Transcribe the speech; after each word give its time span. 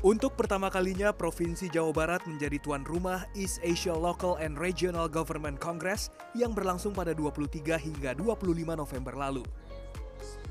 Untuk 0.00 0.32
pertama 0.32 0.72
kalinya, 0.72 1.12
Provinsi 1.12 1.68
Jawa 1.68 1.92
Barat 1.92 2.24
menjadi 2.24 2.56
tuan 2.56 2.88
rumah 2.88 3.28
East 3.36 3.60
Asia 3.60 3.92
Local 3.92 4.40
and 4.40 4.56
Regional 4.56 5.12
Government 5.12 5.60
Congress 5.60 6.08
yang 6.32 6.56
berlangsung 6.56 6.96
pada 6.96 7.12
23 7.12 7.76
hingga 7.76 8.16
25 8.16 8.80
November 8.80 9.12
lalu. 9.12 9.44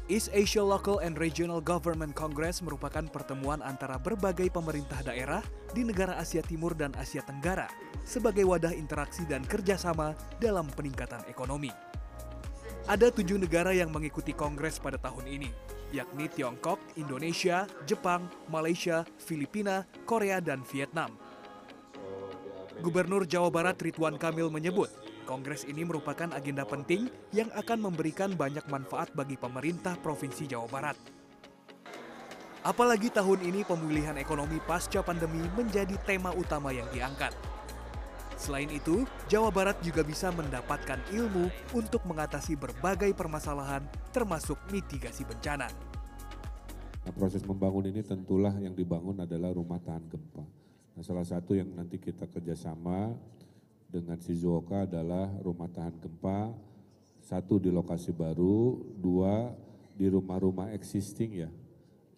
East 0.05 0.29
Asia 0.37 0.61
Local 0.61 1.01
and 1.01 1.17
Regional 1.17 1.65
Government 1.65 2.13
Congress 2.13 2.61
merupakan 2.61 3.01
pertemuan 3.09 3.65
antara 3.65 3.97
berbagai 3.97 4.53
pemerintah 4.53 5.01
daerah 5.01 5.41
di 5.73 5.81
negara 5.81 6.21
Asia 6.21 6.45
Timur 6.45 6.77
dan 6.77 6.93
Asia 6.93 7.25
Tenggara 7.25 7.73
sebagai 8.05 8.45
wadah 8.45 8.77
interaksi 8.77 9.25
dan 9.25 9.41
kerjasama 9.41 10.13
dalam 10.37 10.69
peningkatan 10.77 11.25
ekonomi. 11.25 11.73
Ada 12.85 13.09
tujuh 13.09 13.41
negara 13.41 13.73
yang 13.73 13.89
mengikuti 13.89 14.29
kongres 14.29 14.77
pada 14.77 15.01
tahun 15.01 15.25
ini, 15.25 15.49
yakni 15.89 16.29
Tiongkok, 16.29 16.79
Indonesia, 16.95 17.65
Jepang, 17.85 18.29
Malaysia, 18.49 19.05
Filipina, 19.17 19.85
Korea, 20.05 20.37
dan 20.39 20.61
Vietnam. 20.67 21.13
Gubernur 22.79 23.27
Jawa 23.27 23.51
Barat 23.51 23.75
Ridwan 23.81 24.15
Kamil 24.15 24.47
menyebut, 24.47 24.87
kongres 25.27 25.67
ini 25.67 25.83
merupakan 25.83 26.31
agenda 26.31 26.63
penting 26.63 27.11
yang 27.35 27.51
akan 27.51 27.91
memberikan 27.91 28.31
banyak 28.33 28.63
manfaat 28.71 29.11
bagi 29.11 29.35
pemerintah 29.35 29.99
Provinsi 29.99 30.47
Jawa 30.47 30.67
Barat. 30.71 30.97
Apalagi 32.63 33.07
tahun 33.11 33.39
ini 33.43 33.63
pemulihan 33.63 34.15
ekonomi 34.19 34.59
pasca 34.63 34.99
pandemi 34.99 35.43
menjadi 35.55 35.95
tema 36.03 36.35
utama 36.35 36.75
yang 36.75 36.87
diangkat. 36.91 37.48
Selain 38.39 38.71
itu, 38.71 39.03
Jawa 39.27 39.51
Barat 39.51 39.83
juga 39.83 39.99
bisa 39.99 40.31
mendapatkan 40.31 40.95
ilmu 41.11 41.51
untuk 41.75 42.07
mengatasi 42.07 42.55
berbagai 42.55 43.11
permasalahan 43.11 43.83
termasuk 44.15 44.55
mitigasi 44.71 45.27
bencana. 45.27 45.67
Nah, 47.03 47.11
proses 47.11 47.43
membangun 47.43 47.91
ini 47.91 47.99
tentulah 47.99 48.55
yang 48.63 48.71
dibangun 48.71 49.19
adalah 49.27 49.51
rumah 49.51 49.75
tahan 49.83 50.07
gempa. 50.07 50.47
Nah, 50.95 51.03
salah 51.03 51.27
satu 51.27 51.51
yang 51.51 51.67
nanti 51.75 51.99
kita 51.99 52.31
kerjasama 52.31 53.11
dengan 53.91 54.15
Shizuoka 54.15 54.87
adalah 54.87 55.27
rumah 55.43 55.67
tahan 55.67 55.99
gempa, 55.99 56.55
satu 57.19 57.59
di 57.59 57.67
lokasi 57.67 58.15
baru, 58.15 58.79
dua 58.95 59.51
di 59.99 60.07
rumah-rumah 60.07 60.71
existing 60.71 61.43
ya, 61.43 61.51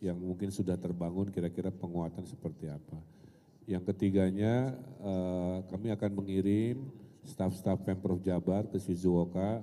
yang 0.06 0.22
mungkin 0.22 0.54
sudah 0.54 0.78
terbangun 0.78 1.34
kira-kira 1.34 1.74
penguatan 1.74 2.30
seperti 2.30 2.70
apa. 2.70 3.21
Yang 3.70 3.94
ketiganya 3.94 4.74
eh, 5.02 5.58
kami 5.70 5.94
akan 5.94 6.12
mengirim 6.18 6.90
staf-staf 7.22 7.82
Pemprov 7.86 8.22
Jabar 8.26 8.66
ke 8.66 8.82
Shizuoka 8.82 9.62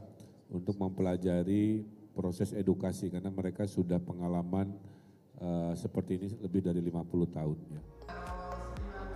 untuk 0.49 0.79
mempelajari 0.79 1.83
proses 2.15 2.55
edukasi 2.55 3.11
karena 3.11 3.31
mereka 3.31 3.67
sudah 3.67 3.99
pengalaman 3.99 4.75
eh, 5.39 5.73
seperti 5.75 6.19
ini 6.19 6.29
lebih 6.39 6.63
dari 6.63 6.81
50 6.83 7.37
tahun 7.37 7.59
ya. 7.75 7.83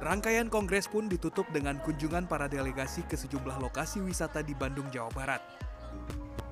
Rangkaian 0.02 0.50
kongres 0.50 0.90
pun 0.90 1.06
ditutup 1.06 1.46
dengan 1.54 1.78
kunjungan 1.78 2.26
para 2.26 2.50
delegasi 2.50 3.06
ke 3.06 3.14
sejumlah 3.14 3.62
lokasi 3.62 4.02
wisata 4.02 4.42
di 4.42 4.50
Bandung, 4.50 4.90
Jawa 4.90 5.14
Barat. 5.14 5.42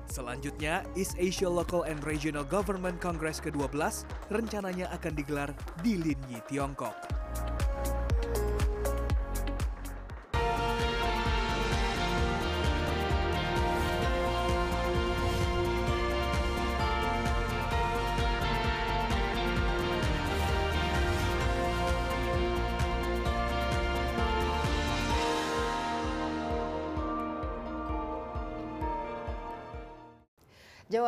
Selanjutnya, 0.07 0.87
East 0.95 1.19
Asia 1.19 1.51
Local 1.51 1.83
and 1.83 1.99
Regional 2.07 2.47
Government 2.47 2.99
Congress 3.03 3.43
ke-12 3.43 4.07
rencananya 4.31 4.87
akan 4.95 5.13
digelar 5.15 5.51
di 5.83 5.99
Linyi, 5.99 6.39
Tiongkok. 6.47 7.20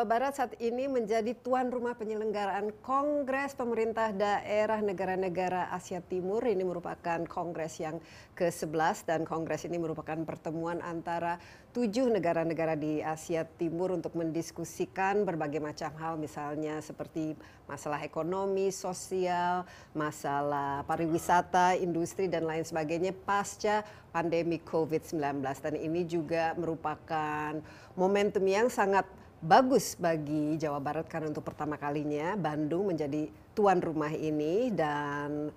Barat 0.04 0.36
saat 0.36 0.60
ini 0.60 0.92
menjadi 0.92 1.32
tuan 1.40 1.72
rumah 1.72 1.96
penyelenggaraan 1.96 2.76
Kongres 2.84 3.56
Pemerintah 3.56 4.12
Daerah 4.12 4.84
Negara-Negara 4.84 5.72
Asia 5.72 6.04
Timur. 6.04 6.44
Ini 6.44 6.60
merupakan 6.60 7.24
kongres 7.24 7.80
yang 7.80 8.04
ke-11 8.36 9.08
dan 9.08 9.24
kongres 9.24 9.64
ini 9.64 9.80
merupakan 9.80 10.20
pertemuan 10.28 10.84
antara 10.84 11.40
tujuh 11.72 12.12
negara-negara 12.12 12.76
di 12.76 13.00
Asia 13.00 13.48
Timur 13.48 13.96
untuk 13.96 14.20
mendiskusikan 14.20 15.24
berbagai 15.24 15.64
macam 15.64 15.96
hal 15.96 16.20
misalnya 16.20 16.84
seperti 16.84 17.40
masalah 17.64 18.04
ekonomi, 18.04 18.76
sosial, 18.76 19.64
masalah 19.96 20.84
pariwisata, 20.84 21.80
industri 21.80 22.28
dan 22.28 22.44
lain 22.44 22.68
sebagainya 22.68 23.16
pasca 23.16 23.88
pandemi 24.12 24.60
COVID-19 24.60 25.42
dan 25.64 25.74
ini 25.80 26.04
juga 26.04 26.52
merupakan 26.60 27.58
momentum 27.96 28.44
yang 28.44 28.68
sangat 28.68 29.23
bagus 29.44 30.00
bagi 30.00 30.56
Jawa 30.56 30.80
Barat 30.80 31.04
karena 31.12 31.28
untuk 31.28 31.44
pertama 31.44 31.76
kalinya 31.76 32.40
Bandung 32.40 32.96
menjadi 32.96 33.28
tuan 33.52 33.84
rumah 33.84 34.16
ini 34.16 34.72
dan 34.72 35.52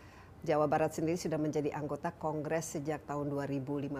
Jawa 0.44 0.68
Barat 0.68 0.92
sendiri 0.92 1.16
sudah 1.16 1.40
menjadi 1.40 1.72
anggota 1.72 2.12
Kongres 2.12 2.76
sejak 2.76 3.06
tahun 3.08 3.32
2015. 3.32 3.92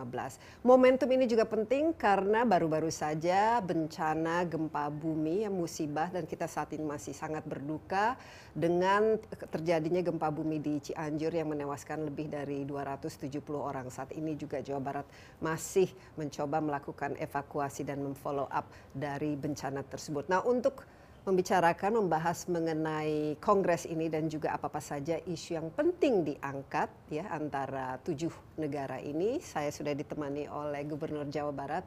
Momentum 0.67 1.09
ini 1.09 1.25
juga 1.25 1.49
penting 1.49 1.97
karena 1.97 2.45
baru-baru 2.45 2.93
saja 2.93 3.63
bencana 3.65 4.45
gempa 4.45 4.93
bumi 4.93 5.49
yang 5.49 5.57
musibah 5.57 6.13
dan 6.13 6.29
kita 6.29 6.45
saat 6.45 6.75
ini 6.77 6.85
masih 6.85 7.17
sangat 7.17 7.47
berduka 7.49 8.19
dengan 8.53 9.17
terjadinya 9.53 10.01
gempa 10.05 10.29
bumi 10.33 10.61
di 10.61 10.81
Cianjur 10.81 11.33
yang 11.33 11.53
menewaskan 11.53 12.09
lebih 12.09 12.29
dari 12.29 12.65
270 12.65 13.31
orang. 13.57 13.89
Saat 13.89 14.13
ini 14.13 14.37
juga 14.37 14.61
Jawa 14.61 14.81
Barat 14.81 15.07
masih 15.41 15.89
mencoba 16.17 16.61
melakukan 16.61 17.17
evakuasi 17.21 17.85
dan 17.85 18.01
memfollow 18.01 18.49
up 18.49 18.69
dari 18.93 19.37
bencana 19.37 19.85
tersebut. 19.85 20.29
Nah, 20.33 20.41
untuk 20.45 20.85
membicarakan, 21.27 22.07
membahas 22.07 22.47
mengenai 22.47 23.35
kongres 23.43 23.83
ini 23.91 24.07
dan 24.07 24.31
juga 24.31 24.55
apa-apa 24.55 24.79
saja 24.79 25.19
isu 25.27 25.59
yang 25.59 25.69
penting 25.75 26.23
diangkat 26.23 26.87
ya 27.11 27.27
antara 27.35 27.99
tujuh 28.07 28.31
negara 28.55 29.03
ini. 29.03 29.43
Saya 29.43 29.75
sudah 29.75 29.91
ditemani 29.91 30.47
oleh 30.47 30.87
Gubernur 30.87 31.27
Jawa 31.27 31.51
Barat 31.51 31.83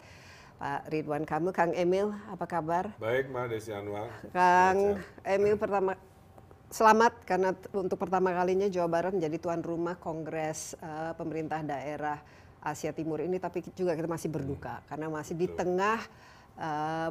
Pak 0.60 0.92
Ridwan 0.92 1.24
Kamil. 1.24 1.56
Kang 1.56 1.72
Emil, 1.72 2.12
apa 2.28 2.44
kabar? 2.44 2.92
Baik, 3.00 3.32
Mbak 3.32 3.46
Desi 3.48 3.72
Anwar. 3.72 4.12
Kang 4.36 5.00
Emil 5.24 5.56
pertama 5.56 5.96
selamat 6.68 7.24
karena 7.24 7.56
untuk 7.72 7.96
pertama 7.96 8.36
kalinya 8.36 8.68
Jawa 8.68 8.92
Barat 8.92 9.16
menjadi 9.16 9.40
tuan 9.40 9.64
rumah 9.64 9.96
Kongres 9.96 10.76
uh, 10.84 11.16
pemerintah 11.16 11.64
daerah 11.64 12.20
Asia 12.60 12.92
Timur 12.92 13.24
ini 13.24 13.40
tapi 13.40 13.64
juga 13.72 13.96
kita 13.96 14.06
masih 14.06 14.30
berduka 14.30 14.84
hmm. 14.84 14.86
karena 14.92 15.08
masih 15.08 15.34
di 15.34 15.48
tengah 15.48 15.98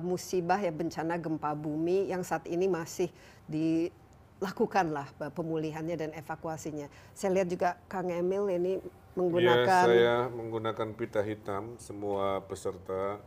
musibah 0.05 0.61
ya 0.61 0.69
bencana 0.69 1.17
gempa 1.17 1.57
bumi 1.57 2.13
yang 2.13 2.21
saat 2.21 2.45
ini 2.45 2.69
masih 2.69 3.09
dilakukan 3.49 4.93
pemulihannya 5.33 5.97
dan 5.97 6.11
evakuasinya. 6.13 6.87
Saya 7.17 7.41
lihat 7.41 7.49
juga 7.49 7.81
Kang 7.89 8.13
Emil 8.13 8.45
ini 8.53 8.73
menggunakan. 9.17 9.85
Ya, 9.89 9.89
saya 9.89 10.17
menggunakan 10.29 10.89
pita 10.95 11.25
hitam 11.25 11.81
semua 11.81 12.45
peserta 12.45 13.19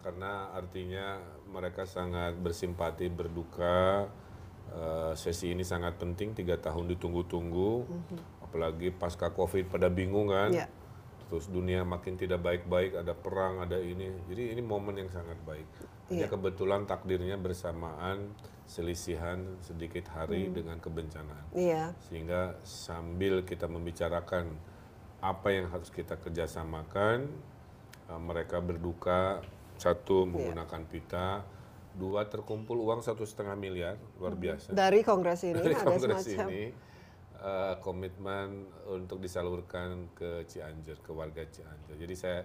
karena 0.00 0.48
artinya 0.56 1.20
mereka 1.52 1.84
sangat 1.84 2.36
bersimpati 2.40 3.12
berduka. 3.12 4.08
Uh, 4.70 5.10
sesi 5.18 5.50
ini 5.50 5.66
sangat 5.66 5.98
penting 5.98 6.30
tiga 6.30 6.54
tahun 6.54 6.94
ditunggu-tunggu, 6.94 7.90
mm 7.90 8.02
-hmm. 8.06 8.46
apalagi 8.46 8.94
pasca 8.94 9.26
COVID 9.34 9.66
pada 9.66 9.90
bingung 9.90 10.30
kan. 10.30 10.54
Yeah 10.54 10.70
terus 11.30 11.46
dunia 11.46 11.86
makin 11.86 12.18
tidak 12.18 12.42
baik-baik, 12.42 12.98
ada 12.98 13.14
perang, 13.14 13.62
ada 13.62 13.78
ini. 13.78 14.10
Jadi 14.26 14.50
ini 14.50 14.58
momen 14.58 14.98
yang 14.98 15.06
sangat 15.14 15.38
baik. 15.46 15.62
Hanya 16.10 16.26
yeah. 16.26 16.30
kebetulan 16.34 16.90
takdirnya 16.90 17.38
bersamaan 17.38 18.34
selisihan 18.66 19.38
sedikit 19.62 20.10
hari 20.10 20.50
hmm. 20.50 20.54
dengan 20.58 20.76
kebencanaan. 20.82 21.46
Yeah. 21.54 21.94
Sehingga 22.10 22.58
sambil 22.66 23.46
kita 23.46 23.70
membicarakan 23.70 24.50
apa 25.22 25.48
yang 25.54 25.70
harus 25.70 25.94
kita 25.94 26.18
kerjasamakan, 26.18 27.30
uh, 28.10 28.18
mereka 28.18 28.58
berduka 28.58 29.38
satu 29.78 30.26
iya. 30.26 30.30
menggunakan 30.34 30.82
yeah. 30.82 30.90
pita, 30.90 31.28
dua 31.94 32.26
terkumpul 32.26 32.74
uang 32.74 33.06
satu 33.06 33.22
setengah 33.22 33.54
miliar 33.54 33.94
luar 34.18 34.34
hmm. 34.34 34.42
biasa. 34.42 34.68
Dari 34.74 35.06
kongres 35.06 35.46
ini 35.46 35.62
Dari 35.62 35.78
kongres 35.78 36.26
ini 36.26 36.89
uh, 37.40 37.74
komitmen 37.80 38.68
untuk 38.88 39.18
disalurkan 39.20 40.12
ke 40.14 40.44
Cianjur, 40.46 41.00
ke 41.00 41.10
warga 41.10 41.42
Cianjur. 41.48 41.96
Jadi 41.96 42.14
saya 42.14 42.40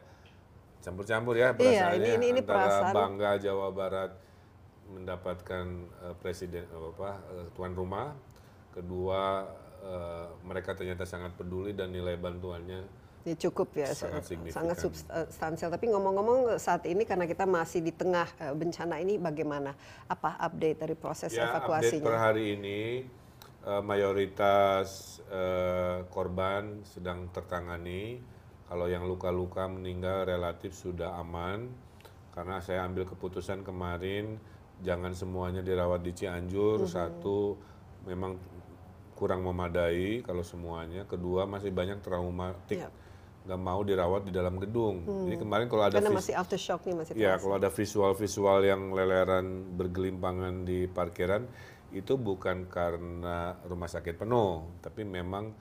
campur-campur 0.81 1.35
ya 1.35 1.51
perasaannya 1.55 1.97
iya, 1.97 2.15
ini, 2.17 2.17
ini, 2.17 2.27
ini 2.37 2.41
antara 2.45 2.67
perasaan. 2.69 2.93
bangga 2.93 3.31
Jawa 3.41 3.67
Barat 3.73 4.11
mendapatkan 4.85 5.65
uh, 6.05 6.15
presiden 6.21 6.63
apa 6.69 7.17
uh, 7.33 7.47
tuan 7.57 7.73
rumah, 7.73 8.13
kedua 8.69 9.49
uh, 9.81 10.27
mereka 10.45 10.77
ternyata 10.77 11.03
sangat 11.03 11.33
peduli 11.33 11.73
dan 11.73 11.89
nilai 11.89 12.15
bantuannya 12.15 13.05
Ya 13.25 13.33
cukup 13.33 13.73
ya, 13.73 13.89
sangat, 13.89 14.21
sangat 14.53 14.77
substansial. 14.85 15.73
Tapi 15.73 15.89
ngomong-ngomong 15.89 16.61
saat 16.61 16.85
ini 16.85 17.09
karena 17.09 17.25
kita 17.25 17.49
masih 17.49 17.81
di 17.81 17.89
tengah 17.89 18.29
bencana 18.53 19.01
ini, 19.01 19.17
bagaimana? 19.17 19.73
Apa 20.05 20.37
update 20.37 20.85
dari 20.85 20.93
proses 20.93 21.33
ya, 21.33 21.49
evakuasinya? 21.49 21.89
Update 21.89 22.05
per 22.05 22.21
hari 22.21 22.53
ini 22.53 22.81
uh, 23.65 23.81
mayoritas 23.81 25.19
uh, 25.27 26.05
korban 26.13 26.85
sedang 26.85 27.27
tertangani. 27.33 28.21
Kalau 28.65 28.89
yang 28.89 29.05
luka-luka 29.05 29.69
meninggal 29.69 30.25
relatif 30.25 30.73
sudah 30.73 31.21
aman 31.21 31.69
karena 32.33 32.57
saya 32.59 32.81
ambil 32.81 33.05
keputusan 33.05 33.61
kemarin 33.61 34.41
jangan 34.81 35.13
semuanya 35.13 35.61
dirawat 35.61 36.01
di 36.01 36.11
Cianjur. 36.13 36.81
Mm 36.81 36.85
-hmm. 36.85 36.95
Satu 36.95 37.57
memang 38.09 38.37
kurang 39.13 39.45
memadai 39.45 40.25
kalau 40.25 40.41
semuanya. 40.41 41.05
Kedua 41.05 41.45
masih 41.45 41.69
banyak 41.73 42.01
traumatik. 42.01 42.81
Yep 42.81 43.05
nggak 43.45 43.61
mau 43.61 43.85
dirawat 43.85 44.25
di 44.25 44.33
dalam 44.33 44.57
gedung. 44.57 45.05
Hmm. 45.05 45.29
Jadi 45.29 45.37
kemarin 45.37 45.65
kalau 45.69 45.83
ada 45.85 46.01
Karena 46.01 46.17
masih 46.17 46.33
aftershock 46.33 46.81
nih 46.89 46.95
masih 46.97 47.11
Ya, 47.13 47.37
kalau 47.37 47.61
ada 47.61 47.69
visual-visual 47.69 48.65
yang 48.65 48.89
leleran 48.89 49.77
bergelimpangan 49.77 50.65
di 50.65 50.89
parkiran 50.89 51.45
itu 51.91 52.17
bukan 52.17 52.65
karena 52.71 53.59
rumah 53.67 53.89
sakit 53.91 54.17
penuh, 54.17 54.65
tapi 54.81 55.05
memang 55.05 55.53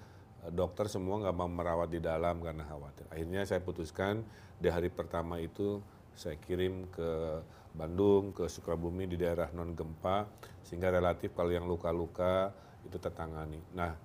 eh, 0.46 0.52
dokter 0.52 0.88
semua 0.88 1.20
nggak 1.20 1.36
mau 1.36 1.50
merawat 1.50 1.90
di 1.90 2.00
dalam 2.00 2.40
karena 2.40 2.64
khawatir. 2.64 3.04
Akhirnya 3.10 3.42
saya 3.44 3.60
putuskan 3.60 4.24
di 4.56 4.68
hari 4.70 4.88
pertama 4.88 5.42
itu 5.42 5.82
saya 6.14 6.38
kirim 6.38 6.88
ke 6.94 7.42
Bandung, 7.74 8.30
ke 8.30 8.46
Sukabumi 8.46 9.10
di 9.10 9.18
daerah 9.18 9.50
non 9.50 9.74
gempa 9.74 10.30
sehingga 10.62 10.94
relatif 10.94 11.34
kalau 11.34 11.50
yang 11.50 11.66
luka-luka 11.66 12.54
itu 12.86 12.96
tertangani. 13.02 13.58
Nah, 13.74 13.98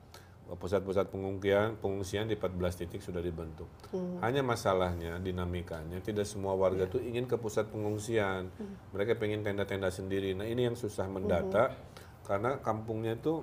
pusat-pusat 0.57 1.13
pengungsian 1.13 1.77
pengungsian 1.77 2.25
di 2.25 2.33
14 2.33 2.81
titik 2.81 3.06
sudah 3.06 3.22
dibentuk. 3.22 3.69
Hmm. 3.94 4.18
Hanya 4.25 4.42
masalahnya 4.42 5.22
dinamikanya 5.22 6.01
tidak 6.01 6.25
semua 6.25 6.57
warga 6.57 6.89
yeah. 6.89 6.94
tuh 6.98 7.01
ingin 7.06 7.30
ke 7.30 7.38
pusat 7.38 7.69
pengungsian. 7.69 8.50
Hmm. 8.50 8.74
Mereka 8.98 9.22
pengen 9.22 9.45
tenda-tenda 9.45 9.94
sendiri. 9.94 10.33
Nah, 10.33 10.50
ini 10.50 10.65
yang 10.65 10.74
susah 10.74 11.06
mendata 11.06 11.69
hmm. 11.69 11.88
Karena 12.29 12.61
kampungnya 12.61 13.17
itu 13.17 13.41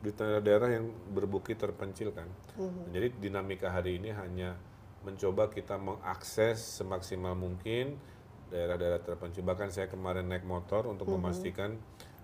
di 0.00 0.10
daerah 0.16 0.72
yang 0.72 0.88
berbukit 1.12 1.60
terpencil 1.60 2.16
kan. 2.16 2.26
Hmm. 2.56 2.88
Jadi 2.90 3.20
dinamika 3.20 3.68
hari 3.68 4.00
ini 4.00 4.08
hanya 4.10 4.56
mencoba 5.04 5.52
kita 5.52 5.76
mengakses 5.76 6.80
semaksimal 6.80 7.36
mungkin 7.36 8.00
daerah-daerah 8.48 9.04
terpencil. 9.04 9.44
Bahkan 9.44 9.68
saya 9.68 9.86
kemarin 9.86 10.26
naik 10.26 10.48
motor 10.48 10.88
untuk 10.88 11.06
hmm. 11.06 11.20
memastikan 11.20 11.76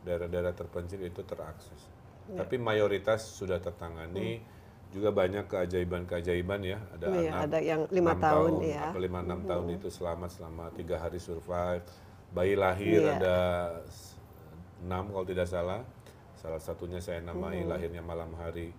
daerah-daerah 0.02 0.56
terpencil 0.56 1.04
itu 1.04 1.22
terakses. 1.22 1.80
Ya. 2.32 2.40
Tapi 2.40 2.56
mayoritas 2.56 3.28
sudah 3.28 3.62
tertangani. 3.62 4.40
Hmm. 4.40 4.56
Juga 4.88 5.12
banyak 5.12 5.44
keajaiban-keajaiban 5.52 6.60
ya. 6.64 6.80
Ada 6.96 7.04
ya, 7.12 7.30
anak 7.36 7.44
ada 7.44 7.58
yang 7.60 7.80
lima 7.92 8.16
tahun, 8.16 8.52
tahun 8.56 8.72
ya. 8.72 8.84
Atau 8.88 9.00
lima 9.04 9.20
enam 9.20 9.40
hmm. 9.44 9.48
tahun 9.52 9.66
itu 9.76 9.88
selamat 9.92 10.30
selama 10.32 10.64
tiga 10.72 10.96
hari 10.96 11.20
survive. 11.20 11.84
Bayi 12.32 12.56
lahir 12.56 13.04
ya. 13.04 13.20
ada 13.20 13.38
enam 14.82 15.12
kalau 15.12 15.26
tidak 15.28 15.44
salah. 15.44 15.84
Salah 16.38 16.62
satunya 16.62 17.02
saya 17.02 17.18
namai 17.20 17.66
hmm. 17.66 17.68
lahirnya 17.68 18.02
malam 18.02 18.30
hari. 18.38 18.70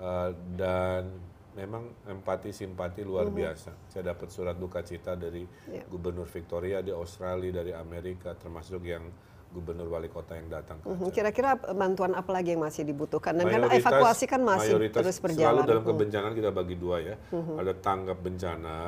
Uh, 0.00 0.32
dan 0.56 1.08
memang 1.56 1.92
empati 2.08 2.52
simpati 2.52 3.02
luar 3.02 3.28
hmm. 3.28 3.36
biasa. 3.36 3.72
Saya 3.88 4.12
dapat 4.14 4.28
surat 4.28 4.56
duka 4.56 4.84
cita 4.84 5.16
dari 5.16 5.44
yeah. 5.68 5.84
Gubernur 5.88 6.28
Victoria 6.28 6.84
di 6.84 6.92
Australia, 6.92 7.64
dari 7.64 7.72
Amerika, 7.72 8.36
termasuk 8.36 8.84
yang 8.84 9.08
gubernur 9.50 9.90
wali 9.90 10.06
kota 10.06 10.38
yang 10.38 10.46
datang. 10.46 10.78
Mhm. 10.86 11.10
Kira-kira 11.10 11.58
bantuan 11.58 12.14
apa 12.14 12.30
lagi 12.30 12.54
yang 12.54 12.62
masih 12.62 12.86
dibutuhkan? 12.86 13.34
Dan 13.34 13.50
kan 13.50 13.66
evakuasi 13.66 14.30
kan 14.30 14.46
masih 14.46 14.78
terus 14.94 15.18
berjalan. 15.18 15.66
Selalu 15.66 15.70
dalam 15.74 15.82
mhm. 15.82 15.90
kebencanaan 15.90 16.34
kita 16.38 16.50
bagi 16.54 16.76
dua 16.78 16.96
ya. 17.02 17.14
Uh-huh. 17.34 17.58
Ada 17.58 17.74
tanggap 17.82 18.22
bencana 18.22 18.78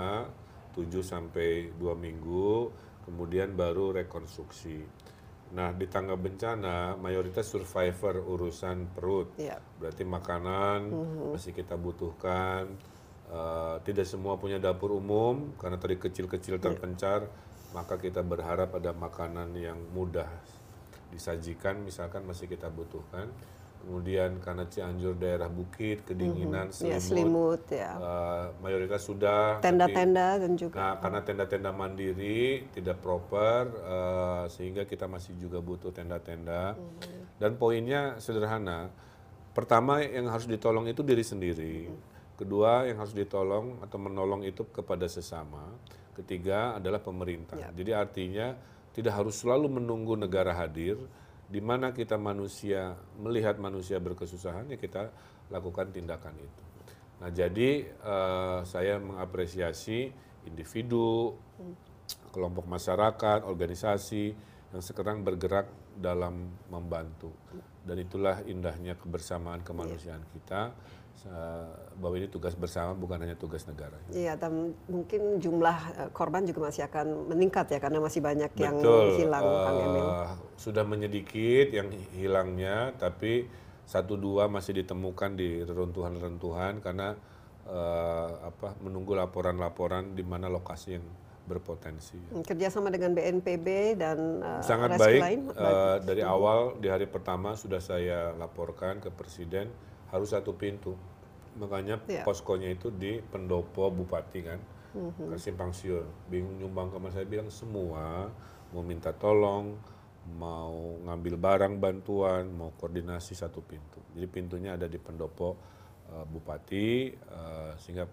7 0.73 0.89
sampai 1.05 1.69
2 1.77 1.93
minggu, 1.97 2.73
kemudian 3.05 3.53
baru 3.53 3.93
rekonstruksi. 3.93 5.02
Nah, 5.53 5.77
di 5.77 5.85
tanggap 5.85 6.17
bencana 6.17 6.97
mayoritas 6.97 7.45
survivor 7.45 8.25
urusan 8.25 8.89
perut. 8.97 9.37
Yeah. 9.37 9.61
Berarti 9.77 10.03
makanan 10.09 10.79
uh-huh. 10.89 11.31
masih 11.37 11.53
kita 11.53 11.77
butuhkan. 11.77 12.73
Uh, 13.33 13.81
tidak 13.89 14.05
semua 14.05 14.37
punya 14.37 14.61
dapur 14.61 14.93
umum 14.93 15.57
karena 15.57 15.81
tadi 15.81 15.97
kecil-kecil 15.97 16.61
iya. 16.61 16.65
terpencar. 16.65 17.21
Yeah 17.29 17.51
maka 17.73 17.97
kita 17.97 18.21
berharap 18.21 18.77
ada 18.77 18.93
makanan 18.93 19.57
yang 19.57 19.81
mudah 19.97 20.29
disajikan 21.13 21.81
misalkan 21.85 22.25
masih 22.25 22.49
kita 22.49 22.73
butuhkan 22.73 23.29
kemudian 23.83 24.39
karena 24.39 24.65
Cianjur 24.71 25.19
daerah 25.19 25.51
bukit 25.51 26.07
kedinginan 26.07 26.71
mm 26.71 26.73
-hmm. 26.73 26.79
selimut, 26.79 26.95
ya, 26.95 26.99
selimut 27.03 27.63
ya. 27.69 27.91
Uh, 27.99 28.45
mayoritas 28.63 29.03
sudah 29.03 29.59
tenda-tenda 29.59 30.39
dan 30.39 30.53
juga 30.55 30.77
nah 30.79 30.95
karena 31.03 31.21
tenda-tenda 31.27 31.71
mandiri 31.75 32.71
tidak 32.71 33.03
proper 33.03 33.69
uh, 33.83 34.45
sehingga 34.47 34.87
kita 34.87 35.11
masih 35.11 35.35
juga 35.37 35.59
butuh 35.59 35.91
tenda-tenda 35.91 36.79
mm 36.79 36.81
-hmm. 36.81 37.23
dan 37.43 37.59
poinnya 37.59 38.17
sederhana 38.23 38.89
pertama 39.53 40.01
yang 40.01 40.31
harus 40.31 40.47
ditolong 40.47 40.87
itu 40.87 41.03
diri 41.03 41.27
sendiri 41.27 41.91
mm 41.91 41.93
-hmm. 41.93 42.39
kedua 42.39 42.87
yang 42.87 43.03
harus 43.03 43.13
ditolong 43.13 43.83
atau 43.83 43.99
menolong 43.99 44.47
itu 44.47 44.63
kepada 44.71 45.05
sesama 45.11 45.67
Ketiga 46.13 46.77
adalah 46.77 47.01
pemerintah. 47.01 47.57
Ya. 47.57 47.73
Jadi 47.73 47.91
artinya 47.97 48.53
tidak 48.93 49.17
harus 49.17 49.41
selalu 49.41 49.81
menunggu 49.81 50.13
negara 50.13 50.53
hadir, 50.53 51.01
di 51.53 51.61
mana 51.61 51.93
kita 51.93 52.17
manusia 52.17 52.97
melihat 53.21 53.61
manusia 53.61 54.01
berkesusahan 54.01 54.73
ya 54.73 54.81
kita 54.81 55.13
lakukan 55.53 55.93
tindakan 55.93 56.33
itu. 56.41 56.65
Nah 57.21 57.29
jadi 57.29 57.93
uh, 58.01 58.65
saya 58.65 58.97
mengapresiasi 58.97 60.09
individu, 60.49 61.37
kelompok 62.33 62.65
masyarakat, 62.65 63.45
organisasi 63.45 64.33
yang 64.73 64.81
sekarang 64.81 65.21
bergerak 65.21 65.69
dalam 65.93 66.57
membantu. 66.73 67.29
Dan 67.85 68.01
itulah 68.01 68.41
indahnya 68.49 68.97
kebersamaan 68.97 69.61
kemanusiaan 69.61 70.25
kita 70.33 70.73
bahwa 72.03 72.19
ini 72.19 72.27
tugas 72.27 72.59
bersama 72.59 72.99
bukan 72.99 73.23
hanya 73.23 73.39
tugas 73.39 73.63
negara. 73.69 73.95
Iya, 74.11 74.35
dan 74.35 74.75
mungkin 74.91 75.39
jumlah 75.39 75.79
eh, 75.95 76.11
korban 76.11 76.43
juga 76.43 76.67
masih 76.67 76.83
akan 76.91 77.31
meningkat 77.31 77.71
ya 77.71 77.79
karena 77.79 77.99
masih 78.03 78.21
banyak 78.25 78.51
Betul. 78.51 78.65
yang 78.67 78.77
hilang, 79.23 79.45
uh, 79.47 79.63
Kang 79.63 79.79
Emil. 79.79 80.09
Sudah 80.59 80.83
menyedikit 80.83 81.71
yang 81.71 81.89
hilangnya, 82.17 82.91
tapi 82.99 83.47
satu 83.87 84.19
dua 84.19 84.51
masih 84.51 84.83
ditemukan 84.83 85.39
di 85.39 85.63
reruntuhan-reruntuhan 85.63 86.83
karena 86.83 87.15
uh, 87.71 88.51
apa 88.51 88.75
menunggu 88.83 89.15
laporan-laporan 89.15 90.19
di 90.19 90.27
mana 90.27 90.51
lokasi 90.51 90.99
yang 90.99 91.07
berpotensi. 91.43 92.19
Kerjasama 92.47 92.91
dengan 92.91 93.15
BNPB 93.19 93.99
dan 93.99 94.19
uh, 94.43 94.63
sangat 94.63 94.99
baik. 94.99 95.21
Lain, 95.23 95.41
uh, 95.55 95.99
dari 96.03 96.23
hmm. 96.23 96.35
awal 96.35 96.59
di 96.79 96.87
hari 96.91 97.07
pertama 97.11 97.59
sudah 97.59 97.83
saya 97.83 98.31
laporkan 98.35 99.03
ke 99.03 99.11
Presiden 99.11 99.71
harus 100.13 100.29
satu 100.31 100.53
pintu. 100.55 100.95
Makanya 101.57 102.01
yeah. 102.07 102.25
poskonya 102.25 102.73
itu 102.73 102.93
di 102.93 103.19
pendopo 103.19 103.89
bupati 103.89 104.41
kan? 104.45 104.61
Mm-hmm. 104.93 105.41
simpang 105.41 105.73
siur. 105.73 106.05
Bingung 106.29 106.61
nyumbang 106.61 106.93
ke 106.93 107.01
saya 107.09 107.25
bilang 107.25 107.49
semua 107.49 108.29
mau 108.77 108.85
minta 108.85 109.09
tolong 109.17 109.73
mau 110.37 111.01
ngambil 111.03 111.35
barang 111.41 111.75
bantuan 111.81 112.53
mau 112.53 112.77
koordinasi 112.77 113.33
satu 113.33 113.65
pintu. 113.65 114.05
Jadi 114.13 114.29
pintunya 114.29 114.77
ada 114.77 114.85
di 114.85 115.01
pendopo 115.01 115.57
uh, 116.13 116.25
bupati 116.29 117.09
uh, 117.33 117.73
sehingga 117.81 118.05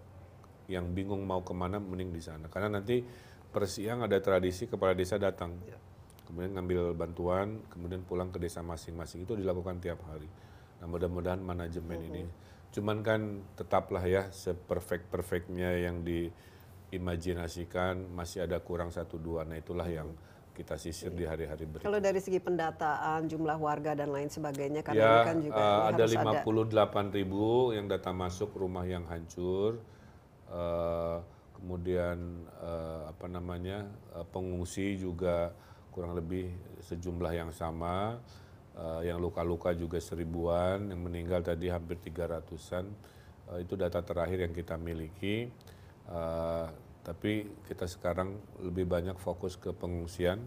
yang 0.72 0.96
bingung 0.96 1.27
mau 1.27 1.44
ke 1.44 1.51
mana 1.51 1.84
mending 1.84 2.15
di 2.15 2.24
sana. 2.24 2.48
Karena 2.48 2.79
nanti 2.79 3.03
persiang 3.51 4.08
ada 4.08 4.15
tradisi 4.24 4.65
kepala 4.72 4.96
desa 4.96 5.20
datang. 5.20 5.60
Yeah. 5.68 5.82
kemudian 6.29 6.53
ngambil 6.53 6.94
bantuan 6.94 7.58
kemudian 7.74 8.06
pulang 8.08 8.32
ke 8.32 8.39
desa 8.39 8.63
masing-masing. 8.63 9.27
Itu 9.27 9.36
dilakukan 9.36 9.84
tiap 9.84 10.00
hari 10.08 10.32
nah 10.79 10.88
mudah-mudahan 10.88 11.43
manajemen 11.43 12.00
mm-hmm. 12.00 12.15
ini 12.15 12.24
Cuman 12.69 13.01
kan 13.01 13.41
tetaplah 13.57 14.05
ya 14.05 14.29
seperfect 14.29 15.09
perfectnya 15.09 15.74
yang 15.74 16.05
diimajinasikan 16.05 18.13
masih 18.13 18.45
ada 18.45 18.62
kurang 18.62 18.93
satu 18.93 19.17
dua. 19.17 19.41
Nah 19.41 19.57
itulah 19.57 19.89
yang 19.89 20.13
kita 20.53 20.77
sisir 20.77 21.09
di 21.15 21.25
hari-hari 21.25 21.65
berikutnya. 21.65 21.88
Kalau 21.88 22.03
dari 22.03 22.19
segi 22.21 22.38
pendataan 22.38 23.25
jumlah 23.31 23.57
warga 23.57 23.95
dan 23.95 24.12
lain 24.12 24.27
sebagainya 24.29 24.83
kan 24.83 24.93
ya, 24.93 25.01
ini 25.01 25.19
kan 25.24 25.41
juga 25.41 25.57
uh, 25.57 25.88
ada 25.89 26.03
58 26.03 27.15
ribu 27.15 27.71
yang 27.74 27.89
data 27.89 28.13
masuk 28.13 28.53
rumah 28.53 28.86
yang 28.86 29.07
hancur. 29.09 29.81
Uh, 30.50 31.21
kemudian 31.57 32.45
uh, 32.57 33.05
apa 33.12 33.27
namanya 33.29 33.86
uh, 34.15 34.24
pengungsi 34.29 34.98
juga 34.98 35.53
kurang 35.93 36.17
lebih 36.17 36.50
sejumlah 36.81 37.33
yang 37.36 37.51
sama 37.53 38.17
uh, 38.79 39.01
yang 39.03 39.19
luka-luka 39.19 39.75
juga 39.75 40.00
seribuan, 40.00 40.88
yang 40.88 41.01
meninggal 41.03 41.43
tadi 41.43 41.67
hampir 41.67 42.00
tiga 42.00 42.31
ratusan. 42.31 42.88
Uh, 43.51 43.59
itu 43.59 43.75
data 43.75 44.00
terakhir 44.00 44.48
yang 44.48 44.53
kita 44.55 44.79
miliki. 44.79 45.51
Uh, 46.07 46.71
tapi 47.03 47.48
kita 47.67 47.86
sekarang 47.86 48.38
lebih 48.63 48.88
banyak 48.88 49.17
fokus 49.19 49.59
ke 49.59 49.75
pengungsian, 49.75 50.39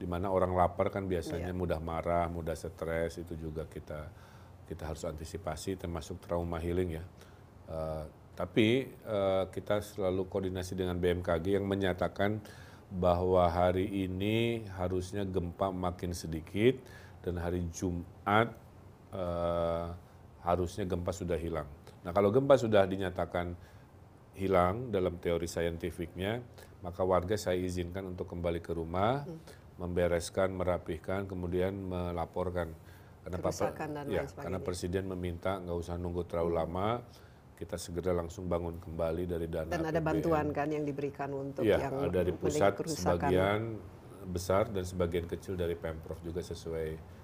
di 0.00 0.06
mana 0.08 0.30
orang 0.32 0.52
lapar 0.56 0.90
kan 0.90 1.04
biasanya 1.04 1.52
yeah. 1.52 1.58
mudah 1.58 1.80
marah, 1.80 2.26
mudah 2.32 2.56
stres, 2.56 3.20
itu 3.20 3.36
juga 3.36 3.68
kita 3.68 4.08
kita 4.64 4.88
harus 4.88 5.04
antisipasi, 5.04 5.76
termasuk 5.76 6.24
trauma 6.24 6.56
healing 6.56 6.96
ya. 6.96 7.04
Uh, 7.68 8.04
tapi 8.34 8.90
uh, 9.06 9.46
kita 9.48 9.78
selalu 9.78 10.26
koordinasi 10.26 10.74
dengan 10.74 10.98
BMKG 10.98 11.54
yang 11.54 11.66
menyatakan 11.70 12.42
bahwa 12.90 13.46
hari 13.46 13.86
ini 14.06 14.66
harusnya 14.74 15.22
gempa 15.22 15.70
makin 15.70 16.12
sedikit 16.12 16.78
dan 17.24 17.40
hari 17.40 17.64
Jumat 17.72 18.52
uh, 19.16 19.88
harusnya 20.44 20.84
gempa 20.84 21.08
sudah 21.16 21.40
hilang. 21.40 21.64
Nah 22.04 22.12
kalau 22.12 22.28
gempa 22.28 22.60
sudah 22.60 22.84
dinyatakan 22.84 23.56
hilang 24.36 24.92
dalam 24.92 25.16
teori 25.16 25.48
saintifiknya, 25.48 26.44
maka 26.84 27.00
warga 27.00 27.32
saya 27.40 27.56
izinkan 27.56 28.12
untuk 28.12 28.28
kembali 28.28 28.60
ke 28.60 28.76
rumah, 28.76 29.24
hmm. 29.24 29.80
membereskan, 29.80 30.52
merapihkan, 30.52 31.24
kemudian 31.24 31.72
melaporkan. 31.72 32.76
Karena 33.24 33.40
Papa, 33.40 33.72
dan 33.72 34.04
ya, 34.12 34.28
karena 34.36 34.60
presiden 34.60 35.08
meminta 35.08 35.56
nggak 35.56 35.78
usah 35.80 35.96
nunggu 35.96 36.28
terlalu 36.28 36.52
hmm. 36.52 36.60
lama, 36.60 36.88
kita 37.56 37.80
segera 37.80 38.12
langsung 38.12 38.50
bangun 38.50 38.76
kembali 38.76 39.24
dari 39.24 39.46
dana. 39.48 39.72
Dan 39.72 39.88
ada 39.88 40.00
bantuan 40.04 40.52
kan 40.52 40.68
yang 40.68 40.84
diberikan 40.84 41.32
untuk 41.32 41.64
ya, 41.64 41.88
yang 41.88 42.12
dari 42.12 42.36
pusat 42.36 42.76
sebagian 42.84 43.80
besar 44.28 44.68
dan 44.72 44.84
sebagian 44.84 45.28
kecil 45.28 45.54
dari 45.54 45.76
pemprov 45.76 46.18
juga 46.24 46.40
sesuai 46.40 47.14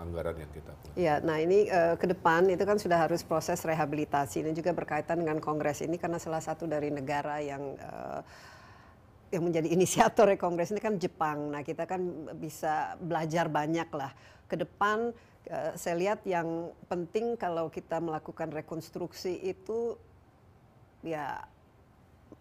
anggaran 0.00 0.36
yang 0.40 0.50
kita 0.50 0.72
punya. 0.72 0.94
Ya, 0.96 1.14
nah 1.20 1.36
ini 1.36 1.68
uh, 1.68 1.94
ke 2.00 2.08
depan 2.08 2.48
itu 2.48 2.64
kan 2.64 2.80
sudah 2.80 3.06
harus 3.06 3.20
proses 3.20 3.60
rehabilitasi 3.60 4.40
ini 4.40 4.56
juga 4.56 4.72
berkaitan 4.72 5.20
dengan 5.20 5.38
kongres 5.38 5.84
ini 5.84 6.00
karena 6.00 6.16
salah 6.16 6.40
satu 6.40 6.64
dari 6.64 6.88
negara 6.88 7.38
yang 7.44 7.76
uh, 7.76 8.24
yang 9.30 9.46
menjadi 9.46 9.68
inisiator 9.76 10.32
kongres 10.40 10.72
ini 10.72 10.80
kan 10.80 10.96
Jepang. 10.96 11.52
Nah 11.52 11.60
kita 11.60 11.84
kan 11.84 12.00
bisa 12.40 12.96
belajar 12.98 13.46
banyak 13.52 13.88
lah 13.92 14.10
ke 14.48 14.56
depan. 14.56 15.12
Saya 15.50 15.96
lihat 15.96 16.20
yang 16.28 16.70
penting 16.86 17.34
kalau 17.34 17.72
kita 17.72 17.96
melakukan 17.98 18.52
rekonstruksi 18.52 19.40
itu 19.40 19.96
ya 21.00 21.42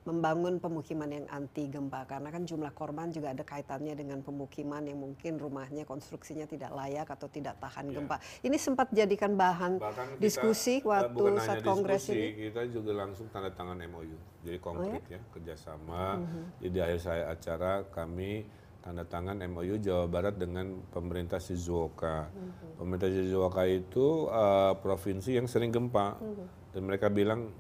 membangun 0.08 0.58
pemukiman 0.58 1.05
yang 1.12 1.25
anti 1.29 1.69
gempa 1.69 2.08
karena 2.10 2.34
kan 2.34 2.41
jumlah 2.41 2.74
korban 2.74 3.13
juga 3.13 3.29
ada 3.36 3.46
kaitannya 3.46 3.93
dengan 3.93 4.25
pemukiman 4.25 4.81
yang 4.81 4.98
mungkin 4.98 5.38
rumahnya 5.38 5.86
konstruksinya 5.86 6.50
tidak 6.50 6.74
layak 6.74 7.05
atau 7.05 7.29
tidak 7.29 7.62
tahan 7.62 7.93
ya. 7.93 8.01
gempa. 8.01 8.17
Ini 8.41 8.58
sempat 8.58 8.89
jadikan 8.89 9.38
bahan 9.38 9.77
kita, 9.77 10.17
diskusi 10.17 10.81
eh, 10.81 10.88
waktu 10.88 11.24
saat 11.43 11.62
kongres 11.62 12.10
diskusi, 12.10 12.17
ini. 12.17 12.50
Kita 12.50 12.62
juga 12.72 12.91
langsung 13.05 13.29
tanda 13.29 13.53
tangan 13.53 13.77
MOU, 13.86 14.17
jadi 14.41 14.58
konkret 14.58 15.03
oh, 15.05 15.13
ya? 15.13 15.19
ya 15.19 15.22
kerjasama. 15.29 16.03
Uh 16.15 16.17
mhm. 16.17 16.25
-huh. 16.25 16.46
Jadi 16.63 16.72
di 16.74 16.79
akhir 16.79 17.00
saya 17.05 17.24
acara 17.29 17.72
kami 17.91 18.31
tanda 18.79 19.03
tangan 19.05 19.38
MOU 19.51 19.77
Jawa 19.77 20.10
Barat 20.10 20.39
dengan 20.39 20.79
pemerintah 20.89 21.38
Shizuoka. 21.38 22.31
Uh 22.31 22.39
mhm. 22.39 22.50
-huh. 22.50 22.74
Pemerintah 22.81 23.10
Shizuoka 23.13 23.63
itu 23.69 24.31
uh, 24.31 24.74
provinsi 24.79 25.38
yang 25.38 25.46
sering 25.46 25.69
gempa 25.69 26.17
uh 26.17 26.24
mhm. 26.24 26.34
-huh. 26.34 26.48
dan 26.74 26.81
mereka 26.81 27.12
bilang 27.13 27.51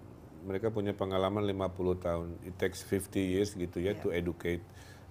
mereka 0.45 0.71
punya 0.71 0.95
pengalaman 0.95 1.43
50 1.43 2.05
tahun. 2.05 2.27
It 2.45 2.55
takes 2.55 2.83
50 2.85 3.19
years 3.19 3.49
gitu 3.55 3.79
ya 3.79 3.93
yeah. 3.93 4.01
to 4.01 4.13
educate. 4.13 4.63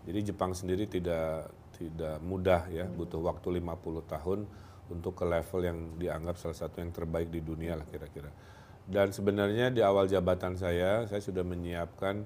Jadi 0.08 0.32
Jepang 0.32 0.56
sendiri 0.56 0.88
tidak 0.88 1.52
tidak 1.78 2.18
mudah 2.24 2.66
ya, 2.72 2.88
hmm. 2.88 2.96
butuh 2.98 3.20
waktu 3.22 3.62
50 3.62 4.14
tahun 4.14 4.38
untuk 4.88 5.12
ke 5.14 5.24
level 5.28 5.60
yang 5.62 5.78
dianggap 6.00 6.40
salah 6.40 6.56
satu 6.56 6.80
yang 6.80 6.90
terbaik 6.90 7.28
di 7.28 7.44
dunia 7.44 7.76
lah 7.76 7.86
kira-kira. 7.86 8.32
Dan 8.88 9.12
sebenarnya 9.12 9.68
di 9.68 9.84
awal 9.84 10.08
jabatan 10.08 10.56
saya, 10.56 11.04
saya 11.04 11.20
sudah 11.20 11.44
menyiapkan 11.44 12.24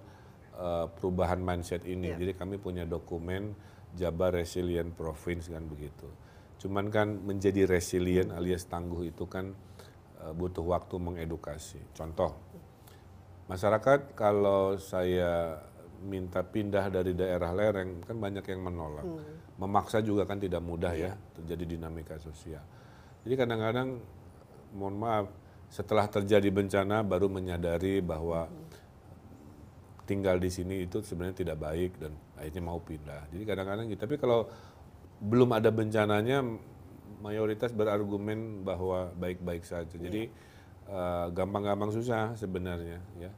uh, 0.57 0.87
perubahan 0.95 1.43
mindset 1.43 1.83
ini. 1.85 2.15
Yeah. 2.15 2.19
Jadi 2.23 2.33
kami 2.39 2.57
punya 2.63 2.87
dokumen 2.87 3.53
Jabar 3.99 4.33
Resilient 4.33 4.95
Province 4.95 5.51
kan 5.51 5.67
begitu. 5.67 6.09
Cuman 6.63 6.89
kan 6.89 7.19
menjadi 7.19 7.67
resilient 7.67 8.31
alias 8.31 8.71
tangguh 8.71 9.11
itu 9.11 9.27
kan 9.27 9.51
uh, 10.23 10.33
butuh 10.33 10.63
waktu 10.63 10.97
mengedukasi. 11.03 11.83
Contoh, 11.93 12.39
masyarakat 13.51 14.15
kalau 14.15 14.77
saya 14.79 15.63
minta 16.03 16.43
pindah 16.43 16.91
dari 16.91 17.15
daerah 17.15 17.55
lereng 17.55 18.03
kan 18.03 18.19
banyak 18.19 18.43
yang 18.43 18.61
menolak. 18.63 19.07
Hmm. 19.07 19.23
Memaksa 19.63 20.03
juga 20.03 20.27
kan 20.27 20.43
tidak 20.43 20.59
mudah 20.59 20.91
ya, 20.93 21.15
terjadi 21.39 21.79
dinamika 21.79 22.19
sosial. 22.19 22.63
Jadi 23.23 23.35
kadang-kadang 23.39 24.03
mohon 24.75 24.97
maaf 24.99 25.27
setelah 25.71 26.11
terjadi 26.11 26.51
bencana 26.51 27.07
baru 27.07 27.31
menyadari 27.31 28.03
bahwa 28.03 28.51
hmm. 28.51 28.67
tinggal 30.05 30.37
di 30.43 30.51
sini 30.51 30.83
itu 30.85 31.01
sebenarnya 31.01 31.47
tidak 31.47 31.59
baik 31.63 32.03
dan 32.03 32.13
akhirnya 32.35 32.63
mau 32.67 32.83
pindah. 32.83 33.31
Jadi 33.31 33.43
kadang-kadang 33.47 33.87
gitu. 33.87 34.01
Tapi 34.03 34.17
kalau 34.19 34.51
belum 35.23 35.55
ada 35.55 35.71
bencananya 35.71 36.43
mayoritas 37.23 37.71
berargumen 37.71 38.67
bahwa 38.67 39.15
baik-baik 39.15 39.63
saja. 39.63 39.95
Jadi 39.95 40.27
iya. 40.27 40.51
Eh, 40.93 41.27
gampang-gampang 41.33 41.91
susah 41.97 42.37
sebenarnya 42.37 43.01
ya 43.17 43.33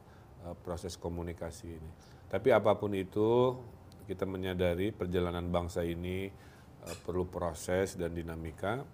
Eh, 0.45 0.57
proses 0.61 0.93
komunikasi 0.93 1.73
ini. 1.73 1.91
Tapi 2.29 2.53
apa 2.53 2.77
pun 2.77 2.93
itu 2.93 3.57
kita 4.05 4.29
menyadari 4.29 4.93
perjalanan 4.93 5.49
bangsa 5.49 5.81
ini 5.81 6.29
uh, 6.85 6.95
perlu 7.01 7.25
proses 7.25 7.97
dan 7.97 8.13
dinamika 8.13 8.85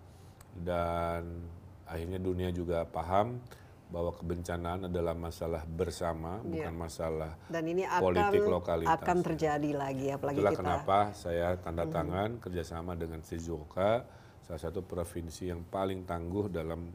dan 0.56 1.44
akhirnya 1.84 2.24
dunia 2.24 2.48
juga 2.56 2.88
paham 2.88 3.44
bahwa 3.92 4.16
kebencanaan 4.16 4.88
adalah 4.88 5.12
masalah 5.12 5.68
bersama 5.68 6.40
ya. 6.48 6.64
bukan 6.72 6.76
masalah 6.80 7.36
dan 7.52 7.68
ini 7.68 7.84
akan, 7.84 8.00
politik 8.00 8.42
lokalitas 8.48 8.96
akan 8.96 9.18
terjadi 9.20 9.72
lagi 9.76 10.08
apalagi 10.16 10.40
Itulah 10.40 10.56
kita 10.56 10.64
kenapa 10.64 11.00
saya 11.12 11.60
tanda 11.60 11.84
hmm. 11.84 11.92
tangan 11.92 12.30
hmm. 12.32 12.42
kerjasama 12.48 12.96
dengan 12.96 13.20
Shizuoka 13.20 14.08
salah 14.48 14.62
satu 14.64 14.88
provinsi 14.88 15.52
yang 15.52 15.68
paling 15.68 16.08
tangguh 16.08 16.48
dalam 16.48 16.88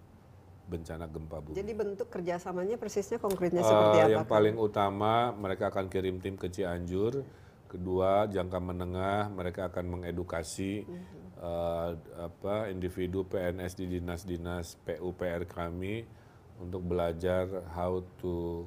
bencana 0.67 1.07
gempa 1.07 1.39
bumi. 1.41 1.55
Jadi 1.55 1.73
bentuk 1.73 2.11
kerjasamanya 2.11 2.77
persisnya 2.77 3.23
konkretnya 3.23 3.63
uh, 3.63 3.69
seperti 3.71 3.99
apa? 4.03 4.11
Yang 4.19 4.29
paling 4.29 4.57
utama 4.59 5.31
mereka 5.33 5.71
akan 5.71 5.87
kirim 5.87 6.19
tim 6.19 6.35
ke 6.35 6.51
Cianjur. 6.51 7.23
Kedua 7.67 8.31
jangka 8.31 8.59
menengah 8.63 9.31
mereka 9.31 9.71
akan 9.71 9.99
mengedukasi 9.99 10.87
uh, 11.43 11.99
apa 12.19 12.71
individu 12.71 13.27
PNS 13.27 13.75
di 13.79 13.99
dinas-dinas 13.99 14.79
PUPR 14.87 15.51
kami 15.51 16.07
untuk 16.63 16.87
belajar 16.87 17.47
how 17.75 18.01
to 18.23 18.65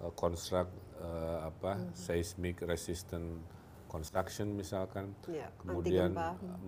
uh, 0.00 0.10
construct 0.16 0.72
uh, 0.98 1.48
apa 1.48 1.78
uh 1.78 1.94
seismic 1.94 2.64
resistant 2.66 3.40
construction 3.88 4.52
misalkan, 4.52 5.16
ya, 5.24 5.48
kemudian 5.56 6.12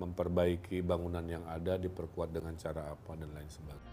memperbaiki 0.01 0.81
bangunan 0.81 1.23
yang 1.29 1.45
ada 1.45 1.77
diperkuat 1.77 2.33
dengan 2.33 2.57
cara 2.57 2.97
apa 2.97 3.13
dan 3.13 3.29
lain 3.37 3.47
sebagainya. 3.47 3.90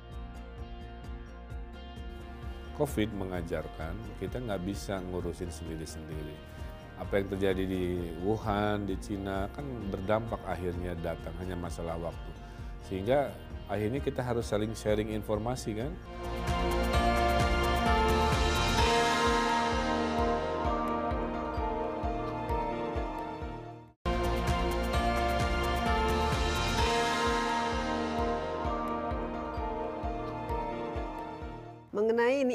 COVID 2.78 3.10
mengajarkan 3.18 3.98
kita 4.22 4.38
nggak 4.38 4.62
bisa 4.62 5.02
ngurusin 5.02 5.50
sendiri-sendiri. 5.50 6.38
Apa 7.02 7.18
yang 7.18 7.28
terjadi 7.34 7.64
di 7.66 8.14
Wuhan, 8.22 8.86
di 8.86 8.94
Cina 9.02 9.50
kan 9.50 9.66
berdampak 9.90 10.42
akhirnya 10.46 10.94
datang 10.94 11.34
hanya 11.42 11.58
masalah 11.58 11.98
waktu. 11.98 12.32
Sehingga 12.86 13.34
akhirnya 13.66 13.98
kita 13.98 14.22
harus 14.22 14.46
saling 14.46 14.78
sharing 14.78 15.10
informasi 15.10 15.74
kan. 15.74 15.92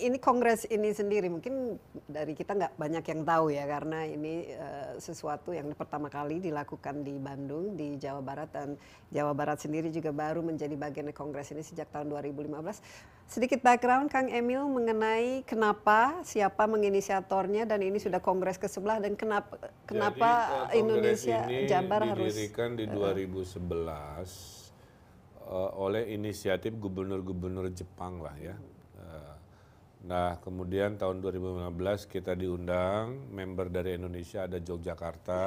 Ini 0.02 0.18
kongres 0.18 0.66
ini 0.66 0.90
sendiri 0.90 1.30
mungkin 1.30 1.78
dari 2.10 2.34
kita 2.34 2.58
nggak 2.58 2.74
banyak 2.74 3.04
yang 3.06 3.22
tahu 3.22 3.54
ya 3.54 3.64
karena 3.70 4.02
ini 4.04 4.50
uh, 4.58 4.98
sesuatu 4.98 5.54
yang 5.54 5.70
pertama 5.78 6.10
kali 6.10 6.42
dilakukan 6.42 7.06
di 7.06 7.14
Bandung 7.22 7.78
di 7.78 7.94
Jawa 7.96 8.18
Barat 8.18 8.50
dan 8.50 8.74
Jawa 9.14 9.30
Barat 9.32 9.62
sendiri 9.62 9.94
juga 9.94 10.10
baru 10.10 10.42
menjadi 10.42 10.74
bagian 10.74 11.06
dari 11.06 11.14
kongres 11.14 11.54
ini 11.54 11.62
sejak 11.62 11.86
tahun 11.94 12.10
2015. 12.10 12.82
Sedikit 13.30 13.62
background 13.62 14.10
Kang 14.10 14.28
Emil 14.28 14.66
mengenai 14.66 15.46
kenapa 15.46 16.20
siapa 16.26 16.66
menginisiatornya 16.66 17.64
dan 17.64 17.80
ini 17.80 18.02
sudah 18.02 18.18
kongres 18.18 18.58
ke 18.58 18.66
sebelah 18.66 18.98
dan 18.98 19.14
kenapa 19.14 19.72
kenapa 19.86 20.30
Jadi, 20.30 20.58
uh, 20.58 20.70
Indonesia 20.74 21.38
ini 21.46 21.70
Jabar 21.70 22.02
harus 22.02 22.34
didirikan 22.34 22.74
di 22.74 22.90
2011 22.90 23.62
uh, 25.46 25.70
oleh 25.78 26.10
inisiatif 26.10 26.74
gubernur-gubernur 26.76 27.70
Jepang 27.70 28.18
lah 28.18 28.34
ya. 28.42 28.58
Nah, 30.02 30.42
kemudian 30.42 30.98
tahun 30.98 31.22
2015 31.22 32.10
kita 32.10 32.34
diundang, 32.34 33.30
member 33.30 33.70
dari 33.70 33.94
Indonesia 33.94 34.50
ada 34.50 34.58
Yogyakarta, 34.58 35.46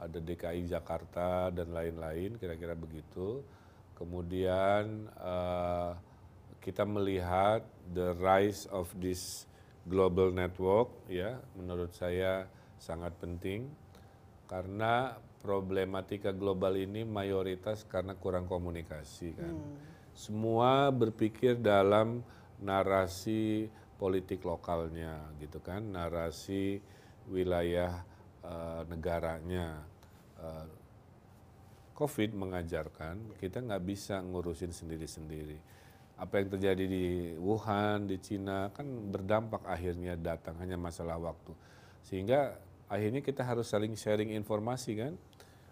ada 0.00 0.18
DKI 0.18 0.66
Jakarta 0.66 1.54
dan 1.54 1.70
lain-lain, 1.70 2.34
kira-kira 2.34 2.74
begitu. 2.74 3.46
Kemudian 3.94 5.06
uh, 5.22 5.94
kita 6.58 6.82
melihat 6.82 7.62
the 7.94 8.10
rise 8.18 8.66
of 8.74 8.90
this 8.98 9.46
global 9.86 10.34
network, 10.34 10.90
ya, 11.06 11.38
menurut 11.54 11.94
saya 11.94 12.50
sangat 12.80 13.14
penting 13.22 13.70
karena 14.50 15.14
problematika 15.46 16.34
global 16.34 16.74
ini 16.74 17.06
mayoritas 17.06 17.86
karena 17.86 18.18
kurang 18.18 18.50
komunikasi 18.50 19.38
kan. 19.38 19.54
Hmm. 19.54 19.78
Semua 20.10 20.90
berpikir 20.90 21.54
dalam 21.54 22.26
narasi 22.60 23.68
politik 24.00 24.44
lokalnya 24.44 25.20
gitu 25.40 25.60
kan, 25.60 25.84
narasi 25.84 26.80
wilayah 27.28 28.04
uh, 28.44 28.84
negaranya. 28.88 29.84
Uh, 30.40 30.68
COVID 32.00 32.32
mengajarkan 32.32 33.36
kita 33.36 33.60
nggak 33.60 33.84
bisa 33.84 34.24
ngurusin 34.24 34.72
sendiri-sendiri. 34.72 35.60
apa 36.20 36.36
yang 36.36 36.52
terjadi 36.52 36.84
di 36.84 37.32
Wuhan, 37.40 38.04
di 38.04 38.20
Cina 38.20 38.68
kan 38.76 38.84
berdampak 38.84 39.64
akhirnya 39.64 40.20
datang 40.20 40.52
hanya 40.60 40.76
masalah 40.76 41.16
waktu. 41.16 41.56
Sehingga 42.04 42.60
akhirnya 42.92 43.24
kita 43.24 43.40
harus 43.40 43.72
saling 43.72 43.96
sharing 43.96 44.36
informasi 44.36 45.00
kan. 45.00 45.16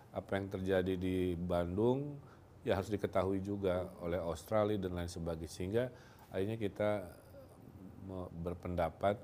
Apa 0.09 0.41
yang 0.41 0.49
terjadi 0.49 0.97
di 0.97 1.37
Bandung 1.37 2.17
ya 2.65 2.81
harus 2.81 2.89
diketahui 2.89 3.45
juga 3.45 3.93
oleh 4.01 4.17
Australia 4.25 4.81
dan 4.81 4.97
lain 4.97 5.13
sebagainya. 5.13 5.53
Sehingga 5.53 5.85
akhirnya 6.33 6.57
kita 6.61 6.91
berpendapat 8.41 9.21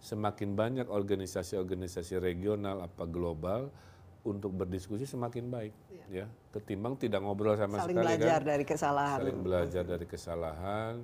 semakin 0.00 0.52
banyak 0.52 0.86
organisasi-organisasi 0.86 2.20
regional 2.20 2.84
apa 2.84 3.08
global 3.08 3.72
untuk 4.26 4.52
berdiskusi 4.52 5.06
semakin 5.06 5.48
baik 5.48 5.74
ya, 5.88 6.06
ya. 6.10 6.26
ketimbang 6.50 6.98
tidak 6.98 7.22
ngobrol 7.22 7.54
sama 7.54 7.80
saling 7.80 7.94
sekali 7.94 8.04
belajar 8.04 8.40
kan 8.42 8.50
dari 8.50 8.64
kesalahan. 8.66 9.18
Saling 9.22 9.40
belajar 9.40 9.82
dari 9.86 10.06
kesalahan. 10.06 10.94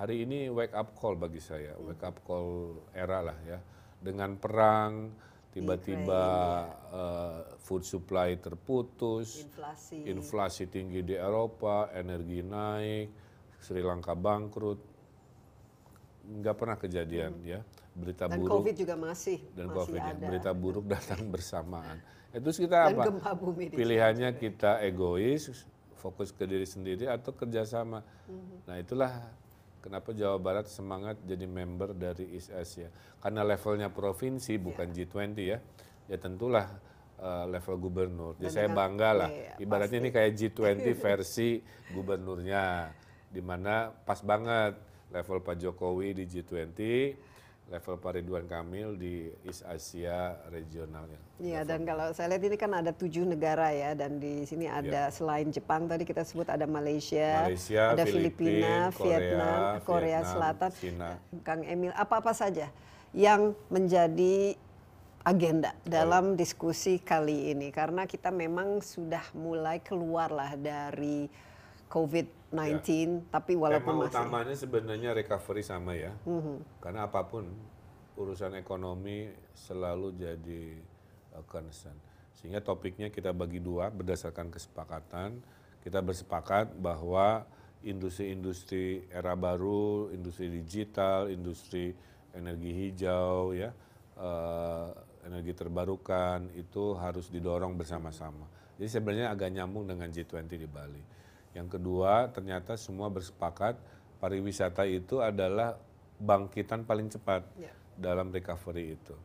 Hari 0.00 0.16
ini 0.24 0.48
wake 0.48 0.72
up 0.72 0.96
call 0.96 1.20
bagi 1.20 1.38
saya 1.44 1.76
hmm. 1.76 1.92
wake 1.92 2.04
up 2.04 2.16
call 2.24 2.80
era 2.96 3.20
lah 3.20 3.38
ya. 3.44 3.60
Dengan 4.00 4.40
perang 4.40 5.12
tiba-tiba 5.52 6.24
uh, 6.88 7.40
food 7.60 7.84
supply 7.84 8.38
terputus 8.40 9.44
inflasi. 9.44 9.98
inflasi 10.06 10.64
tinggi 10.70 11.02
di 11.02 11.18
Eropa 11.18 11.90
energi 11.92 12.40
naik 12.40 13.08
Sri 13.60 13.84
Lanka 13.84 14.16
bangkrut 14.16 14.80
nggak 16.30 16.56
pernah 16.56 16.76
kejadian 16.76 17.32
hmm. 17.40 17.46
ya 17.48 17.60
berita 17.96 18.30
dan 18.30 18.38
buruk 18.38 18.60
COVID 18.60 18.74
juga 18.76 18.94
masih 18.94 19.38
dan 19.56 19.66
masih 19.68 19.76
COVID 19.76 20.02
ada. 20.02 20.26
berita 20.30 20.50
buruk 20.54 20.84
datang 20.94 21.20
bersamaan 21.28 21.98
itu 22.30 22.48
kita 22.66 22.94
dan 22.94 22.94
apa 22.94 23.02
gempa 23.10 23.30
bumi 23.34 23.64
pilihannya 23.74 24.30
kita 24.38 24.78
egois 24.86 25.66
fokus 25.98 26.30
ke 26.30 26.46
diri 26.46 26.64
sendiri 26.64 27.10
atau 27.10 27.34
kerjasama 27.34 28.06
hmm. 28.30 28.70
nah 28.70 28.78
itulah 28.78 29.12
kenapa 29.82 30.14
Jawa 30.14 30.38
Barat 30.38 30.70
semangat 30.70 31.18
jadi 31.26 31.44
member 31.50 31.96
dari 31.96 32.30
East 32.36 32.54
Asia 32.54 32.88
karena 33.18 33.42
levelnya 33.42 33.90
provinsi 33.90 34.54
bukan 34.60 34.94
yeah. 34.94 35.06
G20 35.08 35.38
ya 35.40 35.58
ya 36.10 36.16
tentulah 36.18 36.66
uh, 37.20 37.44
level 37.46 37.76
gubernur. 37.78 38.32
Jadi 38.40 38.50
saya 38.50 38.68
bangga 38.72 39.10
lah. 39.14 39.30
Iya, 39.30 39.54
Ibaratnya 39.62 40.00
pasti. 40.00 40.08
ini 40.10 40.16
kayak 40.16 40.32
G20 40.34 40.88
versi 41.04 41.50
gubernurnya, 41.94 42.64
di 43.30 43.40
mana 43.40 43.94
pas 44.04 44.18
banget 44.20 44.74
level 45.14 45.38
Pak 45.42 45.56
Jokowi 45.58 46.14
di 46.14 46.24
G20, 46.26 46.78
level 47.70 47.96
Pak 48.02 48.18
Ridwan 48.18 48.46
Kamil 48.50 48.98
di 48.98 49.30
East 49.46 49.62
Asia 49.62 50.34
regionalnya. 50.50 51.18
Iya, 51.38 51.62
dan 51.62 51.86
kalau 51.86 52.10
saya 52.10 52.34
lihat 52.34 52.42
ini 52.50 52.56
kan 52.58 52.74
ada 52.74 52.90
tujuh 52.90 53.22
negara 53.22 53.70
ya, 53.70 53.94
dan 53.94 54.18
di 54.18 54.42
sini 54.42 54.66
iya. 54.66 54.82
ada 54.82 55.02
ya. 55.06 55.14
selain 55.14 55.48
Jepang 55.54 55.86
tadi 55.86 56.02
kita 56.02 56.26
sebut 56.26 56.50
ada 56.50 56.66
Malaysia, 56.66 57.46
Malaysia 57.46 57.94
ada 57.94 58.04
Filipina, 58.06 58.90
Korea, 58.90 59.18
Vietnam, 59.18 59.60
Korea 59.86 60.06
Vietnam, 60.20 60.32
Selatan, 60.34 60.70
China. 60.74 61.10
Kang 61.46 61.62
Emil, 61.62 61.94
apa-apa 61.94 62.34
saja 62.34 62.66
yang 63.14 63.54
menjadi 63.70 64.58
agenda 65.20 65.76
dalam 65.84 66.34
diskusi 66.34 66.96
kali 66.98 67.52
ini 67.52 67.68
karena 67.70 68.08
kita 68.08 68.32
memang 68.32 68.80
sudah 68.80 69.22
mulai 69.36 69.78
keluarlah 69.78 70.56
dari 70.56 71.28
COVID-19 71.90 72.54
ya. 72.54 73.18
tapi 73.34 73.58
walaupun 73.58 73.98
Tema 73.98 74.02
masih 74.06 74.14
utamanya 74.14 74.54
sebenarnya 74.54 75.10
recovery 75.10 75.62
sama 75.66 75.98
ya. 75.98 76.14
Mm 76.22 76.40
-hmm. 76.40 76.56
Karena 76.78 77.10
apa 77.10 77.26
pun 77.26 77.50
urusan 78.14 78.54
ekonomi 78.54 79.26
selalu 79.58 80.14
jadi 80.14 80.78
uh, 81.34 81.44
concern. 81.50 81.98
Sehingga 82.38 82.62
topiknya 82.62 83.10
kita 83.10 83.34
bagi 83.34 83.58
dua 83.58 83.90
berdasarkan 83.90 84.54
kesepakatan. 84.54 85.42
Kita 85.82 85.98
bersepakat 85.98 86.78
bahwa 86.78 87.42
industri-industri 87.82 89.08
era 89.08 89.32
baru, 89.34 90.12
industri 90.12 90.52
digital, 90.52 91.32
industri 91.32 91.96
energi 92.36 92.70
hijau 92.70 93.56
ya, 93.56 93.72
uh, 94.20 94.92
energi 95.26 95.52
terbarukan 95.56 96.52
itu 96.54 96.94
harus 96.96 97.32
didorong 97.32 97.74
bersama-sama. 97.74 98.46
Jadi 98.76 98.88
sebenarnya 98.88 99.28
agak 99.32 99.50
nyambung 99.52 99.88
dengan 99.88 100.08
G20 100.08 100.48
di 100.48 100.68
Bali. 100.68 101.02
Yang 101.54 101.78
kedua, 101.78 102.30
ternyata 102.30 102.78
semua 102.78 103.10
bersepakat 103.10 103.78
pariwisata 104.22 104.86
itu 104.86 105.18
adalah 105.18 105.74
bangkitan 106.20 106.84
paling 106.84 107.08
cepat 107.10 107.42
ya. 107.56 107.72
dalam 107.96 108.30
recovery 108.30 108.94
itu. 108.94 109.16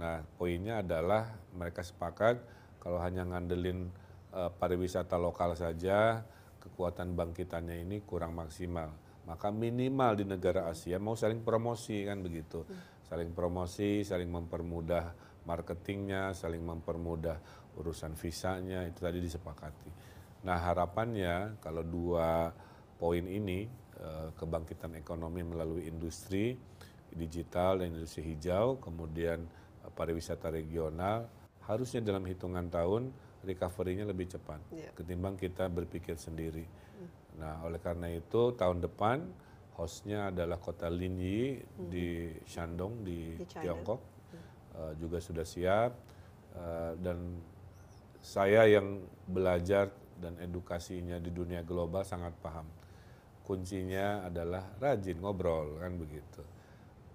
Nah, 0.00 0.24
poinnya 0.38 0.80
adalah 0.80 1.36
mereka 1.54 1.84
sepakat 1.84 2.40
kalau 2.78 2.98
hanya 3.02 3.26
ngandelin 3.26 3.90
uh, 4.32 4.50
pariwisata 4.54 5.18
lokal 5.20 5.54
saja, 5.58 6.22
kekuatan 6.62 7.14
bangkitannya 7.14 7.84
ini 7.84 8.02
kurang 8.02 8.34
maksimal. 8.38 8.90
Maka 9.28 9.52
minimal 9.52 10.16
di 10.16 10.24
negara 10.24 10.72
Asia 10.72 10.96
mau 10.96 11.12
saling 11.12 11.44
promosi 11.44 12.00
kan 12.08 12.24
begitu. 12.24 12.64
Hmm. 12.64 12.80
Saling 13.04 13.30
promosi, 13.36 14.04
saling 14.04 14.28
mempermudah 14.28 15.12
marketingnya, 15.44 16.32
saling 16.32 16.60
mempermudah 16.60 17.40
urusan 17.76 18.16
visanya, 18.16 18.84
itu 18.84 19.00
tadi 19.00 19.20
disepakati. 19.20 19.90
Nah 20.46 20.58
harapannya 20.58 21.58
kalau 21.58 21.82
dua 21.82 22.52
poin 22.98 23.22
ini 23.22 23.66
eh, 23.98 24.28
kebangkitan 24.34 24.94
ekonomi 24.98 25.42
melalui 25.42 25.86
industri 25.90 26.58
digital 27.14 27.80
dan 27.80 27.96
industri 27.96 28.22
hijau, 28.34 28.78
kemudian 28.78 29.42
eh, 29.82 29.90
pariwisata 29.94 30.52
regional, 30.52 31.26
harusnya 31.66 32.00
dalam 32.00 32.24
hitungan 32.24 32.68
tahun 32.70 33.10
recovery-nya 33.44 34.08
lebih 34.08 34.34
cepat 34.34 34.58
yeah. 34.74 34.90
ketimbang 34.96 35.38
kita 35.38 35.70
berpikir 35.70 36.18
sendiri. 36.18 36.66
Mm. 36.66 37.08
Nah 37.38 37.54
oleh 37.62 37.78
karena 37.78 38.10
itu 38.10 38.56
tahun 38.58 38.82
depan 38.82 39.22
hostnya 39.78 40.34
adalah 40.34 40.58
kota 40.58 40.90
Linyi 40.90 41.62
mm. 41.62 41.86
di 41.86 42.34
Shandong 42.48 43.06
di, 43.06 43.38
di 43.38 43.44
Tiongkok 43.46 44.00
mm. 44.00 44.42
uh, 44.74 44.92
juga 44.98 45.22
sudah 45.22 45.46
siap 45.46 45.92
uh, 46.58 46.98
dan 46.98 47.38
saya 48.18 48.66
yang 48.66 48.98
belajar 49.30 49.94
dan 50.18 50.34
edukasinya 50.42 51.22
di 51.22 51.30
dunia 51.30 51.62
global 51.62 52.02
sangat 52.02 52.34
paham. 52.42 52.66
Kuncinya 53.46 54.28
adalah 54.28 54.76
rajin 54.76 55.22
ngobrol 55.22 55.80
kan 55.80 55.96
begitu. 55.96 56.42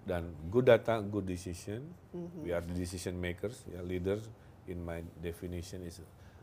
Dan 0.04 0.36
good 0.52 0.68
data, 0.68 1.00
good 1.00 1.24
decision. 1.24 1.84
Mm-hmm. 2.12 2.40
We 2.44 2.50
are 2.52 2.64
the 2.64 2.76
decision 2.76 3.16
makers, 3.16 3.64
ya 3.70 3.80
leaders 3.80 4.28
in 4.68 4.84
my 4.84 5.00
definition 5.20 5.84
is 5.84 6.00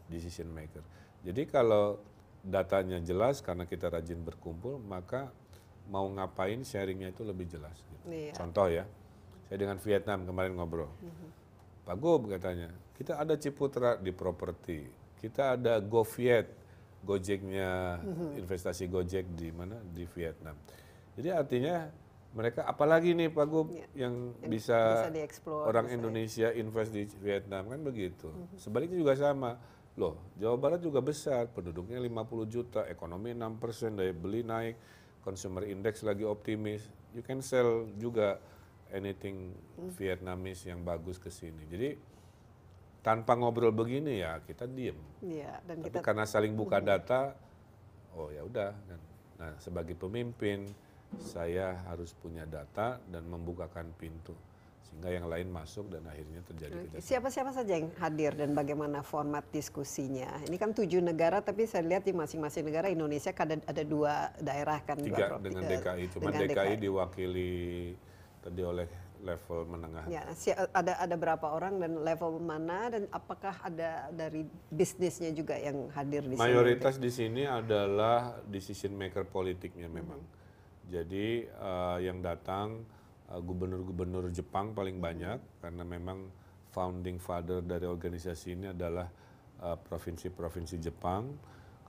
decision 0.10 0.50
maker. 0.50 0.82
Jadi 1.21 1.45
kalau 1.50 2.02
datanya 2.41 2.97
jelas 3.02 3.41
karena 3.45 3.69
kita 3.69 3.93
rajin 3.93 4.21
berkumpul, 4.26 4.82
maka 4.82 5.30
mau 5.89 6.10
ngapain 6.10 6.62
sharingnya 6.65 7.13
itu 7.13 7.21
lebih 7.21 7.45
jelas. 7.50 7.78
Gitu. 7.86 8.06
Iya. 8.10 8.34
Contoh 8.34 8.67
ya, 8.69 8.86
saya 9.45 9.58
dengan 9.58 9.78
Vietnam 9.78 10.26
kemarin 10.26 10.58
ngobrol. 10.58 10.89
Mm-hmm. 10.89 11.30
Pak 11.86 11.97
Gob 11.97 12.30
katanya, 12.30 12.69
kita 12.97 13.17
ada 13.17 13.38
Ciputra 13.38 13.97
di 13.97 14.13
properti, 14.13 14.86
kita 15.22 15.56
ada 15.56 15.78
GoViet, 15.78 16.50
Gojeknya 17.02 18.02
mm-hmm. 18.02 18.42
investasi 18.42 18.86
Gojek 18.90 19.26
di 19.34 19.50
mana 19.54 19.78
di 19.82 20.06
Vietnam. 20.06 20.58
Jadi 21.18 21.30
artinya 21.34 21.90
mereka 22.32 22.64
apalagi 22.64 23.12
nih 23.12 23.28
Pak 23.28 23.48
Gub 23.50 23.76
ya. 23.76 24.08
yang, 24.08 24.32
yang 24.40 24.50
bisa, 24.50 25.10
bisa 25.12 25.52
orang 25.52 25.92
bisa 25.92 25.96
Indonesia 26.00 26.48
invest 26.56 26.92
di 26.96 27.04
Vietnam 27.20 27.68
kan 27.68 27.80
begitu. 27.82 28.30
Mm-hmm. 28.30 28.58
Sebaliknya 28.58 28.98
juga 28.98 29.14
sama. 29.18 29.58
Loh, 30.00 30.16
Jawa 30.40 30.56
Barat 30.56 30.80
juga 30.80 31.04
besar, 31.04 31.52
penduduknya 31.52 32.00
50 32.00 32.48
juta, 32.48 32.88
ekonomi 32.88 33.36
6 33.36 33.60
persen, 33.60 34.00
daya 34.00 34.16
beli 34.16 34.40
naik, 34.40 34.80
consumer 35.20 35.68
index 35.68 36.00
lagi 36.08 36.24
optimis. 36.24 36.88
You 37.12 37.20
can 37.20 37.44
sell 37.44 37.92
juga 38.00 38.40
anything 38.96 39.52
mm. 39.76 39.92
Vietnamese 40.00 40.72
yang 40.72 40.80
bagus 40.88 41.20
ke 41.20 41.28
sini. 41.28 41.68
Jadi 41.68 42.00
tanpa 43.02 43.34
ngobrol 43.34 43.74
begini 43.74 44.22
ya 44.22 44.38
kita 44.46 44.70
diem. 44.70 44.98
Iya, 45.26 45.58
dan 45.66 45.82
Tapi 45.82 45.88
kita 45.90 46.00
karena 46.06 46.26
saling 46.30 46.54
buka 46.54 46.78
data, 46.78 47.34
oh 48.14 48.30
ya 48.30 48.46
udah. 48.46 48.72
Nah 49.42 49.58
sebagai 49.58 49.98
pemimpin 49.98 50.70
saya 51.18 51.82
harus 51.90 52.14
punya 52.16 52.48
data 52.48 53.02
dan 53.10 53.28
membukakan 53.28 53.92
pintu 54.00 54.38
sehingga 54.92 55.10
yang 55.12 55.28
lain 55.32 55.48
masuk 55.48 55.88
dan 55.88 56.04
akhirnya 56.04 56.44
terjadi. 56.44 57.00
Siapa-siapa 57.00 57.56
saja 57.56 57.80
yang 57.80 57.96
hadir 57.96 58.36
dan 58.36 58.52
bagaimana 58.52 59.00
format 59.00 59.48
diskusinya? 59.48 60.28
Ini 60.44 60.58
kan 60.60 60.76
tujuh 60.76 61.00
negara, 61.00 61.40
tapi 61.40 61.64
saya 61.64 61.88
lihat 61.88 62.04
di 62.04 62.12
masing-masing 62.12 62.68
negara 62.68 62.92
Indonesia 62.92 63.32
ada 63.32 63.56
ada 63.56 63.84
dua 63.88 64.36
daerah 64.44 64.84
kan. 64.84 65.00
Tiga 65.00 65.32
dua 65.32 65.40
dengan 65.40 65.64
DKI, 65.64 66.06
cuma 66.12 66.30
DKI, 66.36 66.48
DKI 66.52 66.74
diwakili 66.76 67.52
tadi 68.44 68.62
oleh 68.68 68.88
level 69.22 69.70
menengah. 69.70 70.06
Ya, 70.10 70.26
ada 70.74 70.98
ada 70.98 71.16
berapa 71.16 71.48
orang 71.54 71.78
dan 71.78 72.02
level 72.02 72.42
mana 72.42 72.90
dan 72.90 73.04
apakah 73.14 73.54
ada 73.62 74.10
dari 74.10 74.44
bisnisnya 74.74 75.32
juga 75.32 75.56
yang 75.56 75.88
hadir 75.94 76.26
di 76.26 76.36
Mayoritas 76.36 76.42
sini? 76.42 76.50
Mayoritas 76.50 76.96
di 76.98 77.12
sini 77.14 77.44
adalah 77.46 78.42
decision 78.50 78.98
maker 78.98 79.30
politiknya 79.30 79.88
memang. 79.88 80.20
Hmm. 80.20 80.40
Jadi 80.92 81.48
uh, 81.48 81.98
yang 82.04 82.20
datang 82.20 82.84
eh, 83.32 83.40
gubernur-gubernur 83.40 84.28
Jepang 84.34 84.76
paling 84.76 85.00
banyak 85.00 85.64
karena 85.64 85.84
memang 85.88 86.28
founding 86.76 87.22
father 87.22 87.64
dari 87.64 87.88
organisasi 87.88 88.48
ini 88.58 88.68
adalah 88.72 89.08
provinsi-provinsi 89.62 90.76
uh, 90.80 90.84
Jepang. 90.90 91.24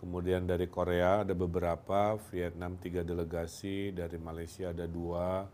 kemudian 0.03 0.43
dari 0.43 0.67
Korea 0.67 1.23
ada 1.23 1.31
beberapa, 1.31 2.19
Vietnam 2.35 2.75
tiga 2.83 3.07
delegasi, 3.07 3.95
dari 3.95 4.19
Malaysia 4.19 4.75
ada 4.75 4.91
dua, 4.91 5.47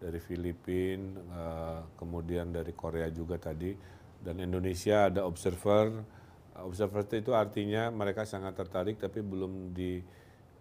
dari 0.00 0.20
Filipina, 0.20 1.08
uh, 1.30 1.80
kemudian 1.96 2.50
dari 2.52 2.72
Korea 2.76 3.08
juga 3.08 3.40
tadi, 3.40 3.74
dan 4.20 4.40
Indonesia 4.40 5.08
ada 5.08 5.24
observer. 5.24 5.90
Observer 6.54 7.02
itu 7.10 7.34
artinya 7.34 7.90
mereka 7.90 8.22
sangat 8.22 8.54
tertarik 8.54 9.02
tapi 9.02 9.24
belum 9.24 9.74
di 9.74 9.98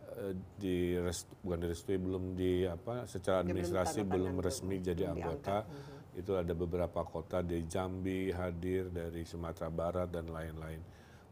uh, 0.09 0.33
di 0.57 0.97
bukan 1.45 1.59
direstui 1.61 2.01
belum 2.01 2.33
di 2.33 2.65
apa 2.65 3.05
secara 3.05 3.45
administrasi 3.45 4.01
belum, 4.01 4.11
belum 4.11 4.35
resmi 4.41 4.81
belum, 4.81 4.87
jadi 4.89 5.03
anggota. 5.09 5.57
Uh 5.65 5.91
Itu 6.13 6.37
ada 6.37 6.53
beberapa 6.53 7.01
kota 7.09 7.41
di 7.41 7.65
Jambi 7.65 8.29
hadir 8.29 8.93
dari 8.93 9.25
Sumatera 9.25 9.73
Barat 9.73 10.13
dan 10.13 10.29
lain-lain. 10.29 10.77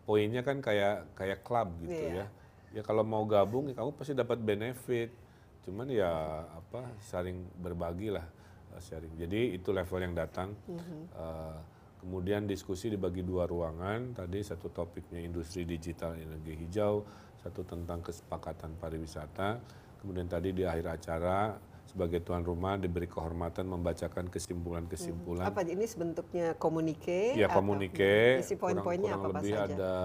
Poinnya 0.10 0.42
kan 0.42 0.58
kayak 0.58 1.14
kayak 1.14 1.46
klub 1.46 1.70
gitu 1.86 2.02
yeah. 2.02 2.26
ya. 2.74 2.80
Ya 2.80 2.82
kalau 2.82 3.06
mau 3.06 3.22
gabung 3.30 3.70
ya 3.70 3.78
kamu 3.78 3.94
pasti 3.94 4.18
dapat 4.18 4.42
benefit 4.42 5.14
cuman 5.62 5.88
ya 5.94 6.12
apa 6.58 6.90
saling 6.98 7.38
berbagi 7.62 8.10
lah 8.10 8.26
uh, 8.74 8.82
sharing 8.82 9.14
jadi 9.14 9.58
itu 9.58 9.70
level 9.70 10.00
yang 10.02 10.18
datang 10.18 10.58
mm-hmm. 10.68 11.02
uh, 11.14 11.60
kemudian 12.02 12.50
diskusi 12.50 12.90
dibagi 12.90 13.22
dua 13.22 13.46
ruangan 13.46 14.18
tadi 14.18 14.42
satu 14.42 14.74
topiknya 14.74 15.22
industri 15.22 15.70
digital 15.70 16.18
energi 16.18 16.58
hijau 16.66 17.06
satu 17.38 17.62
tentang 17.62 18.02
kesepakatan 18.02 18.74
pariwisata 18.82 19.62
kemudian 20.02 20.26
tadi 20.26 20.50
di 20.50 20.66
akhir 20.66 20.86
acara 20.98 21.54
sebagai 21.92 22.24
tuan 22.24 22.48
rumah 22.48 22.80
diberi 22.80 23.04
kehormatan 23.04 23.68
membacakan 23.68 24.32
kesimpulan-kesimpulan. 24.32 25.44
Apa 25.44 25.68
ini 25.68 25.84
sebentuknya 25.84 26.56
komunike? 26.56 27.36
Ya 27.36 27.52
komunike. 27.52 28.40
Isi 28.40 28.56
poin-poinnya 28.56 29.20
apa, 29.20 29.28
apa 29.28 29.44
lebih 29.44 29.52
saja? 29.52 29.76
ada 29.76 29.96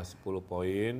10 0.00 0.16
poin. 0.48 0.94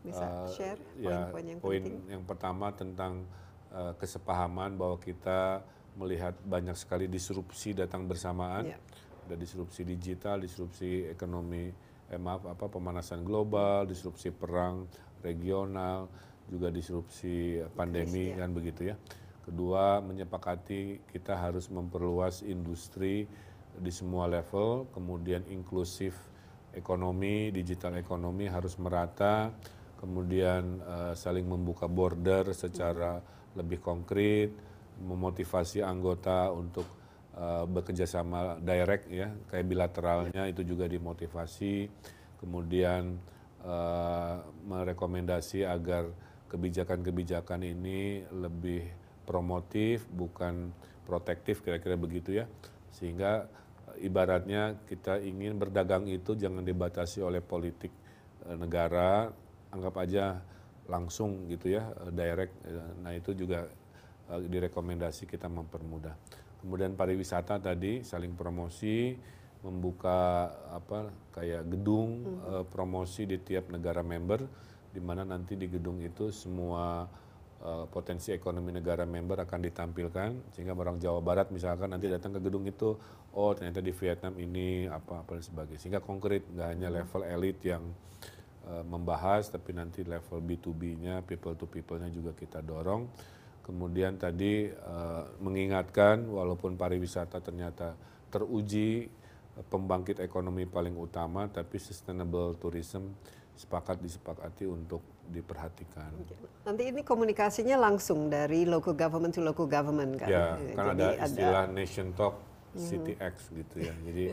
Bisa 0.00 0.24
uh, 0.24 0.48
share 0.48 0.80
ya, 0.96 1.28
poin-poin 1.28 1.44
yang 1.44 1.60
poin 1.60 1.82
penting. 1.84 2.00
yang 2.08 2.22
pertama 2.24 2.72
tentang 2.72 3.28
uh, 3.74 3.92
kesepahaman 3.98 4.78
bahwa 4.78 4.96
kita 5.02 5.66
melihat 5.98 6.34
banyak 6.46 6.74
sekali 6.78 7.10
disrupsi 7.10 7.74
datang 7.74 8.06
bersamaan. 8.06 8.70
Yeah. 8.70 8.80
Ada 9.26 9.40
disrupsi 9.40 9.82
digital, 9.82 10.42
disrupsi 10.44 11.08
ekonomi, 11.08 11.72
eh, 12.12 12.20
maaf 12.20 12.44
apa 12.44 12.68
pemanasan 12.68 13.24
global, 13.24 13.88
disrupsi 13.88 14.30
perang 14.30 14.84
regional, 15.24 16.06
juga 16.44 16.68
disrupsi 16.68 17.56
pandemi 17.72 18.28
Krisis, 18.28 18.36
ya. 18.36 18.40
kan 18.44 18.50
begitu 18.52 18.80
ya. 18.92 18.96
Kedua, 19.44 20.00
menyepakati 20.00 21.04
kita 21.08 21.36
harus 21.36 21.68
memperluas 21.72 22.44
industri 22.44 23.28
di 23.76 23.92
semua 23.92 24.28
level, 24.28 24.88
kemudian 24.92 25.44
inklusif 25.48 26.16
ekonomi, 26.76 27.48
digital 27.52 27.96
ekonomi 27.96 28.48
harus 28.48 28.76
merata, 28.76 29.52
kemudian 30.00 30.80
uh, 30.84 31.12
saling 31.16 31.48
membuka 31.48 31.88
border 31.88 32.52
secara 32.52 33.20
lebih 33.54 33.78
konkret, 33.82 34.50
memotivasi 35.02 35.82
anggota 35.82 36.50
untuk 36.54 36.86
uh, 37.34 37.66
bekerja 37.66 38.06
sama 38.06 38.58
direct 38.62 39.10
ya, 39.10 39.30
kayak 39.50 39.66
bilateralnya 39.66 40.46
itu 40.46 40.62
juga 40.62 40.86
dimotivasi, 40.86 41.90
kemudian 42.38 43.18
uh, 43.66 44.38
merekomendasi 44.66 45.66
agar 45.66 46.06
kebijakan-kebijakan 46.50 47.66
ini 47.66 48.22
lebih 48.30 48.86
promotif 49.26 50.06
bukan 50.10 50.70
protektif 51.02 51.64
kira-kira 51.66 51.98
begitu 51.98 52.38
ya, 52.38 52.46
sehingga 52.94 53.50
ibaratnya 53.98 54.78
kita 54.86 55.18
ingin 55.22 55.58
berdagang 55.58 56.06
itu 56.06 56.38
jangan 56.38 56.62
dibatasi 56.62 57.22
oleh 57.22 57.42
politik 57.42 57.90
negara, 58.44 59.32
anggap 59.74 59.94
aja 59.98 60.38
langsung 60.88 61.48
gitu 61.48 61.72
ya 61.72 61.88
eh, 62.04 62.12
direct 62.12 62.54
eh, 62.68 62.90
nah 63.00 63.12
itu 63.16 63.32
juga 63.32 63.68
uh, 64.28 64.40
direkomendasi 64.40 65.24
kita 65.24 65.48
mempermudah 65.48 66.14
kemudian 66.60 66.96
pariwisata 66.96 67.60
tadi 67.60 68.04
saling 68.04 68.32
promosi 68.36 69.16
membuka 69.64 70.52
apa 70.76 71.08
kayak 71.32 71.64
gedung 71.72 72.36
hmm. 72.36 72.68
promosi 72.68 73.24
di 73.24 73.40
tiap 73.40 73.72
negara 73.72 74.04
member 74.04 74.44
di 74.92 75.00
mana 75.00 75.24
nanti 75.24 75.56
di 75.56 75.72
gedung 75.72 76.04
itu 76.04 76.28
semua 76.28 77.08
uh, 77.64 77.88
potensi 77.88 78.28
ekonomi 78.28 78.76
negara 78.76 79.08
member 79.08 79.40
akan 79.40 79.60
ditampilkan 79.64 80.52
sehingga 80.52 80.76
orang 80.76 81.00
Jawa 81.00 81.24
Barat 81.24 81.48
misalkan 81.48 81.96
nanti 81.96 82.12
datang 82.12 82.36
ke 82.36 82.44
gedung 82.44 82.68
itu 82.68 82.92
oh 83.32 83.50
ternyata 83.56 83.80
di 83.80 83.92
Vietnam 83.96 84.36
ini 84.36 84.84
apa 84.84 85.24
apa 85.24 85.40
dan 85.40 85.44
sebagainya 85.48 85.80
sehingga 85.80 86.04
konkret 86.04 86.44
nggak 86.44 86.68
hanya 86.68 86.88
hmm. 86.92 86.96
level 87.00 87.22
elit 87.24 87.58
yang 87.64 87.84
Eh, 88.24 88.33
membahas 88.84 89.52
tapi 89.52 89.76
nanti 89.76 90.00
level 90.04 90.40
B2B-nya, 90.40 91.20
people 91.24 91.52
to 91.56 91.68
people-nya 91.68 92.08
juga 92.08 92.32
kita 92.32 92.64
dorong. 92.64 93.08
Kemudian 93.64 94.20
tadi 94.20 94.68
uh, 94.68 95.24
mengingatkan 95.40 96.28
walaupun 96.28 96.76
pariwisata 96.76 97.40
ternyata 97.40 97.96
teruji 98.28 99.08
uh, 99.56 99.64
pembangkit 99.64 100.20
ekonomi 100.20 100.68
paling 100.68 100.92
utama 100.92 101.48
tapi 101.48 101.80
sustainable 101.80 102.60
tourism 102.60 103.16
sepakat 103.56 104.02
disepakati 104.04 104.68
untuk 104.68 105.00
diperhatikan. 105.30 106.12
Nanti 106.68 106.82
ini 106.90 107.00
komunikasinya 107.00 107.80
langsung 107.80 108.28
dari 108.28 108.68
local 108.68 108.92
government 108.92 109.32
to 109.32 109.40
local 109.40 109.64
government 109.64 110.20
kan? 110.20 110.28
Ya, 110.28 110.46
kan 110.76 110.92
Jadi 110.92 111.04
ada 111.06 111.24
istilah 111.24 111.64
ada... 111.64 111.72
nation 111.72 112.12
talk, 112.12 112.36
city 112.76 113.16
mm 113.16 113.20
-hmm. 113.22 113.32
X 113.32 113.34
gitu 113.54 113.76
ya. 113.80 113.94
Jadi 114.04 114.24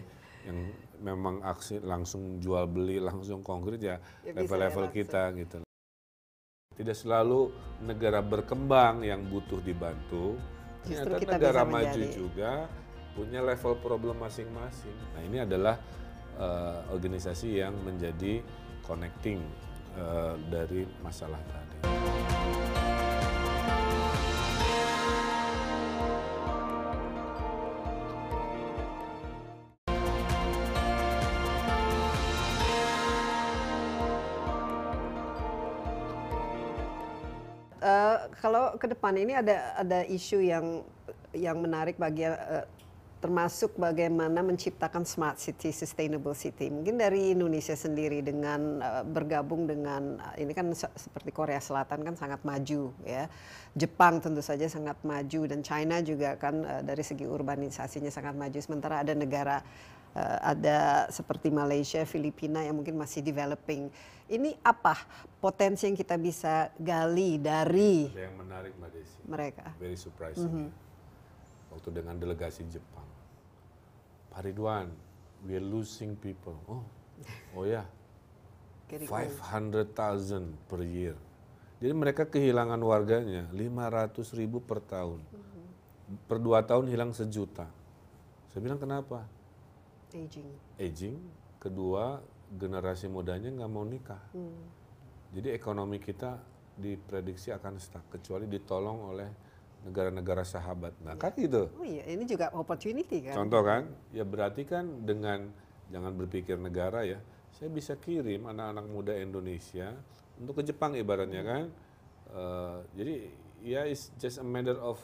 yang 0.41 0.57
memang 1.01 1.41
aksi 1.41 1.81
langsung 1.81 2.37
jual 2.37 2.69
beli 2.69 3.01
langsung 3.01 3.41
konkret 3.41 3.81
ya, 3.81 3.97
ya 4.21 4.37
level-level 4.37 4.85
ya 4.87 4.93
kita 4.93 5.23
gitu. 5.35 5.59
Tidak 6.71 6.95
selalu 6.95 7.51
negara 7.83 8.23
berkembang 8.23 9.03
yang 9.03 9.27
butuh 9.27 9.59
dibantu, 9.59 10.39
ternyata 10.85 11.17
kita 11.19 11.35
negara 11.37 11.61
maju 11.67 11.83
menjadi. 11.83 12.15
juga 12.15 12.51
punya 13.11 13.43
level 13.43 13.75
problem 13.83 14.23
masing-masing. 14.23 14.97
Nah 15.13 15.21
ini 15.27 15.37
adalah 15.43 15.75
uh, 16.39 16.87
organisasi 16.95 17.59
yang 17.59 17.75
menjadi 17.83 18.39
connecting 18.87 19.43
uh, 19.99 20.39
dari 20.47 20.87
masalah 21.03 21.39
tadi. 21.51 21.70
Kalau 38.51 38.75
ke 38.75 38.83
depan 38.91 39.15
ini 39.15 39.31
ada 39.31 39.79
ada 39.79 40.03
isu 40.03 40.43
yang 40.43 40.83
yang 41.31 41.55
menarik 41.63 41.95
uh, 41.95 42.67
termasuk 43.23 43.79
bagaimana 43.79 44.43
menciptakan 44.43 45.07
smart 45.07 45.39
city, 45.39 45.71
sustainable 45.71 46.35
city. 46.35 46.67
Mungkin 46.67 46.99
dari 46.99 47.31
Indonesia 47.31 47.71
sendiri 47.79 48.19
dengan 48.19 48.83
uh, 48.83 49.07
bergabung 49.07 49.71
dengan 49.71 50.19
uh, 50.19 50.35
ini 50.35 50.51
kan 50.51 50.67
se 50.75 50.83
seperti 50.99 51.31
Korea 51.31 51.63
Selatan 51.63 52.03
kan 52.03 52.19
sangat 52.19 52.43
maju 52.43 52.91
ya. 53.07 53.31
Jepang 53.71 54.19
tentu 54.19 54.43
saja 54.43 54.67
sangat 54.67 54.99
maju 55.07 55.47
dan 55.47 55.63
China 55.63 56.03
juga 56.03 56.35
kan 56.35 56.83
dari 56.83 57.07
segi 57.07 57.23
urbanisasinya 57.23 58.11
sangat 58.11 58.35
maju. 58.35 58.59
Sementara 58.59 58.99
ada 58.99 59.15
negara 59.15 59.63
ada 60.19 61.07
seperti 61.07 61.47
Malaysia, 61.47 62.03
Filipina 62.03 62.59
yang 62.59 62.75
mungkin 62.75 62.99
masih 62.99 63.23
developing. 63.23 63.87
Ini 64.27 64.59
apa 64.63 64.95
potensi 65.39 65.87
yang 65.87 65.95
kita 65.95 66.15
bisa 66.19 66.71
gali 66.79 67.39
dari 67.39 68.07
ada 68.11 68.27
yang 68.27 68.35
menarik 68.39 68.71
Mbak 68.75 68.91
Desi. 68.91 69.19
Mereka. 69.27 69.65
Very 69.79 69.99
surprising. 69.99 70.47
Mm 70.47 70.55
-hmm. 70.55 70.69
Waktu 71.71 71.89
dengan 71.95 72.15
delegasi 72.19 72.67
Jepang. 72.67 73.07
Pak 74.31 74.43
Ridwan, 74.43 74.91
we 75.47 75.55
are 75.55 75.63
losing 75.63 76.15
people. 76.19 76.55
Oh, 76.67 76.83
oh 77.55 77.65
ya. 77.67 77.83
Yeah. 78.91 79.07
500,000 79.07 79.87
per 80.67 80.83
year. 80.83 81.15
Jadi 81.79 81.95
mereka 81.95 82.27
kehilangan 82.27 82.75
warganya 82.83 83.47
500 83.55 84.35
ribu 84.35 84.59
per 84.59 84.83
tahun. 84.83 85.23
Mm 85.23 85.39
-hmm. 85.39 85.65
Per 86.27 86.37
dua 86.43 86.59
tahun 86.59 86.91
hilang 86.91 87.15
sejuta. 87.15 87.71
Saya 88.51 88.59
bilang 88.59 88.75
kenapa? 88.75 89.23
Aging. 90.11 90.49
Aging. 90.75 91.15
Kedua, 91.61 92.19
generasi 92.51 93.07
mudanya 93.07 93.47
nggak 93.47 93.71
mau 93.71 93.85
nikah. 93.87 94.21
Hmm. 94.35 94.67
Jadi 95.31 95.55
ekonomi 95.55 96.03
kita 96.03 96.35
diprediksi 96.75 97.55
akan 97.55 97.79
stuck 97.79 98.03
kecuali 98.11 98.49
ditolong 98.49 98.99
oleh 99.15 99.29
negara-negara 99.87 100.43
sahabat. 100.43 100.93
Nah, 101.01 101.15
ya. 101.15 101.21
kan 101.21 101.31
gitu. 101.39 101.71
Oh 101.79 101.87
iya, 101.87 102.05
ini 102.11 102.27
juga 102.27 102.51
opportunity 102.53 103.23
kan. 103.25 103.33
Contoh 103.33 103.61
kan? 103.63 103.87
Ya 104.11 104.27
berarti 104.27 104.67
kan 104.67 105.07
dengan 105.07 105.49
jangan 105.89 106.13
berpikir 106.13 106.59
negara 106.59 107.07
ya. 107.07 107.23
Saya 107.55 107.71
bisa 107.71 107.95
kirim 107.97 108.47
anak-anak 108.47 108.85
muda 108.91 109.13
Indonesia 109.15 109.95
untuk 110.37 110.59
ke 110.59 110.63
Jepang 110.69 110.93
ibaratnya 110.97 111.41
hmm. 111.41 111.49
kan. 111.49 111.65
Uh, 112.31 112.77
jadi 112.95 113.15
ya 113.61 113.81
it's 113.87 114.11
just 114.17 114.39
a 114.39 114.45
matter 114.45 114.75
of 114.79 114.99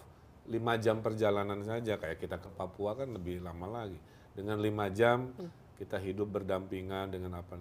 lima 0.47 0.79
jam 0.79 1.03
perjalanan 1.03 1.59
saja 1.67 1.99
kayak 1.99 2.23
kita 2.23 2.39
ke 2.39 2.47
Papua 2.55 2.95
kan 2.95 3.11
lebih 3.11 3.43
lama 3.43 3.83
lagi 3.83 3.99
dengan 4.37 4.61
lima 4.61 4.85
jam 4.93 5.33
kita 5.81 5.97
hidup 5.97 6.29
berdampingan 6.29 7.09
dengan 7.09 7.41
apa. 7.41 7.57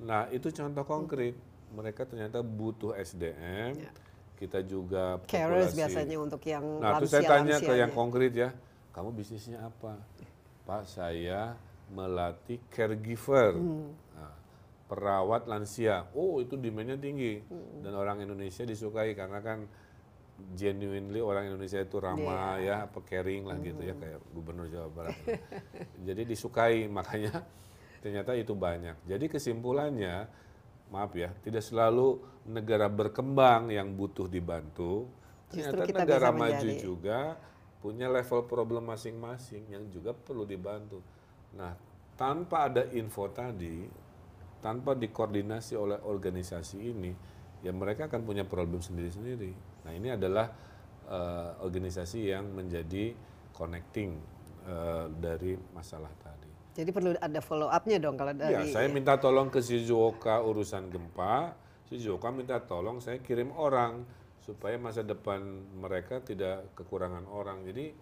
Nah 0.00 0.24
itu 0.32 0.48
contoh 0.48 0.84
konkret 0.88 1.36
mereka 1.68 2.08
ternyata 2.08 2.40
butuh 2.40 2.96
SDM. 2.96 3.76
Ya. 3.76 3.92
Kita 4.34 4.64
juga 4.66 5.22
Carers 5.30 5.70
populasi. 5.70 5.78
biasanya 5.78 6.16
untuk 6.18 6.42
yang 6.42 6.64
Nah, 6.82 6.98
terus 6.98 7.12
lansia 7.14 7.22
saya 7.22 7.28
tanya 7.38 7.56
ke 7.62 7.72
yang 7.78 7.92
konkret 7.94 8.32
ya, 8.34 8.50
kamu 8.90 9.14
bisnisnya 9.14 9.62
apa? 9.62 9.94
Pak, 10.66 10.82
saya 10.90 11.54
melatih 11.92 12.58
caregiver, 12.72 13.54
Hmm. 13.54 13.94
Nah, 14.16 14.34
perawat 14.90 15.46
lansia. 15.46 16.08
Oh, 16.18 16.42
itu 16.42 16.58
demandnya 16.58 16.98
tinggi 16.98 17.44
dan 17.84 17.94
orang 17.94 18.24
Indonesia 18.26 18.66
disukai 18.66 19.14
karena 19.14 19.38
kan 19.38 19.68
genuinely 20.34 21.22
orang 21.22 21.46
Indonesia 21.50 21.78
itu 21.78 21.96
ramah 22.02 22.58
ya, 22.58 22.74
apa 22.90 22.98
caring 23.06 23.46
lah 23.46 23.56
gitu 23.62 23.82
ya 23.86 23.94
kayak 23.94 24.18
Gubernur 24.34 24.66
Jawa 24.66 24.88
Barat. 24.90 25.16
Jadi 26.02 26.22
disukai 26.26 26.86
makanya 26.96 27.42
ternyata 28.02 28.34
itu 28.34 28.52
banyak. 28.52 28.98
Jadi 29.06 29.30
kesimpulannya, 29.30 30.26
maaf 30.90 31.14
ya, 31.14 31.30
tidak 31.40 31.62
selalu 31.62 32.20
negara 32.50 32.90
berkembang 32.90 33.70
yang 33.72 33.94
butuh 33.94 34.28
dibantu. 34.28 35.08
Ternyata 35.48 35.86
kita 35.86 36.02
negara 36.02 36.28
maju 36.34 36.50
menjadi- 36.50 36.82
juga 36.82 37.18
punya 37.78 38.08
level 38.08 38.48
problem 38.48 38.88
masing-masing 38.90 39.68
yang 39.70 39.84
juga 39.92 40.16
perlu 40.16 40.48
dibantu. 40.48 41.04
Nah, 41.54 41.76
tanpa 42.16 42.72
ada 42.72 42.88
info 42.90 43.28
tadi, 43.28 43.84
tanpa 44.64 44.96
dikoordinasi 44.96 45.76
oleh 45.76 46.00
organisasi 46.00 46.80
ini, 46.80 47.12
ya 47.60 47.70
mereka 47.76 48.08
akan 48.08 48.24
punya 48.24 48.42
problem 48.48 48.80
sendiri-sendiri. 48.80 49.73
Nah, 49.84 49.92
ini 49.92 50.08
adalah 50.12 50.48
eh, 51.08 51.50
organisasi 51.60 52.32
yang 52.32 52.48
menjadi 52.52 53.12
connecting 53.52 54.16
eh, 54.64 55.06
dari 55.20 55.54
masalah 55.76 56.10
tadi. 56.20 56.50
Jadi 56.74 56.90
perlu 56.90 57.14
ada 57.14 57.38
follow 57.38 57.70
up-nya 57.70 58.02
dong 58.02 58.18
kalau 58.18 58.34
Ya, 58.34 58.58
dari 58.58 58.74
saya 58.74 58.90
minta 58.90 59.14
tolong 59.14 59.46
ke 59.46 59.62
Shizuoka 59.62 60.42
urusan 60.42 60.90
gempa. 60.90 61.54
Shizuoka 61.86 62.34
minta 62.34 62.58
tolong 62.58 62.98
saya 62.98 63.22
kirim 63.22 63.54
orang 63.54 64.02
supaya 64.42 64.74
masa 64.76 65.06
depan 65.06 65.40
mereka 65.78 66.18
tidak 66.18 66.66
kekurangan 66.74 67.30
orang. 67.30 67.62
Jadi 67.62 67.94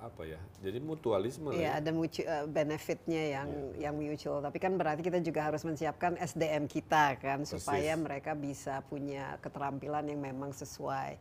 apa 0.00 0.22
ya? 0.24 0.40
Jadi 0.64 0.78
mutualisme 0.80 1.52
ya. 1.52 1.60
Iya, 1.60 1.70
ada 1.84 1.90
mutu- 1.92 2.24
eh, 2.24 2.46
benefitnya 2.48 3.22
yang 3.40 3.48
yang 3.76 3.94
mutual. 3.94 4.40
Tapi 4.40 4.56
kan 4.56 4.72
berarti 4.80 5.04
kita 5.04 5.20
juga 5.20 5.44
harus 5.44 5.62
mensiapkan 5.62 6.16
SDM 6.16 6.64
kita 6.66 7.20
kan 7.20 7.44
supaya 7.44 7.92
mereka 7.94 8.32
bisa 8.32 8.80
punya 8.88 9.36
keterampilan 9.44 10.08
yang 10.08 10.20
memang 10.20 10.56
sesuai 10.56 11.20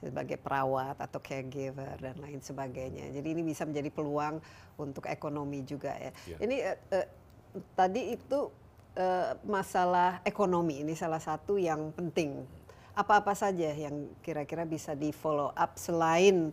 sebagai 0.00 0.40
perawat 0.40 0.96
atau 0.96 1.20
caregiver 1.20 2.00
dan 2.00 2.16
lain 2.22 2.40
sebagainya. 2.40 3.12
Jadi 3.12 3.28
ini 3.36 3.42
bisa 3.44 3.68
menjadi 3.68 3.92
peluang 3.92 4.40
untuk 4.80 5.04
ekonomi 5.04 5.60
juga 5.66 5.92
ya. 5.98 6.10
Iya. 6.24 6.36
Ini 6.40 6.56
eh, 6.56 6.78
eh, 6.96 7.06
tadi 7.76 8.16
itu 8.16 8.48
eh, 8.96 9.36
masalah 9.44 10.24
ekonomi 10.24 10.80
ini 10.80 10.96
salah 10.96 11.20
satu 11.20 11.60
yang 11.60 11.92
penting. 11.92 12.46
Apa-apa 12.96 13.36
saja 13.36 13.70
yang 13.76 14.08
kira-kira 14.24 14.64
bisa 14.64 14.96
di 14.96 15.12
follow 15.12 15.52
up 15.52 15.76
selain 15.76 16.50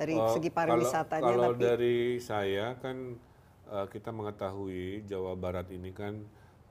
dari 0.00 0.16
segi 0.16 0.48
pariwisatanya 0.48 1.28
Kalau, 1.28 1.52
tapi 1.52 1.60
dari 1.60 1.96
saya 2.24 2.72
kan 2.80 3.20
eh, 3.68 3.86
kita 3.92 4.08
mengetahui 4.16 5.04
Jawa 5.04 5.36
Barat 5.36 5.68
ini 5.68 5.92
kan 5.92 6.24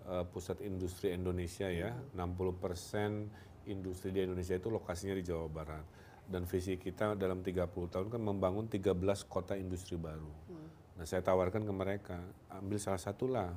eh, 0.10 0.26
pusat 0.34 0.65
industri 0.65 1.13
Indonesia 1.13 1.70
ya. 1.70 1.94
60% 2.18 3.70
industri 3.70 4.10
di 4.10 4.26
Indonesia 4.26 4.58
itu 4.58 4.74
lokasinya 4.74 5.13
di 5.13 5.22
Jawa 5.22 5.46
Barat. 5.46 5.86
Dan 6.26 6.50
visi 6.50 6.78
kita 6.78 7.13
dalam 7.13 7.46
30 7.46 7.70
tahun 7.70 8.08
kan 8.10 8.22
membangun 8.22 8.65
13 8.65 8.98
kota 9.30 9.54
industri 9.58 9.98
baru. 9.98 10.30
Nah, 11.00 11.08
saya 11.08 11.24
tawarkan 11.24 11.63
ke 11.63 11.74
mereka, 11.74 12.20
ambil 12.52 12.76
salah 12.76 13.00
satu 13.00 13.26
lah. 13.32 13.50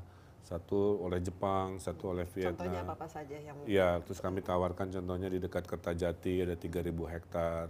Satu 0.46 1.02
oleh 1.02 1.18
Jepang, 1.18 1.76
satu 1.82 2.14
oleh 2.14 2.22
Vietnam. 2.30 2.54
contohnya 2.54 2.80
apa-apa 2.87 3.06
saja 3.11 3.37
yang 3.38 3.56
Iya, 3.66 3.98
terus 4.06 4.22
kami 4.22 4.46
tawarkan 4.46 4.94
contohnya 4.94 5.26
di 5.26 5.38
dekat 5.42 5.66
Kertajati 5.66 6.46
ada 6.46 6.54
3000 6.54 6.87
hektar. 7.11 7.66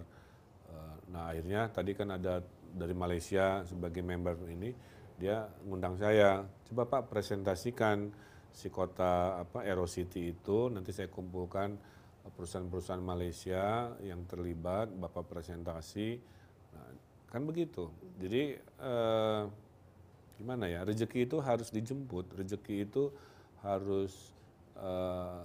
Nah, 1.12 1.30
akhirnya 1.30 1.68
tadi 1.68 1.92
kan 1.92 2.16
ada 2.16 2.40
dari 2.72 2.96
Malaysia 2.96 3.60
sebagai 3.68 4.00
member 4.00 4.48
ini 4.48 4.72
dia 5.20 5.44
ngundang 5.68 6.00
saya, 6.00 6.42
coba 6.72 6.88
Pak 6.88 7.12
presentasikan 7.12 8.10
si 8.50 8.72
kota 8.72 9.44
apa 9.44 9.62
Aero 9.62 9.84
City 9.86 10.32
itu 10.32 10.72
nanti 10.72 10.90
saya 10.90 11.12
kumpulkan 11.12 11.76
perusahaan-perusahaan 12.32 13.02
Malaysia 13.02 13.92
yang 14.02 14.24
terlibat, 14.24 14.90
Bapak 14.90 15.28
presentasi. 15.28 16.16
Nah, 16.74 16.90
kan 17.28 17.44
begitu. 17.44 17.92
Jadi 18.18 18.56
eh, 18.58 19.42
gimana 20.42 20.66
ya 20.66 20.82
rezeki 20.82 21.30
itu 21.30 21.38
harus 21.38 21.70
dijemput 21.70 22.34
rezeki 22.34 22.90
itu 22.90 23.14
harus 23.62 24.34
eh, 24.74 25.42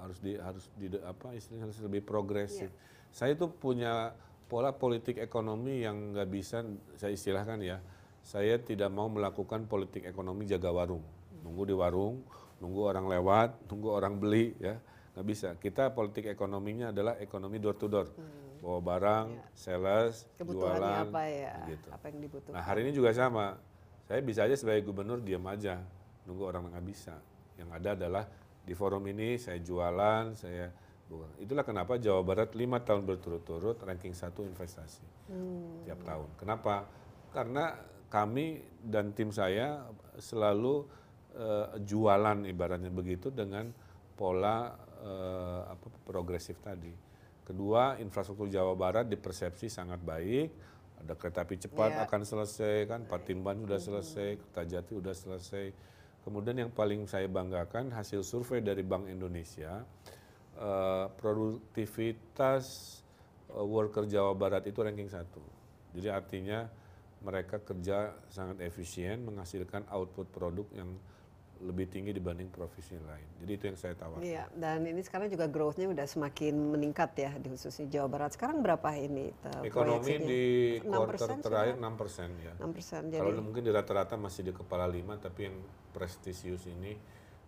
harus 0.00 0.18
di 0.24 0.32
harus 0.40 0.64
di 0.80 0.88
apa 1.04 1.36
istilahnya 1.36 1.68
harus 1.68 1.80
lebih 1.84 2.00
progresif 2.08 2.72
saya 3.12 3.36
itu 3.36 3.52
punya 3.52 4.16
pola 4.50 4.74
politik 4.74 5.22
ekonomi 5.22 5.86
yang 5.86 6.10
nggak 6.10 6.26
bisa 6.26 6.66
saya 6.98 7.14
istilahkan 7.14 7.62
ya. 7.62 7.78
Saya 8.26 8.58
tidak 8.58 8.90
mau 8.90 9.06
melakukan 9.06 9.70
politik 9.70 10.02
ekonomi 10.02 10.50
jaga 10.50 10.74
warung. 10.74 11.06
Nunggu 11.46 11.70
di 11.70 11.74
warung 11.78 12.26
nunggu 12.60 12.80
orang 12.84 13.06
lewat 13.08 13.70
nunggu 13.70 13.88
orang 13.94 14.18
beli 14.18 14.58
ya. 14.58 14.82
Nggak 15.14 15.26
bisa. 15.30 15.48
Kita 15.56 15.94
politik 15.94 16.26
ekonominya 16.26 16.90
adalah 16.90 17.14
ekonomi 17.22 17.62
door 17.62 17.78
to 17.78 17.86
door. 17.86 18.10
Bawa 18.60 18.80
barang 18.84 19.26
sales 19.56 20.28
kebutuhannya 20.36 20.84
jualan 20.84 21.08
apa 21.08 21.22
ya? 21.32 21.54
gitu. 21.64 21.88
apa 21.88 22.04
yang 22.12 22.18
dibutuhkan? 22.20 22.54
Nah 22.58 22.62
hari 22.66 22.84
ini 22.84 22.92
juga 22.92 23.14
sama. 23.16 23.56
Saya 24.04 24.20
bisa 24.20 24.44
aja 24.44 24.58
sebagai 24.58 24.84
gubernur 24.84 25.22
diam 25.22 25.46
aja, 25.48 25.80
nunggu 26.28 26.44
orang 26.44 26.68
nggak 26.68 26.84
bisa. 26.84 27.14
Yang 27.56 27.70
ada 27.72 27.88
adalah 27.96 28.24
di 28.60 28.74
forum 28.76 29.00
ini 29.08 29.40
saya 29.40 29.56
jualan, 29.64 30.36
saya 30.36 30.68
bukan. 31.10 31.30
Itulah 31.42 31.66
kenapa 31.66 31.98
Jawa 31.98 32.22
Barat 32.22 32.54
lima 32.54 32.78
tahun 32.78 33.02
berturut-turut 33.02 33.82
ranking 33.82 34.14
satu 34.14 34.46
investasi 34.46 35.02
tiap 35.82 36.00
tahun. 36.06 36.30
Kenapa? 36.38 36.86
Karena 37.34 37.74
kami 38.06 38.62
dan 38.78 39.10
tim 39.10 39.34
saya 39.34 39.82
selalu 40.16 40.86
eh, 41.34 41.66
jualan 41.82 42.46
ibaratnya 42.46 42.90
begitu 42.94 43.34
dengan 43.34 43.74
pola 44.14 44.70
eh, 45.02 45.62
apa 45.66 45.86
progresif 46.06 46.62
tadi. 46.62 46.90
Kedua, 47.42 47.98
infrastruktur 47.98 48.46
Jawa 48.46 48.78
Barat 48.78 49.10
dipersepsi 49.10 49.66
sangat 49.66 49.98
baik. 49.98 50.54
Ada 51.02 51.16
kereta 51.18 51.42
api 51.42 51.56
cepat 51.58 51.90
Iya. 51.96 52.00
akan 52.06 52.22
selesai 52.22 52.76
kan, 52.86 53.00
Patimban 53.08 53.58
sudah 53.64 53.80
selesai, 53.80 54.28
Kertajati 54.38 54.92
sudah 54.94 55.16
selesai. 55.16 55.64
Kemudian 56.20 56.60
yang 56.60 56.70
paling 56.70 57.08
saya 57.08 57.24
banggakan 57.26 57.90
hasil 57.96 58.20
survei 58.20 58.60
dari 58.60 58.84
Bank 58.84 59.08
Indonesia, 59.08 59.80
eh, 60.58 61.06
produktivitas 61.14 62.64
eh, 63.52 63.64
worker 63.64 64.08
Jawa 64.08 64.32
Barat 64.34 64.66
itu 64.66 64.80
ranking 64.82 65.10
satu. 65.10 65.42
Jadi 65.94 66.08
artinya 66.10 66.70
mereka 67.20 67.60
kerja 67.60 68.16
sangat 68.32 68.64
efisien, 68.64 69.20
menghasilkan 69.28 69.84
output 69.92 70.32
produk 70.32 70.64
yang 70.72 70.96
lebih 71.60 71.92
tinggi 71.92 72.16
dibanding 72.16 72.48
provinsi 72.48 72.96
lain. 73.04 73.28
Jadi 73.44 73.52
itu 73.52 73.64
yang 73.68 73.76
saya 73.76 73.92
tawarkan. 73.92 74.24
Iya, 74.24 74.48
dan 74.56 74.80
ini 74.80 75.04
sekarang 75.04 75.28
juga 75.28 75.44
growth-nya 75.44 75.92
udah 75.92 76.06
semakin 76.08 76.56
meningkat 76.56 77.12
ya 77.20 77.30
di 77.36 77.52
khususnya 77.52 77.84
Jawa 77.92 78.08
Barat. 78.08 78.32
Sekarang 78.32 78.64
berapa 78.64 78.88
ini 78.96 79.28
eh, 79.28 79.68
Ekonomi 79.68 80.14
di 80.24 80.44
6% 80.80 80.88
kuartal 80.88 81.20
sudah? 81.20 81.44
terakhir 81.44 81.74
6 81.76 82.00
persen 82.00 82.28
ya. 82.40 82.52
6 82.56 82.76
persen. 82.76 83.02
Jadi 83.12 83.20
Kalau 83.20 83.44
mungkin 83.44 83.62
di 83.62 83.72
rata-rata 83.72 84.16
masih 84.16 84.42
di 84.48 84.52
kepala 84.56 84.88
lima, 84.88 85.20
tapi 85.20 85.52
yang 85.52 85.56
prestisius 85.92 86.64
ini 86.64 86.96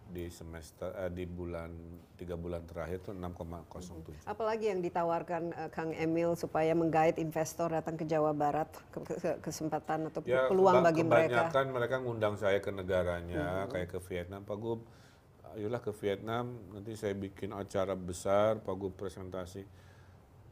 di 0.09 0.27
semester 0.29 0.91
eh, 0.95 1.09
di 1.09 1.23
bulan 1.23 1.71
tiga 2.15 2.35
bulan 2.35 2.63
terakhir 2.63 3.01
itu 3.01 3.13
6,07. 3.13 4.25
apalagi 4.25 4.67
yang 4.67 4.81
ditawarkan 4.81 5.43
eh, 5.51 5.71
Kang 5.71 5.91
Emil 5.91 6.35
supaya 6.35 6.73
menggait 6.73 7.17
investor 7.17 7.69
datang 7.69 7.95
ke 7.95 8.05
Jawa 8.05 8.31
Barat 8.31 8.69
ke, 8.91 8.99
ke- 9.07 9.39
kesempatan 9.41 10.09
atau 10.09 10.21
Ya, 10.23 10.47
peluang 10.47 10.83
bagi 10.83 11.03
mereka. 11.03 11.49
kebanyakan 11.49 11.67
mereka 11.71 11.97
ngundang 11.99 12.35
saya 12.35 12.59
ke 12.59 12.71
negaranya, 12.71 13.45
kayak 13.69 13.89
ke 13.89 13.99
Vietnam, 14.05 14.43
Pak 14.43 14.57
Gub, 14.57 14.81
ayolah 15.53 15.81
ke 15.81 15.93
Vietnam, 15.95 16.45
nanti 16.71 16.93
saya 16.93 17.13
bikin 17.13 17.51
acara 17.51 17.93
besar, 17.93 18.59
Pak 18.59 18.75
Gub 18.75 18.93
presentasi. 18.93 19.65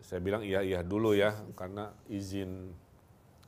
Saya 0.00 0.18
bilang 0.18 0.40
iya 0.40 0.60
iya 0.60 0.80
dulu 0.80 1.12
ya, 1.12 1.32
karena 1.60 1.92
izin 2.06 2.72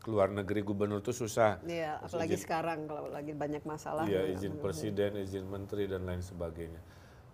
keluar 0.03 0.29
negeri 0.29 0.67
gubernur 0.67 0.99
itu 0.99 1.15
susah. 1.15 1.62
Iya, 1.62 2.03
apalagi 2.03 2.35
izin- 2.35 2.45
sekarang 2.45 2.91
kalau 2.91 3.07
lagi 3.09 3.33
banyak 3.33 3.62
masalah. 3.62 4.03
Iya, 4.05 4.35
izin 4.35 4.59
presiden, 4.59 5.15
izin 5.15 5.47
menteri 5.47 5.87
dan 5.87 6.03
lain 6.03 6.21
sebagainya. 6.21 6.83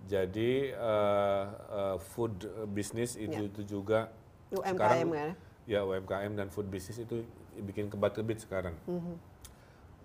Jadi 0.04 0.70
eh, 0.70 1.44
eh, 1.48 1.96
food 2.12 2.44
business 2.70 3.16
itu 3.16 3.48
itu 3.48 3.64
juga 3.64 4.12
UMKM 4.52 4.76
sekarang 4.76 5.08
kan? 5.10 5.30
ya 5.68 5.80
UMKM 5.84 6.32
dan 6.36 6.48
food 6.52 6.68
business 6.68 7.00
itu 7.02 7.24
bikin 7.58 7.88
kebat-kebit 7.88 8.44
sekarang. 8.44 8.76
Mhm. 8.84 9.16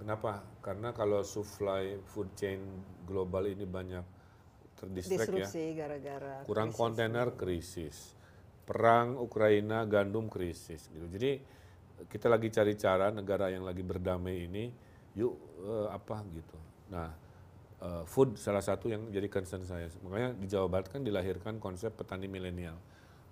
Kenapa? 0.02 0.43
Karena 0.60 0.91
kalau 0.91 1.21
supply 1.21 1.99
food 2.10 2.32
chain 2.36 2.60
global 3.06 3.47
ini 3.47 3.63
banyak 3.63 4.04
terdistract 4.76 5.32
ya. 5.32 5.47
Gara-gara 5.86 6.43
Kurang 6.43 6.71
krisis. 6.73 6.80
kontainer 6.80 7.28
krisis. 7.36 7.97
Perang 8.63 9.19
Ukraina 9.19 9.84
gandum 9.84 10.28
krisis 10.28 10.88
gitu. 10.91 11.08
Jadi 11.12 11.32
kita 12.10 12.28
lagi 12.32 12.50
cari 12.50 12.74
cara 12.76 13.12
negara 13.12 13.52
yang 13.52 13.63
lagi 13.63 13.84
berdamai 13.86 14.48
ini 14.50 14.66
yuk 15.13 15.34
eh, 15.63 15.88
apa 15.94 16.26
gitu. 16.34 16.58
Nah, 16.89 17.10
uh, 17.84 18.04
food 18.08 18.39
salah 18.39 18.63
satu 18.63 18.88
yang 18.88 19.10
jadi 19.12 19.28
concern 19.28 19.66
saya. 19.68 19.92
Makanya 20.06 20.38
di 20.38 20.46
Jawa 20.48 20.68
Barat 20.72 20.88
kan 20.89 21.02
dilahirkan 21.02 21.60
konsep 21.60 21.92
petani 21.94 22.30
milenial. 22.32 22.78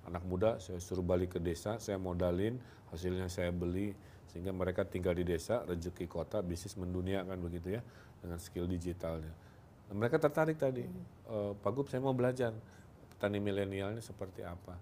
Anak 0.10 0.26
muda 0.26 0.58
saya 0.58 0.82
suruh 0.82 1.06
balik 1.06 1.38
ke 1.38 1.40
desa, 1.40 1.78
saya 1.78 2.02
modalin, 2.02 2.58
hasilnya 2.90 3.30
saya 3.30 3.54
beli 3.54 3.94
sehingga 4.32 4.56
mereka 4.56 4.88
tinggal 4.88 5.12
di 5.12 5.28
desa, 5.28 5.62
rezeki 5.68 6.08
kota, 6.08 6.40
bisnis 6.40 6.80
mendunia 6.80 7.22
kan 7.28 7.36
begitu 7.38 7.76
ya 7.76 7.82
dengan 8.24 8.40
skill 8.40 8.66
digitalnya. 8.66 9.32
Nah, 9.92 9.96
mereka 10.00 10.24
tertarik 10.24 10.56
tadi, 10.56 10.88
e, 11.28 11.38
Pak 11.60 11.72
Gub 11.76 11.92
saya 11.92 12.00
mau 12.00 12.16
belajar 12.16 12.56
petani 13.12 13.44
milenialnya 13.44 14.00
seperti 14.00 14.48
apa. 14.48 14.80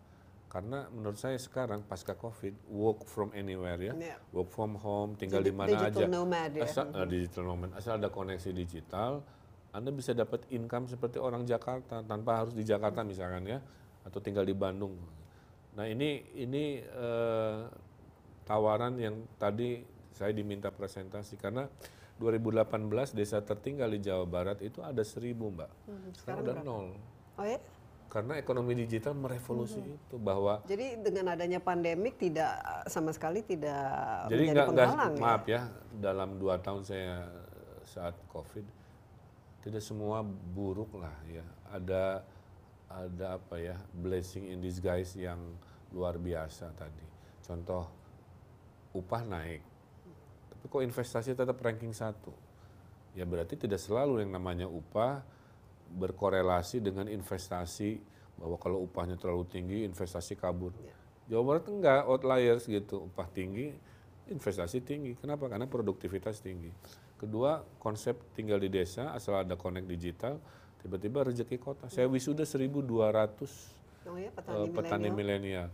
Karena 0.50 0.90
menurut 0.90 1.16
saya 1.16 1.38
sekarang 1.38 1.86
pasca 1.86 2.12
COVID, 2.12 2.66
work 2.68 3.06
from 3.06 3.30
anywhere 3.32 3.78
ya, 3.78 3.94
Yeah. 3.94 4.18
work 4.34 4.50
from 4.50 4.74
home, 4.76 5.14
tinggal 5.14 5.40
di 5.40 5.54
mana 5.54 5.70
digital 5.70 6.02
aja. 6.02 6.06
nomad 6.10 6.50
ya. 6.52 6.66
Asal, 6.66 6.90
eh, 6.90 7.06
digital 7.08 7.44
nomad, 7.46 7.70
asal 7.72 7.94
ada 7.96 8.10
koneksi 8.10 8.50
digital, 8.52 9.22
Anda 9.70 9.94
bisa 9.94 10.12
dapat 10.12 10.50
income 10.50 10.90
seperti 10.90 11.22
orang 11.22 11.46
Jakarta 11.46 12.02
tanpa 12.02 12.42
harus 12.42 12.58
di 12.58 12.66
Jakarta 12.66 13.06
misalkan 13.06 13.46
ya, 13.46 13.62
atau 14.02 14.18
tinggal 14.18 14.42
di 14.42 14.58
Bandung. 14.58 14.98
Nah 15.78 15.86
ini 15.86 16.26
ini 16.34 16.82
eh, 16.82 17.60
tawaran 18.42 18.98
yang 18.98 19.30
tadi 19.38 19.86
saya 20.10 20.34
diminta 20.34 20.74
presentasi 20.74 21.38
karena 21.38 21.70
2018 22.18 23.14
desa 23.14 23.40
tertinggal 23.40 23.88
di 23.88 24.02
Jawa 24.02 24.26
Barat 24.26 24.60
itu 24.60 24.82
ada 24.82 25.06
seribu 25.06 25.54
mbak, 25.54 25.70
Hmm, 25.86 26.10
sekarang 26.12 26.42
udah 26.44 26.58
nol. 26.60 26.88
Oh 27.38 27.46
ya? 27.46 27.62
Karena 28.10 28.42
ekonomi 28.42 28.74
digital 28.74 29.14
merevolusi 29.14 29.78
Hmm. 29.78 29.94
itu 30.02 30.16
bahwa 30.18 30.66
Jadi 30.66 30.98
dengan 30.98 31.38
adanya 31.38 31.62
pandemik 31.62 32.18
tidak 32.18 32.58
sama 32.90 33.14
sekali 33.14 33.46
tidak 33.46 34.26
Jadi 34.34 34.50
menjadi 34.50 34.58
nggak 34.58 34.68
penghalang 34.74 35.14
ya? 35.14 35.22
maaf 35.22 35.44
ya 35.46 35.62
dalam 35.94 36.30
dua 36.42 36.58
tahun 36.58 36.82
saya 36.82 37.30
saat 37.86 38.18
covid 38.34 38.66
tidak 39.62 39.86
semua 39.86 40.26
buruk 40.26 40.98
lah 40.98 41.14
ya 41.30 41.46
ada 41.70 42.26
ada 42.90 43.38
apa 43.38 43.62
ya 43.62 43.78
blessing 43.94 44.50
in 44.50 44.58
disguise 44.58 45.14
yang 45.14 45.38
luar 45.94 46.18
biasa 46.18 46.74
tadi 46.74 47.06
contoh 47.46 47.86
upah 48.94 49.22
naik 49.22 49.62
tapi 50.50 50.66
kok 50.66 50.82
investasi 50.82 51.38
tetap 51.38 51.58
ranking 51.62 51.94
satu 51.94 52.34
ya 53.14 53.26
berarti 53.26 53.54
tidak 53.54 53.78
selalu 53.78 54.26
yang 54.26 54.34
namanya 54.34 54.66
upah 54.66 55.22
berkorelasi 55.90 56.84
dengan 56.84 57.10
investasi 57.10 57.98
bahwa 58.40 58.56
kalau 58.56 58.88
upahnya 58.88 59.20
terlalu 59.20 59.46
tinggi 59.50 59.78
investasi 59.84 60.40
kabur. 60.40 60.72
Jawa 61.30 61.44
Barat 61.46 61.66
enggak 61.70 62.02
outliers 62.08 62.64
gitu. 62.66 63.12
Upah 63.12 63.28
tinggi 63.30 63.76
investasi 64.30 64.82
tinggi. 64.86 65.18
Kenapa? 65.18 65.50
Karena 65.50 65.66
produktivitas 65.66 66.40
tinggi. 66.40 66.72
Kedua 67.20 67.60
konsep 67.82 68.16
tinggal 68.34 68.62
di 68.64 68.72
desa 68.72 69.12
asal 69.12 69.44
ada 69.44 69.60
connect 69.60 69.90
digital 69.90 70.40
tiba-tiba 70.80 71.28
rezeki 71.28 71.60
kota. 71.60 71.92
Saya 71.92 72.08
wisuda 72.08 72.48
1200 72.48 73.78
Oh 74.08 74.16
ya, 74.16 74.32
petani, 74.32 74.72
petani 74.72 75.10
milenial. 75.12 75.68
milenial. 75.68 75.70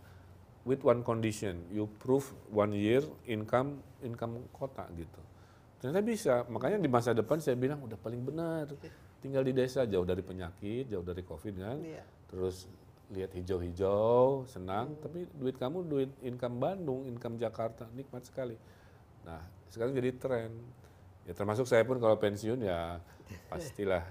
With 0.66 0.82
one 0.82 1.06
condition 1.06 1.62
you 1.70 1.86
prove 2.02 2.26
one 2.50 2.74
year 2.74 3.06
income 3.30 3.78
income 4.02 4.50
kota 4.50 4.90
gitu. 4.98 5.22
Ternyata 5.78 6.02
bisa. 6.02 6.34
Makanya 6.50 6.82
di 6.82 6.90
masa 6.90 7.14
depan 7.14 7.38
saya 7.38 7.54
bilang 7.54 7.86
udah 7.86 8.00
paling 8.02 8.26
benar 8.26 8.74
tinggal 9.26 9.42
di 9.42 9.58
desa 9.58 9.90
jauh 9.90 10.06
dari 10.06 10.22
penyakit 10.22 10.86
jauh 10.86 11.02
dari 11.02 11.26
covid 11.26 11.58
kan. 11.58 11.82
Iya. 11.82 12.06
terus 12.30 12.70
lihat 13.10 13.34
hijau-hijau 13.34 14.46
senang. 14.46 14.94
Tapi 15.02 15.26
duit 15.34 15.58
kamu 15.58 15.78
duit 15.86 16.12
income 16.22 16.58
Bandung 16.62 17.10
income 17.10 17.42
Jakarta 17.42 17.90
nikmat 17.98 18.22
sekali. 18.22 18.54
Nah 19.26 19.42
sekarang 19.74 19.98
jadi 19.98 20.14
tren. 20.14 20.54
Ya 21.26 21.34
termasuk 21.34 21.66
saya 21.66 21.82
pun 21.82 21.98
kalau 21.98 22.22
pensiun 22.22 22.62
ya 22.62 23.02
pastilah 23.50 24.06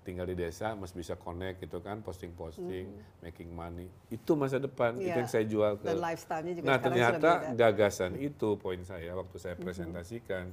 tinggal 0.00 0.24
di 0.24 0.32
desa 0.40 0.72
masih 0.72 1.04
bisa 1.04 1.12
connect 1.20 1.60
gitu 1.60 1.84
kan 1.84 2.00
posting-posting 2.00 2.88
making 3.20 3.52
money. 3.52 3.92
Itu 4.08 4.32
masa 4.40 4.56
depan 4.56 4.96
itu 4.96 5.04
Iya. 5.04 5.20
yang 5.20 5.28
saya 5.28 5.44
jual 5.44 5.72
ke 5.76 5.84
Dan 5.84 6.00
lifestyle-nya 6.00 6.52
juga 6.56 6.66
nah 6.72 6.78
ternyata 6.80 7.30
gagasan 7.52 8.16
itu 8.16 8.56
poin 8.56 8.80
saya 8.80 9.12
waktu 9.12 9.36
saya 9.36 9.60
presentasikan 9.60 10.48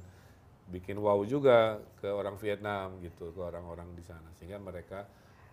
bikin 0.66 0.98
wow 0.98 1.22
juga 1.22 1.78
ke 2.02 2.10
orang 2.10 2.34
Vietnam 2.42 2.98
gitu 2.98 3.30
ke 3.30 3.40
orang-orang 3.40 3.86
di 3.94 4.02
sana 4.02 4.26
sehingga 4.34 4.58
mereka 4.58 5.06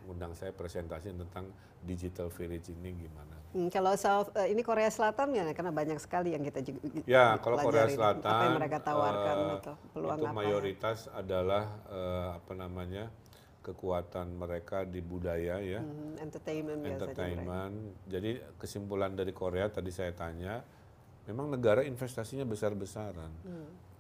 mengundang 0.03 0.33
saya 0.33 0.51
presentasi 0.51 1.13
tentang 1.13 1.47
digital 1.85 2.27
village 2.33 2.73
ini 2.73 2.91
gimana 2.97 3.43
Hmm, 3.53 3.69
kalau 3.69 3.93
South, 3.93 4.33
eh, 4.33 4.49
ini 4.49 4.65
Korea 4.65 4.89
Selatan 4.89 5.29
ya, 5.29 5.45
karena 5.53 5.69
banyak 5.69 6.01
sekali 6.01 6.33
yang 6.33 6.41
kita 6.41 6.65
juga 6.65 6.81
Ya, 7.05 7.37
kalau 7.37 7.61
Korea. 7.61 7.85
Selatan 7.85 8.25
apa 8.25 8.43
yang 8.49 8.57
mereka 8.57 8.77
tawarkan 8.81 9.37
eh, 9.37 9.55
atau 9.61 9.73
peluang 9.93 10.17
itu 10.17 10.25
apa? 10.25 10.33
mayoritas 10.33 10.99
adalah 11.13 11.69
eh, 11.85 12.29
apa 12.41 12.53
namanya 12.57 13.13
kekuatan 13.61 14.41
mereka 14.41 14.89
di 14.89 15.05
budaya 15.05 15.61
ya, 15.61 15.85
Hmm, 15.85 16.17
entertainment 16.17 16.81
entertainment. 16.81 17.75
Jadi 18.09 18.41
kesimpulan 18.57 19.13
dari 19.13 19.29
Korea 19.37 19.69
tadi 19.69 19.93
saya 19.93 20.09
tanya, 20.17 20.65
memang 21.29 21.53
negara 21.53 21.85
investasinya 21.85 22.49
besar-besaran. 22.49 23.31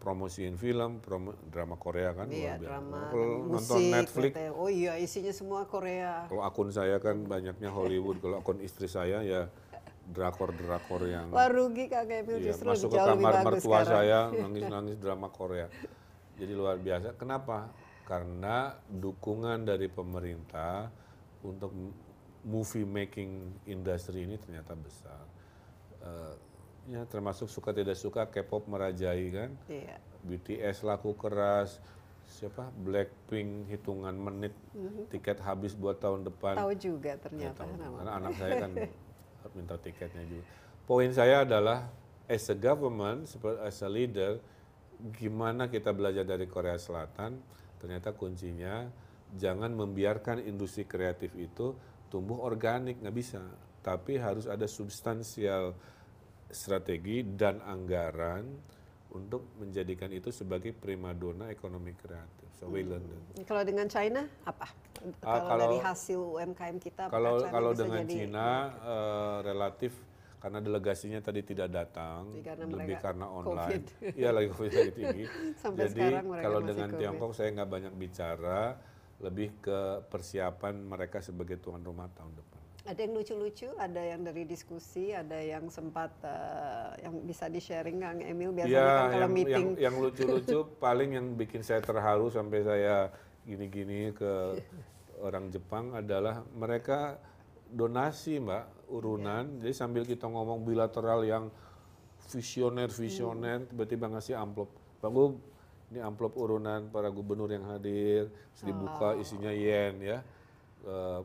Promosiin 0.03 0.59
film, 0.59 0.99
promo, 0.99 1.31
drama 1.47 1.79
Korea 1.79 2.11
kan. 2.11 2.27
Iya, 2.27 2.59
luar 2.59 2.59
biasa. 2.59 2.67
drama, 2.67 2.99
Kalau 3.07 3.27
nonton 3.47 3.77
musik, 3.79 3.93
Netflix, 3.95 4.31
katanya. 4.35 4.51
Oh 4.59 4.67
iya, 4.67 4.93
isinya 4.99 5.31
semua 5.31 5.61
Korea. 5.63 6.27
kalau 6.27 6.43
akun 6.43 6.69
saya 6.69 6.99
kan 6.99 7.23
banyaknya 7.23 7.71
Hollywood, 7.71 8.19
kalau 8.19 8.43
akun 8.43 8.59
istri 8.59 8.91
saya 8.91 9.23
ya 9.23 9.47
drakor-drakor 10.03 11.07
yang 11.07 11.31
Wah 11.31 11.47
rugi 11.47 11.87
Kak 11.87 12.11
Emil 12.11 12.43
Iya, 12.43 12.51
justru 12.51 12.67
masuk 12.75 12.91
ke 12.91 12.99
kamar 12.99 13.33
mertua 13.47 13.63
sekarang. 13.79 13.87
saya 13.87 14.19
nangis-nangis 14.43 14.97
drama 14.99 15.31
Korea. 15.31 15.71
Jadi 16.35 16.51
luar 16.51 16.75
biasa. 16.75 17.15
Kenapa? 17.15 17.71
Karena 18.03 18.75
dukungan 18.91 19.63
dari 19.63 19.87
pemerintah 19.87 20.91
untuk 21.39 21.71
movie 22.43 22.83
making 22.83 23.55
industry 23.71 24.27
ini 24.27 24.35
ternyata 24.35 24.75
besar. 24.75 25.23
Eh, 26.03 26.35
ya 26.89 27.07
termasuk 27.07 27.47
suka 27.47 27.71
tidak 27.71 27.95
suka 27.95 28.27
K-pop 28.27 28.67
merajai 28.67 29.31
kan. 29.31 29.49
Iya. 29.67 29.95
BTS 30.23 30.83
laku 30.83 31.15
keras. 31.15 31.79
Siapa? 32.23 32.71
Blackpink 32.71 33.67
hitungan 33.67 34.15
menit 34.15 34.55
tiket 35.11 35.43
habis 35.43 35.75
buat 35.75 35.99
tahun 35.99 36.23
depan. 36.23 36.55
Tahu 36.55 36.73
juga 36.79 37.13
Ya, 37.13 37.19
ternyata. 37.19 37.61
tahu. 37.67 37.75
nama. 37.75 37.95
Karena 37.99 38.11
anak 38.17 38.33
saya 38.39 38.53
kan 38.63 38.71
minta 39.59 39.75
tiketnya 39.75 40.23
juga. 40.23 40.43
Poin 40.83 41.11
saya 41.11 41.43
adalah 41.43 41.91
as 42.27 42.47
a 42.47 42.55
government, 42.55 43.27
as 43.61 43.79
a 43.83 43.89
leader, 43.91 44.39
gimana 45.13 45.67
kita 45.67 45.91
belajar 45.91 46.23
dari 46.23 46.47
Korea 46.47 46.79
Selatan? 46.79 47.39
Ternyata 47.79 48.15
kuncinya 48.15 48.87
jangan 49.35 49.75
membiarkan 49.75 50.39
industri 50.39 50.87
kreatif 50.87 51.35
itu 51.35 51.75
tumbuh 52.07 52.39
organik 52.39 53.03
nggak 53.03 53.15
bisa, 53.15 53.43
tapi 53.83 54.15
harus 54.15 54.47
ada 54.47 54.63
substansial 54.63 55.75
strategi 56.53 57.25
dan 57.25 57.59
anggaran 57.59 58.45
untuk 59.13 59.45
menjadikan 59.57 60.09
itu 60.09 60.29
sebagai 60.29 60.73
primadona 60.73 61.49
ekonomi 61.49 61.93
kreatif. 61.93 62.49
So 62.57 62.65
we 62.65 62.81
learn 62.81 63.03
that. 63.03 63.45
Kalau 63.45 63.61
dengan 63.61 63.85
China 63.85 64.25
apa? 64.41 64.65
Ah, 64.65 64.73
kalau, 65.19 65.41
kalau- 65.45 65.61
dari 65.67 65.77
hasil 65.83 66.19
UMKM 66.19 66.77
kita, 66.79 67.03
Kalau 67.11 67.33
China 67.37 67.51
kalau 67.51 67.71
dengan 67.75 68.01
jadi- 68.05 68.13
Cina 68.15 68.47
eh, 68.79 69.37
relatif 69.43 69.93
karena 70.39 70.59
delegasinya 70.59 71.19
tadi 71.19 71.39
tidak 71.39 71.71
datang, 71.71 72.27
Jadi 72.35 72.43
karena 72.43 72.65
lebih 72.67 72.97
karena 72.99 73.25
online. 73.27 73.79
COVID. 73.79 73.83
Iya 74.19 74.29
lagi 74.31 74.49
COVID 74.51 74.71
lagi 74.73 74.91
tinggi. 74.91 75.23
Sampai 75.61 75.81
Jadi 75.87 76.01
kalau 76.39 76.59
dengan 76.59 76.89
COVID. 76.89 76.99
Tiongkok 76.99 77.31
saya 77.31 77.49
nggak 77.53 77.69
banyak 77.69 77.93
bicara, 77.95 78.61
lebih 79.21 79.55
ke 79.61 79.79
persiapan 80.09 80.73
mereka 80.83 81.23
sebagai 81.23 81.55
tuan 81.57 81.79
rumah 81.79 82.11
tahun 82.11 82.33
depan. 82.35 82.52
Ada 82.83 82.99
yang 83.07 83.15
lucu-lucu, 83.15 83.71
ada 83.79 84.01
yang 84.03 84.27
dari 84.27 84.43
diskusi, 84.43 85.15
ada 85.15 85.39
yang 85.39 85.71
sempat 85.71 86.11
eh, 86.19 87.07
yang 87.07 87.23
bisa 87.23 87.47
di 87.47 87.63
sharing 87.63 88.03
Kang 88.03 88.19
Emil 88.19 88.51
biasanya 88.51 88.75
Iya, 88.75 88.83
kan 88.83 89.07
kalau 89.07 89.23
yang, 89.23 89.31
meeting 89.31 89.67
yang 89.79 89.83
yang 89.87 89.95
lucu-lucu 90.03 90.59
paling 90.83 91.15
yang 91.15 91.27
bikin 91.39 91.63
saya 91.63 91.79
terharu 91.79 92.27
sampai 92.27 92.59
saya 92.67 93.07
gini-gini 93.47 94.11
ke 94.11 94.59
orang 95.23 95.47
Jepang 95.47 95.95
adalah 95.95 96.43
mereka 96.51 97.15
donasi 97.71 98.43
mbak 98.43 98.91
urunan. 98.91 99.63
Jadi 99.63 99.73
sambil 99.73 100.03
kita 100.03 100.27
ngomong 100.27 100.67
bilateral 100.67 101.23
yang 101.23 101.47
visioner 102.35 102.91
visioner 102.91 103.63
tiba-tiba 103.63 104.11
ngasih 104.11 104.35
amplop. 104.35 104.67
Pak 104.99 105.11
Gub, 105.11 105.39
ini 105.91 106.03
amplop 106.03 106.35
urunan 106.35 106.91
para 106.91 107.07
gubernur 107.07 107.47
yang 107.47 107.63
hadir. 107.71 108.27
Terus 108.27 108.63
dibuka 108.67 109.15
isinya 109.15 109.55
yen 109.55 110.03
ya. 110.03 110.19
Eh, 110.83 111.21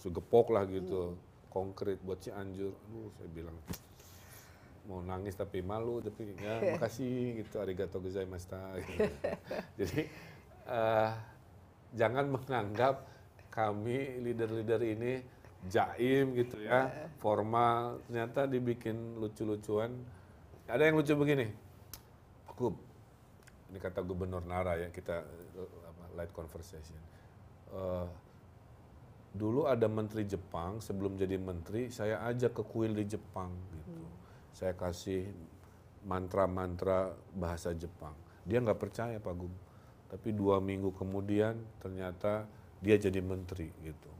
segepok 0.00 0.56
lah 0.56 0.64
gitu. 0.64 1.20
Konkret 1.52 2.00
buat 2.00 2.18
Cianjur. 2.24 2.72
Aduh, 2.72 3.10
saya 3.18 3.28
bilang 3.28 3.56
mau 4.88 5.04
nangis 5.06 5.38
tapi 5.38 5.62
malu 5.62 6.02
tapi 6.02 6.34
ya 6.34 6.58
makasih 6.74 7.44
gitu 7.44 7.62
arigato 7.62 8.02
gozaimashita 8.02 8.58
gitu. 8.82 9.06
jadi 9.78 10.00
eh, 10.66 11.10
jangan 11.94 12.26
menganggap 12.26 13.06
kami 13.54 14.18
leader-leader 14.22 14.82
ini 14.82 15.22
jaim 15.68 16.32
gitu 16.34 16.58
ya 16.64 16.88
formal 17.20 18.00
ternyata 18.08 18.48
dibikin 18.48 19.20
lucu-lucuan 19.20 19.92
ada 20.64 20.82
yang 20.88 20.96
lucu 20.96 21.12
begini 21.12 21.52
Pak 22.48 22.54
Gub 22.56 22.74
ini 23.70 23.78
kata 23.78 24.00
gubernur 24.00 24.40
Nara 24.42 24.80
ya 24.80 24.88
kita 24.88 25.20
eh, 25.54 25.70
apa, 25.84 26.04
light 26.16 26.32
conversation 26.32 26.96
uh, 27.76 28.08
dulu 29.30 29.70
ada 29.70 29.86
menteri 29.86 30.26
Jepang 30.26 30.82
sebelum 30.82 31.14
jadi 31.14 31.38
menteri 31.38 31.86
saya 31.94 32.18
ajak 32.26 32.50
ke 32.50 32.62
kuil 32.66 32.90
di 32.90 33.06
Jepang 33.06 33.54
gitu 33.78 33.94
hmm. 33.94 34.10
saya 34.50 34.74
kasih 34.74 35.30
mantra-mantra 36.02 37.14
bahasa 37.34 37.70
Jepang 37.70 38.14
dia 38.42 38.58
nggak 38.58 38.80
percaya 38.80 39.22
Pak 39.22 39.34
Gum 39.38 39.54
tapi 40.10 40.34
dua 40.34 40.58
minggu 40.58 40.90
kemudian 40.98 41.54
ternyata 41.78 42.50
dia 42.82 42.98
jadi 42.98 43.22
menteri 43.22 43.70
gitu 43.86 44.10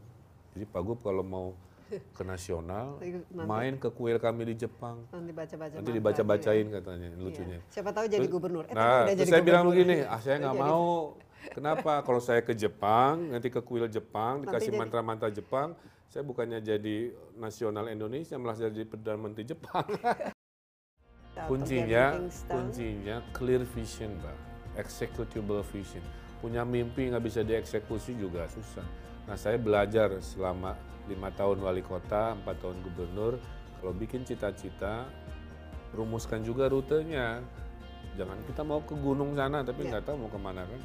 jadi 0.54 0.64
Pak 0.70 0.82
Gum 0.86 0.98
kalau 1.02 1.26
mau 1.26 1.46
ke 1.90 2.22
nasional, 2.22 2.94
nanti, 3.02 3.18
main 3.34 3.74
ke 3.74 3.90
kuil 3.90 4.22
kami 4.22 4.54
di 4.54 4.62
Jepang. 4.62 5.02
Nanti 5.10 5.32
baca-baca. 5.34 5.74
Nanti 5.74 5.90
dibaca-bacain 5.90 6.66
ya. 6.70 6.74
katanya, 6.78 7.08
lucunya. 7.18 7.58
Iya. 7.58 7.72
Siapa 7.74 7.90
tahu 7.90 8.06
jadi 8.06 8.26
gubernur. 8.30 8.64
Eh, 8.70 8.74
nah, 8.78 9.10
terus 9.10 9.26
saya 9.26 9.42
bilang 9.42 9.66
begini, 9.66 10.06
ah 10.06 10.20
saya 10.22 10.38
nggak 10.38 10.54
mau 10.54 11.18
Kenapa? 11.48 12.04
Kalau 12.04 12.20
saya 12.20 12.44
ke 12.44 12.52
Jepang, 12.52 13.32
nanti 13.32 13.48
ke 13.48 13.64
kuil 13.64 13.88
Jepang, 13.88 14.44
dikasih 14.44 14.76
mantra-mantra 14.76 15.32
Jepang, 15.32 15.72
saya 16.10 16.26
bukannya 16.26 16.60
jadi 16.60 17.14
nasional 17.38 17.88
Indonesia, 17.88 18.36
malah 18.36 18.58
jadi 18.58 18.84
perdana 18.84 19.16
menteri 19.16 19.48
Jepang. 19.48 19.86
kuncinya, 21.48 22.20
kuncinya 22.50 23.24
clear 23.32 23.64
vision, 23.64 24.12
Pak. 24.20 24.36
Executable 24.76 25.64
vision. 25.72 26.04
Punya 26.42 26.66
mimpi 26.66 27.08
nggak 27.08 27.24
bisa 27.24 27.40
dieksekusi 27.40 28.18
juga 28.18 28.44
susah. 28.50 28.84
Nah, 29.28 29.36
saya 29.38 29.56
belajar 29.56 30.18
selama 30.18 30.74
lima 31.06 31.30
tahun 31.34 31.62
wali 31.62 31.82
kota, 31.82 32.36
empat 32.38 32.58
tahun 32.62 32.82
gubernur. 32.86 33.38
Kalau 33.80 33.92
bikin 33.96 34.26
cita-cita, 34.26 35.08
rumuskan 35.94 36.42
juga 36.42 36.68
rutenya. 36.68 37.40
Jangan 38.18 38.38
kita 38.44 38.62
mau 38.66 38.82
ke 38.82 38.94
gunung 38.98 39.38
sana, 39.38 39.62
tapi 39.62 39.86
ya. 39.86 39.94
nggak 39.94 40.02
yeah. 40.04 40.10
tahu 40.10 40.16
mau 40.26 40.30
ke 40.30 40.40
mana 40.40 40.62
kan. 40.66 40.80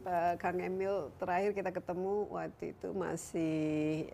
Pak 0.00 0.42
Kang 0.42 0.60
Emil 0.60 1.12
terakhir 1.20 1.52
kita 1.56 1.70
ketemu 1.72 2.28
waktu 2.28 2.76
itu 2.76 2.88
masih 2.92 3.56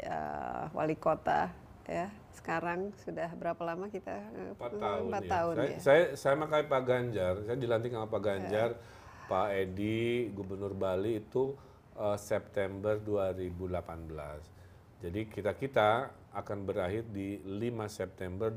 uh, 0.07 0.71
wali 0.75 0.97
kota 0.99 1.51
ya 1.87 2.07
sekarang 2.33 2.95
sudah 3.03 3.31
berapa 3.35 3.63
lama 3.63 3.91
kita 3.91 4.23
empat 4.55 4.73
tahun, 4.79 5.03
empat 5.11 5.25
ya. 5.27 5.31
tahun 5.31 5.55
saya, 5.55 5.67
ya. 5.67 5.79
saya 5.83 6.05
saya 6.15 6.35
makai 6.39 6.65
Pak 6.71 6.83
Ganjar 6.87 7.35
saya 7.43 7.57
dilantik 7.59 7.93
sama 7.93 8.07
Pak 8.07 8.23
Ganjar 8.23 8.71
ya. 8.75 8.79
Pak 9.27 9.49
Edi 9.55 10.31
Gubernur 10.31 10.75
Bali 10.75 11.19
itu 11.19 11.59
uh, 11.99 12.19
September 12.19 12.99
2018 13.03 15.03
jadi 15.03 15.21
kita 15.27 15.53
kita 15.59 15.91
akan 16.33 16.59
berakhir 16.65 17.05
di 17.11 17.43
5 17.45 17.91
September 17.91 18.49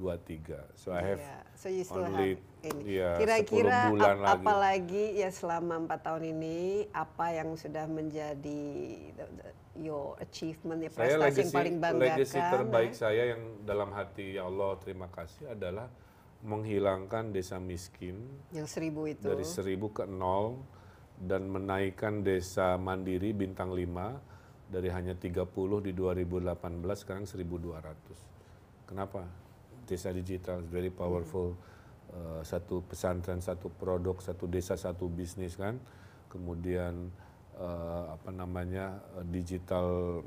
2023 0.00 0.80
so 0.80 0.90
I 0.96 1.04
have 1.04 1.20
yeah. 1.20 1.44
so 1.52 1.68
you 1.68 1.84
still 1.84 2.08
only 2.08 2.40
have 2.40 2.50
ini. 2.60 3.00
Ya, 3.00 3.16
Kira-kira 3.16 3.88
ap 3.88 4.40
apalagi 4.40 5.16
ya 5.16 5.32
selama 5.32 5.80
empat 5.84 6.04
tahun 6.04 6.36
ini 6.36 6.88
apa 6.92 7.32
yang 7.32 7.56
sudah 7.56 7.88
menjadi 7.88 8.60
your 9.76 10.16
achievement 10.20 10.84
ya 10.84 10.90
prestasi 10.92 11.20
legacy, 11.20 11.40
yang 11.40 11.52
paling 11.52 11.76
banggakan? 11.80 12.16
Legacy 12.20 12.38
terbaik 12.38 12.92
nah? 12.92 13.00
saya 13.00 13.22
yang 13.36 13.42
dalam 13.64 13.90
hati 13.96 14.36
ya 14.36 14.44
Allah 14.44 14.76
terima 14.80 15.08
kasih 15.08 15.56
adalah 15.56 15.88
menghilangkan 16.40 17.36
desa 17.36 17.60
miskin 17.60 18.16
yang 18.52 18.64
seribu 18.64 19.04
itu 19.04 19.28
dari 19.28 19.44
seribu 19.44 19.92
ke 19.92 20.08
nol 20.08 20.60
dan 21.20 21.44
menaikkan 21.44 22.24
desa 22.24 22.80
mandiri 22.80 23.36
bintang 23.36 23.76
lima 23.76 24.16
dari 24.70 24.88
hanya 24.88 25.12
30 25.12 25.44
di 25.84 25.92
2018 25.92 26.54
sekarang 26.96 27.26
1200. 27.26 28.86
Kenapa? 28.86 29.26
Desa 29.90 30.14
digital 30.14 30.62
very 30.62 30.94
powerful. 30.94 31.58
Uh, 32.10 32.42
satu 32.42 32.82
pesantren, 32.82 33.38
satu 33.38 33.70
produk, 33.70 34.18
satu 34.18 34.50
desa, 34.50 34.74
satu 34.74 35.06
bisnis 35.06 35.54
kan, 35.54 35.78
kemudian 36.26 37.06
uh, 37.54 38.18
apa 38.18 38.34
namanya 38.34 38.98
uh, 39.14 39.22
digital 39.30 40.18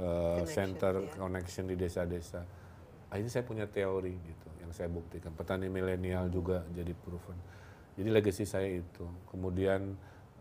uh, 0.00 0.40
center 0.48 1.04
yeah. 1.04 1.12
connection 1.12 1.68
di 1.68 1.76
desa-desa. 1.76 2.40
Akhirnya 3.12 3.28
saya 3.28 3.44
punya 3.44 3.68
teori 3.68 4.16
gitu 4.16 4.48
yang 4.64 4.72
saya 4.72 4.88
buktikan. 4.88 5.28
Petani 5.36 5.68
milenial 5.68 6.32
juga 6.32 6.64
jadi 6.72 6.96
proven. 6.96 7.36
Jadi 7.92 8.08
legacy 8.08 8.48
saya 8.48 8.80
itu. 8.80 9.04
Kemudian 9.28 9.92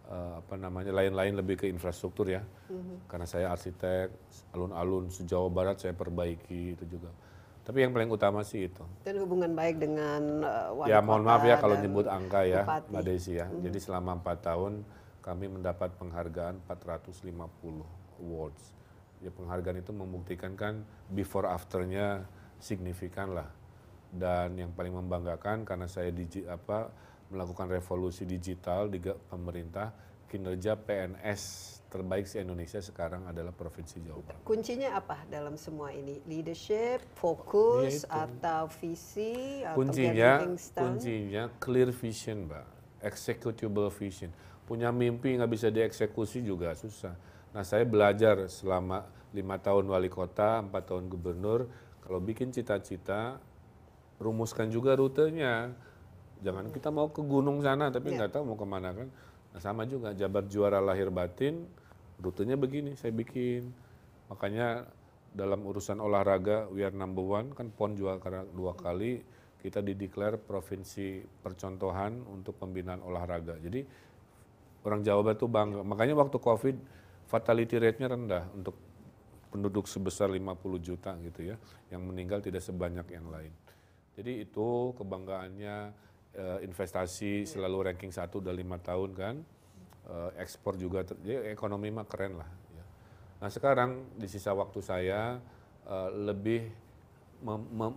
uh, 0.07 0.39
apa 0.39 0.55
namanya 0.55 0.95
lain-lain 0.95 1.43
lebih 1.43 1.59
ke 1.59 1.67
infrastruktur 1.67 2.31
ya, 2.31 2.39
mm-hmm. 2.39 3.11
karena 3.11 3.27
saya 3.27 3.51
arsitek, 3.51 4.15
alun-alun 4.55 5.11
sejauh 5.11 5.51
barat 5.51 5.75
saya 5.75 5.91
perbaiki 5.91 6.79
itu 6.79 6.87
juga 6.87 7.11
tapi 7.67 7.83
yang 7.83 7.91
paling 7.91 8.07
utama 8.07 8.47
sih 8.47 8.71
itu. 8.71 8.79
Dan 9.03 9.19
hubungan 9.19 9.51
baik 9.51 9.83
dengan 9.83 10.39
uh, 10.39 10.71
wali 10.71 10.87
Ya 10.87 11.03
mohon 11.03 11.27
maaf 11.27 11.43
ya 11.43 11.59
kalau 11.59 11.75
nyebut 11.75 12.07
angka 12.07 12.47
ya 12.47 12.63
Bupati. 12.63 12.95
Mbak 12.95 13.03
Desi 13.03 13.35
ya. 13.35 13.51
Hmm. 13.51 13.59
Jadi 13.59 13.77
selama 13.83 14.15
empat 14.23 14.39
tahun 14.39 14.87
kami 15.19 15.51
mendapat 15.51 15.91
penghargaan 15.99 16.63
450 16.63 17.27
awards. 18.23 18.71
Ya 19.19 19.35
penghargaan 19.35 19.83
itu 19.83 19.91
membuktikan 19.91 20.55
kan 20.55 20.87
before 21.11 21.43
afternya 21.43 22.23
signifikan 22.63 23.35
lah. 23.35 23.51
Dan 24.15 24.55
yang 24.55 24.71
paling 24.71 24.95
membanggakan 24.95 25.67
karena 25.67 25.91
saya 25.91 26.07
digi, 26.15 26.47
apa 26.47 26.87
melakukan 27.27 27.67
revolusi 27.67 28.23
digital 28.23 28.87
di 28.87 29.03
pemerintah 29.03 29.91
kinerja 30.31 30.79
PNS 30.79 31.43
terbaik 31.87 32.27
di 32.27 32.43
Indonesia 32.43 32.83
sekarang 32.83 33.23
adalah 33.31 33.55
Provinsi 33.55 34.03
Jawa 34.03 34.19
Barat. 34.19 34.41
Kuncinya 34.43 34.99
apa 34.99 35.23
dalam 35.31 35.55
semua 35.55 35.95
ini? 35.95 36.19
Leadership, 36.27 36.99
fokus, 37.15 38.03
ya 38.03 38.27
atau 38.27 38.67
visi, 38.83 39.63
kuncinya, 39.71 40.43
atau 40.43 40.83
Kuncinya 40.83 41.43
clear 41.63 41.89
vision, 41.95 42.51
Mbak. 42.51 42.65
Executable 43.07 43.87
vision. 43.95 44.35
Punya 44.67 44.91
mimpi 44.91 45.39
nggak 45.39 45.51
bisa 45.51 45.71
dieksekusi 45.71 46.43
juga 46.43 46.75
susah. 46.75 47.15
Nah 47.55 47.63
saya 47.63 47.87
belajar 47.87 48.51
selama 48.51 49.07
lima 49.31 49.55
tahun 49.55 49.87
wali 49.87 50.11
kota, 50.11 50.59
empat 50.59 50.91
tahun 50.91 51.07
gubernur, 51.07 51.71
kalau 52.03 52.19
bikin 52.19 52.51
cita-cita, 52.51 53.39
rumuskan 54.19 54.67
juga 54.67 54.99
rutenya. 54.99 55.71
Jangan 56.43 56.69
kita 56.69 56.91
mau 56.91 57.09
ke 57.09 57.23
gunung 57.23 57.63
sana, 57.63 57.89
tapi 57.89 58.11
ya. 58.11 58.21
nggak 58.21 58.29
yeah. 58.29 58.35
tahu 58.35 58.43
mau 58.43 58.59
ke 58.59 58.67
mana 58.67 58.91
kan 58.91 59.07
Nah, 59.57 59.65
sama 59.65 59.89
juga 59.89 60.13
Jabar 60.13 60.45
juara 60.45 60.77
lahir 60.77 61.09
batin, 61.09 61.65
rutenya 62.21 62.53
begini 62.53 62.93
saya 62.93 63.09
bikin. 63.09 63.73
Makanya 64.29 64.85
dalam 65.33 65.65
urusan 65.65 65.97
olahraga 65.97 66.69
we 66.69 66.85
are 66.85 66.93
number 66.93 67.25
one 67.25 67.49
kan 67.57 67.73
PON 67.73 67.97
juga 67.97 68.21
karena 68.21 68.45
dua 68.53 68.77
kali 68.77 69.17
kita 69.57 69.81
dideklar 69.81 70.37
provinsi 70.37 71.25
percontohan 71.41 72.21
untuk 72.29 72.61
pembinaan 72.61 73.01
olahraga. 73.01 73.57
Jadi 73.57 73.81
orang 74.85 75.01
Jawa 75.01 75.25
Barat 75.25 75.41
itu 75.41 75.49
bangga. 75.49 75.81
Makanya 75.81 76.13
waktu 76.21 76.37
COVID 76.37 76.75
fatality 77.25 77.81
rate-nya 77.81 78.13
rendah 78.13 78.45
untuk 78.53 78.77
penduduk 79.49 79.89
sebesar 79.89 80.29
50 80.29 80.53
juta 80.85 81.17
gitu 81.17 81.49
ya, 81.49 81.57
yang 81.89 82.05
meninggal 82.05 82.45
tidak 82.45 82.61
sebanyak 82.61 83.09
yang 83.09 83.25
lain. 83.33 83.49
Jadi 84.13 84.45
itu 84.45 84.93
kebanggaannya 85.01 86.05
uh, 86.37 86.59
investasi 86.61 87.43
selalu 87.43 87.91
ranking 87.91 88.13
satu 88.13 88.39
udah 88.39 88.53
lima 88.53 88.77
tahun 88.79 89.11
kan, 89.17 89.35
uh, 90.07 90.31
ekspor 90.37 90.77
juga, 90.77 91.03
ya 91.25 91.43
ekonomi 91.49 91.89
mah 91.91 92.05
keren 92.05 92.39
lah. 92.39 92.49
Ya. 92.73 92.85
Nah 93.43 93.49
sekarang 93.49 94.15
di 94.15 94.29
sisa 94.29 94.53
waktu 94.53 94.79
saya 94.79 95.41
uh, 95.89 96.09
lebih 96.13 96.69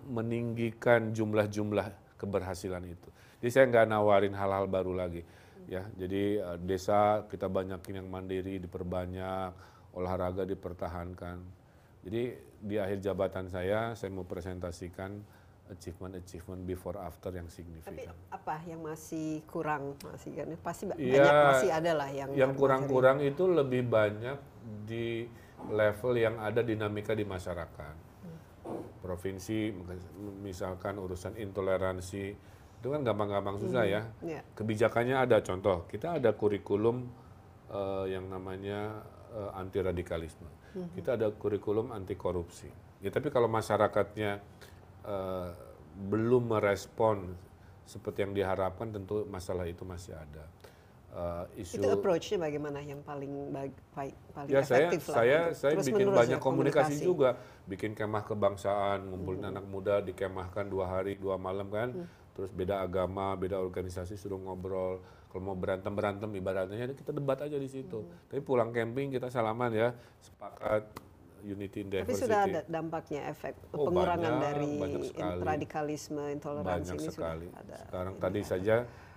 meninggikan 0.09 1.17
jumlah-jumlah 1.17 2.17
keberhasilan 2.21 2.85
itu. 2.85 3.09
Jadi 3.41 3.51
saya 3.53 3.65
nggak 3.73 3.87
nawarin 3.89 4.37
hal-hal 4.37 4.69
baru 4.69 4.93
lagi. 4.93 5.25
Ya, 5.65 5.87
jadi 5.97 6.45
uh, 6.45 6.59
desa 6.61 7.25
kita 7.31 7.49
banyakin 7.49 8.05
yang 8.05 8.09
mandiri, 8.11 8.61
diperbanyak, 8.61 9.53
olahraga 9.97 10.45
dipertahankan. 10.45 11.41
Jadi 12.05 12.23
di 12.61 12.77
akhir 12.77 13.01
jabatan 13.01 13.49
saya, 13.49 13.97
saya 13.97 14.11
mau 14.13 14.29
presentasikan 14.29 15.21
achievement-achievement 15.71 16.67
before 16.67 16.99
after 16.99 17.31
yang 17.31 17.47
signifikan. 17.47 17.95
Tapi 17.95 18.05
apa 18.35 18.55
yang 18.67 18.83
masih 18.83 19.41
kurang 19.47 19.95
masih 20.03 20.35
kan 20.35 20.51
pasti 20.61 20.85
ya, 20.99 21.23
banyak 21.25 21.35
masih 21.55 21.71
ada 21.71 21.93
lah 21.95 22.11
yang 22.11 22.29
yang 22.35 22.53
kurang-kurang 22.53 23.23
itu 23.23 23.47
lebih 23.47 23.87
banyak 23.87 24.39
di 24.85 25.31
level 25.71 26.13
yang 26.19 26.37
ada 26.43 26.61
dinamika 26.61 27.15
di 27.15 27.23
masyarakat. 27.23 27.95
Hmm. 28.27 28.39
Provinsi 29.01 29.71
misalkan 30.43 30.99
urusan 30.99 31.39
intoleransi 31.39 32.25
itu 32.81 32.89
kan 32.89 33.05
gampang-gampang 33.05 33.61
susah 33.61 33.85
hmm. 33.85 33.95
ya. 33.95 34.03
Yeah. 34.25 34.43
Kebijakannya 34.57 35.17
ada 35.21 35.45
contoh, 35.45 35.85
kita 35.87 36.17
ada 36.17 36.33
kurikulum 36.33 37.07
uh, 37.69 38.09
yang 38.09 38.27
namanya 38.27 39.05
uh, 39.37 39.53
anti 39.55 39.85
radikalisme. 39.85 40.49
Hmm. 40.75 40.89
Kita 40.97 41.15
ada 41.21 41.29
kurikulum 41.29 41.93
anti 41.93 42.17
korupsi. 42.17 42.71
Ya 43.01 43.09
tapi 43.09 43.33
kalau 43.33 43.49
masyarakatnya 43.49 44.41
uh, 45.05 45.51
belum 46.11 46.57
merespon 46.57 47.37
seperti 47.85 48.23
yang 48.23 48.33
diharapkan 48.33 48.95
tentu 48.95 49.27
masalah 49.27 49.67
itu 49.67 49.83
masih 49.83 50.15
ada. 50.15 50.47
uh, 51.15 51.45
isu. 51.59 51.83
Itu 51.83 51.89
approach-nya 51.91 52.39
bagaimana 52.39 52.79
yang 52.83 53.03
paling 53.03 53.51
baik, 53.51 53.75
paling 54.35 54.51
ya 54.51 54.63
saya 54.63 54.91
efektif 54.91 55.11
lah 55.11 55.17
saya 55.19 55.39
untuk 55.51 55.59
saya 55.59 55.75
bikin 55.83 56.09
banyak 56.11 56.39
ya, 56.39 56.43
komunikasi. 56.43 57.03
juga. 57.03 57.31
Bikin 57.67 57.95
kemah 57.95 58.25
kebangsaan 58.27 59.07
ngumpulin 59.11 59.47
anak 59.47 59.67
muda 59.67 60.03
dikemahkan 60.03 60.67
dua 60.67 60.87
hari 60.91 61.19
dua 61.19 61.39
malam 61.39 61.71
kan? 61.71 61.95
Terus 62.35 62.51
beda 62.55 62.83
agama 62.83 63.35
beda 63.35 63.59
organisasi 63.59 64.15
suruh 64.15 64.39
ngobrol. 64.39 65.03
Kalau 65.31 65.43
mau 65.47 65.55
berantem 65.55 65.95
berantem 65.95 66.31
ibaratnya. 66.35 66.75
Ya 66.75 66.87
kita 66.91 67.15
debat 67.15 67.39
aja 67.39 67.55
di 67.55 67.71
situ. 67.71 68.07
Tapi 68.27 68.41
pulang 68.43 68.75
camping 68.75 69.15
kita 69.15 69.31
salaman 69.31 69.71
ya 69.71 69.95
sepakat 70.19 71.10
unity 71.43 71.79
in 71.81 71.89
Tapi 71.89 71.97
diversity 72.03 72.23
sudah 72.23 72.41
ada 72.45 72.61
dampaknya 72.65 73.21
efek 73.27 73.55
Oh, 73.71 73.87
pengurangan 73.87 74.21
banyak, 74.31 74.43
dari 74.43 74.71
banyak 74.77 75.03
sekali. 75.07 75.41
radikalisme, 75.43 76.23
intoleransi 76.31 76.69
banyak 76.87 76.97
ini 76.99 77.09
sekali. 77.09 77.47
sudah 77.47 77.61
ada. 77.61 77.77
Sekarang 77.85 78.15
tadi 78.17 78.41
saja 78.43 78.77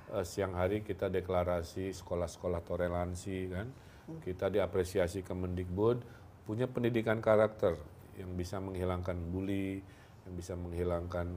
eh, 0.10 0.26
siang 0.26 0.54
hari 0.54 0.82
kita 0.82 1.08
deklarasi 1.08 1.92
sekolah-sekolah 1.92 2.62
toleransi 2.62 3.38
kan. 3.48 3.68
Hmm. 4.04 4.20
Kita 4.20 4.48
diapresiasi 4.48 5.22
Kemendikbud 5.22 6.04
punya 6.44 6.66
pendidikan 6.66 7.18
karakter 7.18 7.80
yang 8.14 8.34
bisa 8.34 8.60
menghilangkan 8.60 9.16
bully, 9.26 9.80
yang 10.24 10.34
bisa 10.34 10.54
menghilangkan 10.54 11.32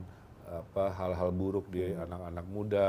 apa 0.47 0.91
hal-hal 0.93 1.31
buruk 1.31 1.67
di 1.69 1.83
Hmm. 1.85 2.05
anak-anak 2.05 2.47
muda, 2.47 2.89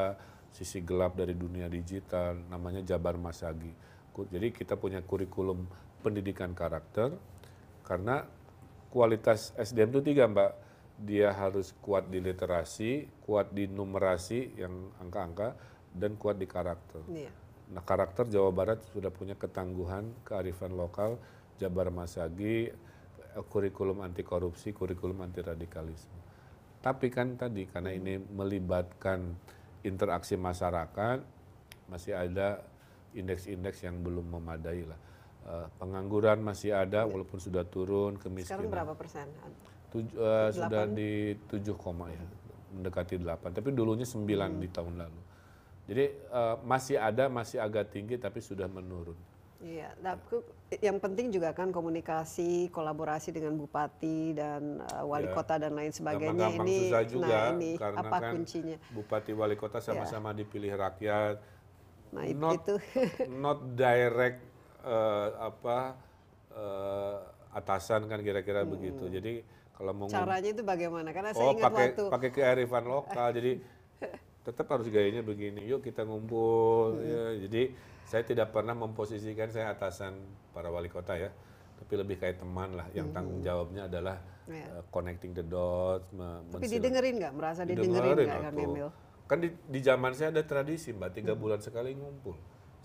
sisi 0.49 0.81
gelap 0.81 1.13
dari 1.13 1.33
dunia 1.33 1.65
digital, 1.67 2.37
namanya 2.47 2.81
Jabar 2.81 3.15
Masagi. 3.15 3.73
Jadi 4.17 4.49
kita 4.49 4.73
punya 4.73 4.97
kurikulum 4.99 5.69
pendidikan 5.99 6.49
karakter 6.51 7.13
karena 7.87 8.27
kualitas 8.91 9.55
SDM 9.55 9.95
itu 9.95 10.11
tiga 10.11 10.27
mbak. 10.27 10.51
Dia 10.97 11.29
harus 11.29 11.77
kuat 11.79 12.09
di 12.09 12.17
literasi 12.17 13.05
kuat 13.21 13.53
di 13.53 13.69
numerasi 13.69 14.57
yang 14.57 14.91
angka-angka 14.97 15.53
dan 15.93 16.17
kuat 16.17 16.41
di 16.41 16.49
karakter. 16.49 17.05
Iya. 17.07 17.31
nah 17.67 17.83
karakter 17.83 18.31
Jawa 18.31 18.47
Barat 18.55 18.79
sudah 18.95 19.11
punya 19.11 19.35
ketangguhan 19.35 20.07
kearifan 20.23 20.71
lokal 20.71 21.19
Jabar 21.59 21.91
Masagi 21.91 22.71
eh, 22.71 23.43
kurikulum 23.51 23.99
anti 24.07 24.23
korupsi 24.23 24.71
kurikulum 24.71 25.19
anti 25.19 25.43
radikalisme 25.43 26.15
tapi 26.79 27.11
kan 27.11 27.35
tadi 27.35 27.67
karena 27.67 27.91
ini 27.91 28.15
melibatkan 28.15 29.35
interaksi 29.83 30.39
masyarakat 30.39 31.19
masih 31.91 32.15
ada 32.15 32.63
indeks-indeks 33.11 33.83
yang 33.83 33.99
belum 33.99 34.39
memadai 34.39 34.87
lah 34.87 34.99
pengangguran 35.79 36.43
masih 36.43 36.75
ada 36.75 37.07
walaupun 37.07 37.39
sudah 37.39 37.63
turun 37.63 38.19
Sekarang 38.19 38.23
kemiskinan 38.35 38.67
berapa 38.67 38.93
persen? 38.99 39.27
Tuj- 39.87 40.15
eh, 40.15 40.49
sudah 40.51 40.83
di 40.85 41.11
7 41.47 41.71
koma 41.79 42.11
ya 42.11 42.23
mendekati 42.75 43.15
8 43.15 43.55
tapi 43.55 43.71
dulunya 43.71 44.03
9 44.03 44.59
di 44.59 44.67
tahun 44.67 44.99
lalu. 44.99 45.21
Jadi 45.87 46.05
eh, 46.11 46.55
masih 46.67 46.99
ada 46.99 47.31
masih 47.31 47.63
agak 47.63 47.95
tinggi 47.95 48.19
tapi 48.19 48.43
sudah 48.43 48.67
menurun. 48.67 49.15
Iya, 49.57 49.89
tapi 49.97 50.45
yang 50.85 51.01
penting 51.01 51.33
juga 51.33 51.49
kan 51.49 51.73
komunikasi, 51.73 52.69
kolaborasi 52.69 53.33
dengan 53.33 53.57
bupati 53.57 54.37
dan 54.37 54.85
uh, 54.85 55.01
wali 55.01 55.25
Ya. 55.25 55.33
kota 55.33 55.57
dan 55.57 55.73
lain 55.73 55.89
sebagainya. 55.89 56.29
Gampang-gampang 56.29 56.67
Ini, 56.69 56.77
susah 56.85 57.03
juga 57.09 57.25
nah 57.25 57.49
ini 57.57 57.71
karena 57.73 57.99
apa 58.05 58.17
kan 58.21 58.31
kuncinya? 58.37 58.77
bupati 58.93 59.31
wali 59.33 59.57
kota 59.57 59.81
sama-sama 59.81 60.29
dipilih 60.37 60.77
rakyat. 60.77 61.41
Nah 62.13 62.23
not 62.37 62.61
itu. 62.61 62.75
not 63.41 63.59
direct 63.73 64.37
eh, 64.45 64.46
apa 65.39 65.77
eh, 66.51 67.17
atasan 67.53 68.05
kan 68.05 68.19
kira-kira 68.21 68.63
begitu 68.63 69.07
jadi 69.07 69.41
kalau 69.73 69.93
mau 69.93 70.09
caranya 70.09 70.49
itu 70.49 70.65
bagaimana? 70.65 71.13
Karena 71.13 71.37
saya 71.37 71.45
Oh, 71.45 71.53
ingat 71.53 71.69
pakai 71.69 71.85
waktu 71.93 72.03
pakai 72.09 72.29
kearifan 72.33 72.85
lokal. 72.89 73.29
jadi 73.29 73.51
tetap 74.49 74.65
harus 74.73 74.89
gayanya 74.89 75.21
begini. 75.21 75.69
Yuk 75.69 75.85
kita 75.85 76.01
ngumpul. 76.01 76.97
Ya, 77.05 77.37
jadi 77.45 77.77
saya 78.01 78.25
tidak 78.25 78.49
pernah 78.49 78.73
memposisikan 78.73 79.53
saya 79.53 79.69
atasan 79.69 80.17
para 80.49 80.73
wali 80.73 80.89
kota 80.89 81.13
ya, 81.13 81.29
tapi 81.77 81.93
lebih 81.93 82.17
kayak 82.17 82.41
teman 82.41 82.73
lah. 82.73 82.89
Yang 82.89 83.13
tanggung 83.13 83.45
jawabnya 83.45 83.85
adalah 83.85 84.17
Ya. 84.47 84.63
uh, 84.79 84.83
connecting 84.89 85.35
the 85.35 85.43
dots. 85.43 86.07
tapi 86.49 86.71
didengerin 86.71 87.19
nggak? 87.19 87.33
Merasa 87.35 87.61
didengerin 87.61 88.15
nggak 88.15 88.41
kan. 88.47 88.53
Emil? 88.55 88.87
Kan 89.27 89.37
di, 89.43 89.51
di 89.51 89.79
zaman 89.83 90.15
saya 90.15 90.31
ada 90.31 90.41
tradisi 90.41 90.89
mbak, 90.89 91.11
tiga 91.13 91.35
bulan 91.35 91.59
sekali 91.59 91.91
ngumpul. 91.93 92.33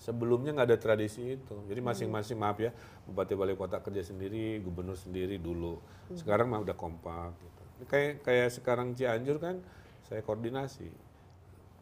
Sebelumnya 0.03 0.51
nggak 0.51 0.69
ada 0.75 0.79
tradisi 0.83 1.39
itu. 1.39 1.55
Jadi 1.71 1.79
masing-masing 1.79 2.35
maaf 2.35 2.59
ya, 2.59 2.75
bupati 3.07 3.39
wali 3.39 3.55
kota 3.55 3.79
kerja 3.79 4.03
sendiri, 4.03 4.59
gubernur 4.59 4.99
sendiri 4.99 5.39
dulu. 5.39 5.79
Sekarang 6.19 6.51
mah 6.51 6.59
udah 6.67 6.75
kompak. 6.75 7.31
Gitu. 7.39 7.63
Kayak 7.87 8.27
kayak 8.27 8.49
sekarang 8.51 8.99
Cianjur 8.99 9.39
kan, 9.39 9.63
saya 10.11 10.27
koordinasi. 10.27 10.91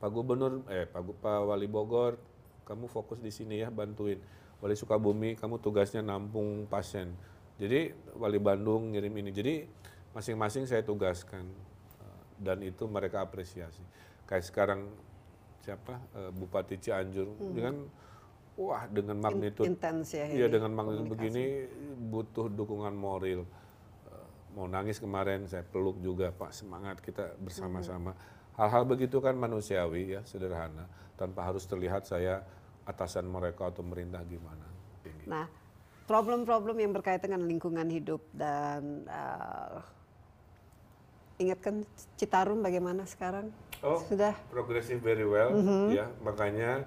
Pak 0.00 0.10
Gubernur, 0.12 0.64
eh 0.68 0.84
Pak, 0.84 1.00
Pak 1.20 1.48
Wali 1.48 1.68
Bogor, 1.68 2.20
kamu 2.68 2.88
fokus 2.92 3.20
di 3.24 3.32
sini 3.32 3.64
ya 3.64 3.72
bantuin. 3.72 4.20
Wali 4.60 4.76
Sukabumi, 4.76 5.40
kamu 5.40 5.56
tugasnya 5.60 6.04
nampung 6.04 6.68
pasien. 6.68 7.16
Jadi 7.56 7.96
Wali 8.20 8.36
Bandung 8.36 8.92
ngirim 8.92 9.12
ini. 9.16 9.32
Jadi 9.32 9.54
masing-masing 10.12 10.68
saya 10.68 10.84
tugaskan 10.84 11.48
Eh, 12.00 12.20
dan 12.40 12.58
itu 12.64 12.84
mereka 12.88 13.20
apresiasi. 13.20 13.82
Kayak 14.24 14.44
sekarang 14.48 14.80
siapa 15.60 16.00
eh, 16.16 16.32
Bupati 16.32 16.80
Cianjur 16.80 17.28
dengan 17.52 17.84
wah 18.60 18.84
dengan 18.92 19.16
magnitud 19.16 19.64
Intens 19.64 20.12
ya 20.12 20.28
Iya 20.28 20.46
ini 20.46 20.52
dengan 20.52 20.76
magnitud 20.76 21.08
komunikasi. 21.08 21.32
begini 21.32 21.44
butuh 22.12 22.46
dukungan 22.52 22.92
moral. 22.92 23.40
Eh, 23.40 24.26
Mau 24.52 24.68
nangis 24.68 25.00
kemarin 25.00 25.48
saya 25.48 25.64
peluk 25.64 25.96
juga 26.04 26.28
Pak 26.28 26.52
semangat 26.52 27.00
kita 27.00 27.32
bersama-sama. 27.40 28.12
Hal-hal 28.60 28.84
begitu 28.84 29.16
kan 29.24 29.32
manusiawi 29.32 30.18
ya 30.18 30.20
sederhana 30.28 30.84
tanpa 31.16 31.48
harus 31.48 31.64
terlihat 31.64 32.04
saya 32.04 32.44
atasan 32.84 33.24
mereka 33.24 33.72
atau 33.72 33.80
merintah 33.80 34.20
gimana. 34.28 34.66
Nah, 35.24 35.48
problem-problem 36.04 36.76
yang 36.76 36.92
berkaitan 36.92 37.32
dengan 37.32 37.48
lingkungan 37.48 37.88
hidup 37.88 38.20
dan 38.34 39.06
uh, 39.08 39.80
ingatkan 41.38 41.86
Citarum 42.20 42.60
bagaimana 42.60 43.08
sekarang? 43.08 43.48
Oh, 43.80 43.96
Sudah. 44.04 44.36
progressive 44.52 45.00
very 45.00 45.24
well 45.24 45.56
ya 45.88 46.04
makanya 46.20 46.84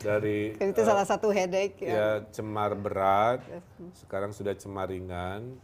dari 0.00 0.56
itu 0.58 0.80
eh, 0.82 0.86
salah 0.86 1.06
satu 1.06 1.30
headache 1.30 1.86
ya. 1.86 1.92
ya 1.94 2.08
cemar 2.34 2.74
berat. 2.74 3.40
Sekarang 3.94 4.34
sudah 4.34 4.54
cemar 4.58 4.90
ringan 4.90 5.54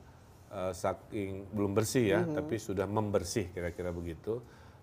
eh, 0.52 0.72
saking 0.74 1.50
belum 1.50 1.74
bersih 1.74 2.04
ya 2.04 2.20
tapi 2.22 2.58
sudah 2.60 2.86
membersih 2.86 3.50
kira-kira 3.50 3.90
begitu. 3.90 4.38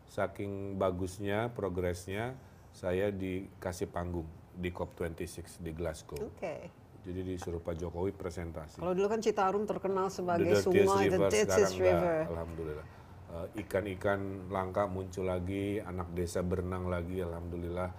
Saking 0.07 0.79
bagusnya 0.79 1.51
progresnya 1.51 2.35
saya 2.71 3.11
dikasih 3.11 3.91
panggung 3.91 4.27
di 4.57 4.69
COP26 4.73 5.61
di 5.61 5.71
Glasgow. 5.75 6.17
Oke. 6.17 6.87
jadi 7.07 7.23
disuruh 7.23 7.63
Pak 7.63 7.79
Jokowi 7.79 8.11
presentasi. 8.11 8.83
Kalau 8.83 8.91
dulu 8.91 9.07
kan 9.07 9.23
Citarum 9.23 9.63
terkenal 9.63 10.11
sebagai 10.11 10.59
The 10.59 10.59
sungai, 10.59 11.07
the 11.07 11.15
river, 11.15 11.31
dirtiest 11.31 11.47
sekarang 11.47 11.79
river. 11.79 11.95
enggak, 11.95 12.31
alhamdulillah. 12.35 12.87
Eh, 13.27 13.47
ikan-ikan 13.63 14.19
langka 14.51 14.87
muncul 14.87 15.27
lagi 15.27 15.79
anak 15.83 16.11
desa 16.15 16.39
berenang 16.43 16.87
lagi 16.87 17.19
alhamdulillah 17.19 17.91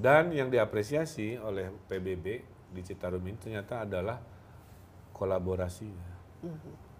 dan 0.00 0.32
yang 0.32 0.48
diapresiasi 0.48 1.36
oleh 1.36 1.68
PBB 1.86 2.26
di 2.72 2.80
Citarum 2.80 3.20
ini 3.20 3.36
ternyata 3.36 3.84
adalah 3.84 4.16
kolaborasi. 5.12 5.90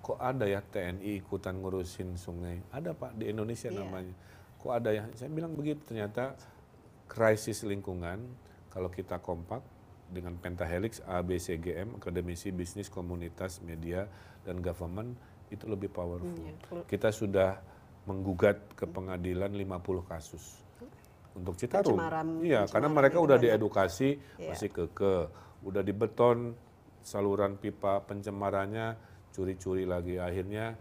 Kok 0.01 0.19
ada 0.21 0.45
ya 0.45 0.61
TNI 0.61 1.17
ikutan 1.17 1.57
ngurusin 1.57 2.17
sungai? 2.17 2.61
Ada 2.69 2.93
pak 2.93 3.17
di 3.17 3.33
Indonesia 3.33 3.73
Iya. 3.73 3.81
namanya. 3.81 4.15
Kok 4.61 4.73
ada 4.73 4.91
ya? 4.93 5.09
Saya 5.17 5.33
bilang 5.33 5.57
begitu 5.57 5.81
ternyata 5.81 6.37
krisis 7.09 7.65
lingkungan 7.65 8.21
kalau 8.69 8.93
kita 8.93 9.17
kompak 9.19 9.65
dengan 10.11 10.37
pentahelix 10.37 11.01
A 11.07 11.23
B 11.23 11.39
C 11.39 11.57
G 11.57 11.73
M 11.81 11.97
akademisi 11.97 12.51
bisnis 12.51 12.91
komunitas 12.91 13.63
media 13.63 14.05
dan 14.45 14.61
government 14.61 15.15
itu 15.49 15.65
lebih 15.65 15.89
powerful. 15.89 16.29
Iya, 16.37 16.55
kalau- 16.67 16.85
kita 16.85 17.09
sudah 17.11 17.63
menggugat 18.05 18.59
ke 18.75 18.85
pengadilan 18.85 19.53
50 19.53 20.03
kasus 20.03 20.59
untuk 21.33 21.55
Citarum 21.55 21.95
Pencemaran- 21.95 22.41
iya 22.41 22.65
karena 22.65 22.87
pencemaran 22.87 22.95
mereka 22.97 23.15
itu 23.15 23.23
udah 23.23 23.37
banyak. 23.37 23.47
diedukasi 23.49 24.09
Iya. 24.37 24.49
masih 24.51 24.69
keke 24.69 25.17
udah 25.61 25.83
dibeton 25.83 26.39
saluran 27.01 27.55
pipa 27.55 28.03
pencemarannya 28.03 28.97
curi-curi 29.31 29.85
lagi 29.85 30.17
akhirnya 30.17 30.75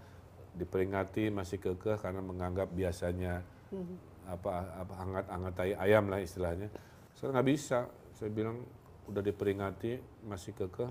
diperingati 0.51 1.29
masih 1.29 1.57
kekeh 1.57 1.95
karena 1.95 2.19
menganggap 2.19 2.67
biasanya 2.69 3.45
Mhm. 3.69 3.95
apa 4.27 4.51
apa 4.77 4.93
hangat-hangat 4.95 5.53
tai 5.53 5.73
ayam 5.75 6.07
lah 6.07 6.17
istilahnya 6.17 6.67
sekarang 7.13 7.33
nggak 7.35 7.47
bisa 7.47 7.79
saya 8.11 8.29
bilang 8.29 8.65
udah 9.05 9.21
diperingati 9.21 9.97
masih 10.23 10.53
kekeh 10.53 10.89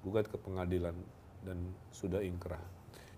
gugat 0.00 0.26
ke 0.26 0.36
pengadilan 0.36 0.94
dan 1.40 1.58
sudah 1.88 2.20
ingkrah 2.20 2.60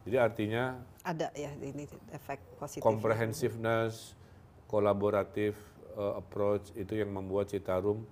jadi 0.03 0.23
artinya 0.23 0.77
Ada 1.03 1.29
ya 1.35 1.53
ini 1.59 1.85
efek 2.11 2.41
positif. 2.57 2.81
comprehensiveness, 2.81 4.17
kolaboratif 4.69 5.57
uh, 5.97 6.21
approach 6.21 6.71
itu 6.77 7.01
yang 7.01 7.11
membuat 7.11 7.51
Citarum 7.51 8.05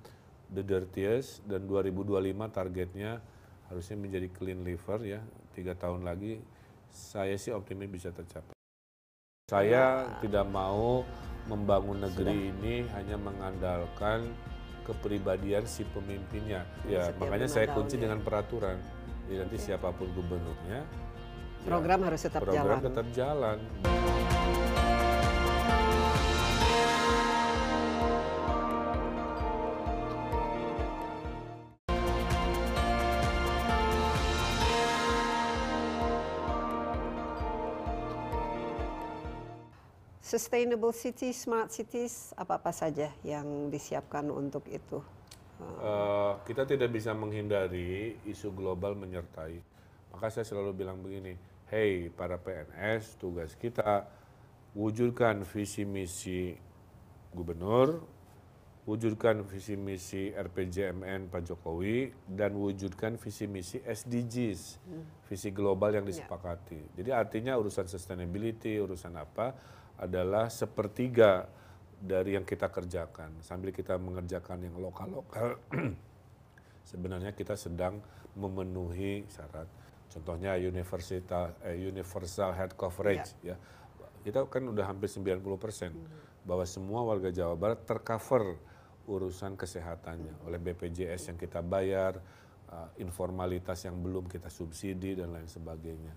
the 0.50 0.64
dirtiest 0.64 1.44
dan 1.44 1.68
2025 1.68 2.32
targetnya 2.50 3.20
harusnya 3.68 3.96
menjadi 3.98 4.28
clean 4.32 4.64
liver 4.64 5.00
ya 5.04 5.20
tiga 5.52 5.76
tahun 5.76 6.02
lagi 6.06 6.40
saya 6.96 7.36
sih 7.36 7.52
optimis 7.52 7.92
bisa 7.92 8.08
tercapai. 8.08 8.56
Saya 9.46 10.16
tidak 10.24 10.48
mau 10.48 11.06
membangun 11.46 12.02
negeri 12.02 12.50
ini 12.50 12.82
hanya 12.96 13.14
mengandalkan 13.20 14.32
kepribadian 14.82 15.68
si 15.68 15.86
pemimpinnya. 15.92 16.66
Ya, 16.88 17.12
Setiap 17.12 17.20
makanya 17.22 17.46
saya 17.46 17.66
kunci 17.70 18.00
ya. 18.00 18.08
dengan 18.08 18.24
peraturan. 18.24 18.80
Jadi 19.26 19.36
nanti 19.42 19.56
siapa 19.58 19.90
pun 19.90 20.06
gubernurnya, 20.14 20.82
ya, 20.82 21.66
Program 21.66 22.06
harus 22.06 22.22
tetap 22.22 22.46
program 22.46 22.78
jalan. 22.78 22.86
tetap 22.86 23.06
jalan. 23.10 23.58
Sustainable 40.36 40.92
cities, 40.92 41.48
smart 41.48 41.72
cities, 41.72 42.36
apa-apa 42.36 42.68
saja 42.68 43.08
yang 43.24 43.72
disiapkan 43.72 44.28
untuk 44.28 44.68
itu? 44.68 45.00
Eh, 45.56 46.32
kita 46.44 46.68
tidak 46.68 46.92
bisa 46.92 47.16
menghindari 47.16 48.20
isu 48.28 48.52
global 48.52 48.92
menyertai. 48.92 49.56
Maka 50.12 50.28
saya 50.28 50.44
selalu 50.44 50.84
bilang 50.84 51.00
begini, 51.00 51.40
hey 51.72 52.12
para 52.12 52.36
PNS, 52.36 53.16
tugas 53.16 53.56
kita 53.56 54.04
wujudkan 54.76 55.40
visi 55.48 55.88
misi 55.88 56.52
gubernur, 57.32 58.04
wujudkan 58.84 59.40
visi 59.40 59.72
misi 59.80 60.36
RPJMN 60.36 61.32
Pak 61.32 61.48
Jokowi, 61.48 62.12
dan 62.28 62.60
wujudkan 62.60 63.16
visi 63.16 63.48
misi 63.48 63.80
SDGs, 63.80 64.84
visi 65.32 65.48
global 65.48 65.96
yang 65.96 66.04
disepakati. 66.04 66.92
Jadi 66.92 67.08
artinya 67.08 67.56
urusan 67.56 67.88
sustainability, 67.88 68.76
urusan 68.76 69.16
apa 69.16 69.56
adalah 69.96 70.52
sepertiga 70.52 71.48
dari 71.96 72.36
yang 72.36 72.44
kita 72.44 72.68
kerjakan. 72.68 73.40
Sambil 73.40 73.72
kita 73.72 73.96
mengerjakan 73.96 74.68
yang 74.68 74.76
lokal-lokal, 74.76 75.56
sebenarnya 76.90 77.32
kita 77.32 77.56
sedang 77.56 78.00
memenuhi 78.36 79.24
syarat. 79.32 79.66
Contohnya 80.12 80.54
universal, 80.60 81.56
eh, 81.64 81.76
universal 81.76 82.52
health 82.52 82.76
coverage 82.76 83.36
ya. 83.42 83.56
Kita 84.22 84.44
kan 84.46 84.64
udah 84.68 84.84
hampir 84.90 85.08
90 85.08 85.40
persen 85.56 85.92
bahwa 86.46 86.62
semua 86.66 87.02
warga 87.02 87.30
Jawa 87.30 87.54
Barat 87.58 87.82
tercover 87.86 88.58
urusan 89.06 89.54
kesehatannya 89.54 90.46
oleh 90.46 90.58
BPJS 90.58 91.30
yang 91.30 91.38
kita 91.38 91.62
bayar, 91.62 92.18
uh, 92.70 92.90
informalitas 92.98 93.86
yang 93.86 93.98
belum 94.02 94.26
kita 94.26 94.50
subsidi 94.50 95.14
dan 95.14 95.30
lain 95.30 95.46
sebagainya. 95.46 96.14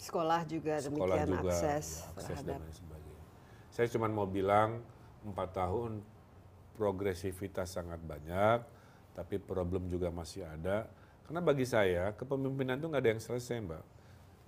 Sekolah 0.00 0.48
juga 0.48 0.80
sekolah 0.80 1.16
demikian 1.20 1.28
juga 1.28 1.52
akses 1.52 1.86
ya, 2.08 2.08
akses 2.16 2.24
terhadap 2.24 2.48
dan 2.48 2.60
lain 2.64 2.72
sebagainya. 2.72 3.24
Saya 3.68 3.86
cuma 3.92 4.06
mau 4.08 4.24
bilang 4.24 4.80
empat 5.20 5.48
tahun 5.52 6.00
progresivitas 6.80 7.76
sangat 7.76 8.00
banyak, 8.00 8.64
tapi 9.12 9.36
problem 9.36 9.92
juga 9.92 10.08
masih 10.08 10.48
ada. 10.48 10.88
Karena 11.28 11.44
bagi 11.44 11.68
saya 11.68 12.16
kepemimpinan 12.16 12.80
itu 12.80 12.88
nggak 12.88 13.02
ada 13.04 13.10
yang 13.12 13.22
selesai, 13.22 13.60
Mbak. 13.60 13.84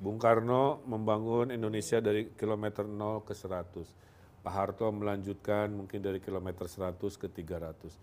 Bung 0.03 0.19
Karno 0.19 0.83
membangun 0.89 1.53
Indonesia 1.53 2.03
dari 2.03 2.33
kilometer 2.35 2.89
0 2.89 3.23
ke 3.23 3.37
100. 3.37 4.43
Pak 4.43 4.51
Harto 4.51 4.91
melanjutkan 4.91 5.71
mungkin 5.71 6.03
dari 6.03 6.19
kilometer 6.19 6.67
100 6.67 6.99
ke 7.15 7.31
300. 7.31 7.95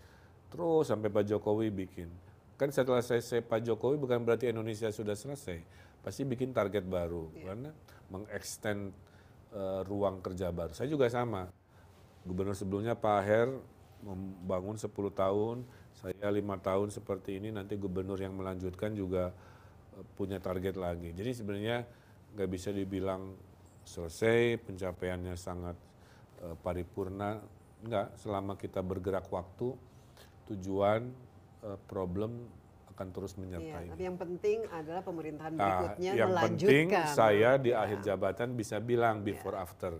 Terus 0.48 0.84
sampai 0.88 1.12
Pak 1.12 1.28
Jokowi 1.28 1.68
bikin. 1.68 2.08
Kan 2.56 2.72
setelah 2.72 3.04
selesai 3.04 3.44
Pak 3.44 3.60
Jokowi 3.68 4.00
bukan 4.00 4.24
berarti 4.24 4.48
Indonesia 4.48 4.88
sudah 4.88 5.12
selesai. 5.12 5.60
Pasti 6.00 6.24
bikin 6.24 6.56
target 6.56 6.84
baru. 6.88 7.28
Karena 7.36 7.70
mengextend 8.10 8.92
eh, 9.54 9.80
ruang 9.86 10.20
kerja 10.20 10.50
baru. 10.50 10.74
Saya 10.74 10.90
juga 10.90 11.06
sama. 11.08 11.48
Gubernur 12.26 12.52
sebelumnya 12.52 12.92
Pak 12.98 13.16
Aher 13.24 13.48
membangun 14.00 14.76
10 14.80 14.92
tahun, 15.12 15.64
saya 15.92 16.28
lima 16.32 16.56
tahun 16.56 16.88
seperti 16.88 17.36
ini, 17.36 17.52
nanti 17.52 17.76
gubernur 17.76 18.16
yang 18.16 18.32
melanjutkan 18.36 18.92
juga 18.92 19.32
eh, 19.96 20.04
punya 20.18 20.42
target 20.42 20.76
lagi. 20.76 21.12
Jadi 21.14 21.30
sebenarnya 21.32 21.86
nggak 22.36 22.50
bisa 22.50 22.70
dibilang 22.72 23.34
selesai, 23.84 24.60
pencapaiannya 24.60 25.34
sangat 25.38 25.76
eh, 26.44 26.56
paripurna. 26.60 27.40
Enggak, 27.80 28.12
selama 28.20 28.60
kita 28.60 28.84
bergerak 28.84 29.32
waktu, 29.32 29.72
tujuan, 30.52 31.08
problem 31.88 32.48
akan 33.00 33.16
terus 33.16 33.32
Iya, 33.32 33.40
menyertai. 33.40 33.86
tapi 33.88 34.02
yang 34.04 34.18
penting 34.20 34.58
adalah 34.68 35.00
pemerintahan 35.00 35.52
Nah, 35.56 35.64
berikutnya 35.64 36.10
yang 36.12 36.28
melanjutkan. 36.28 36.68
penting 36.68 36.86
saya 37.08 37.50
di 37.56 37.72
Ya. 37.72 37.80
akhir 37.80 37.98
jabatan 38.04 38.48
bisa 38.52 38.76
bilang 38.76 39.24
before 39.24 39.56
after. 39.56 39.96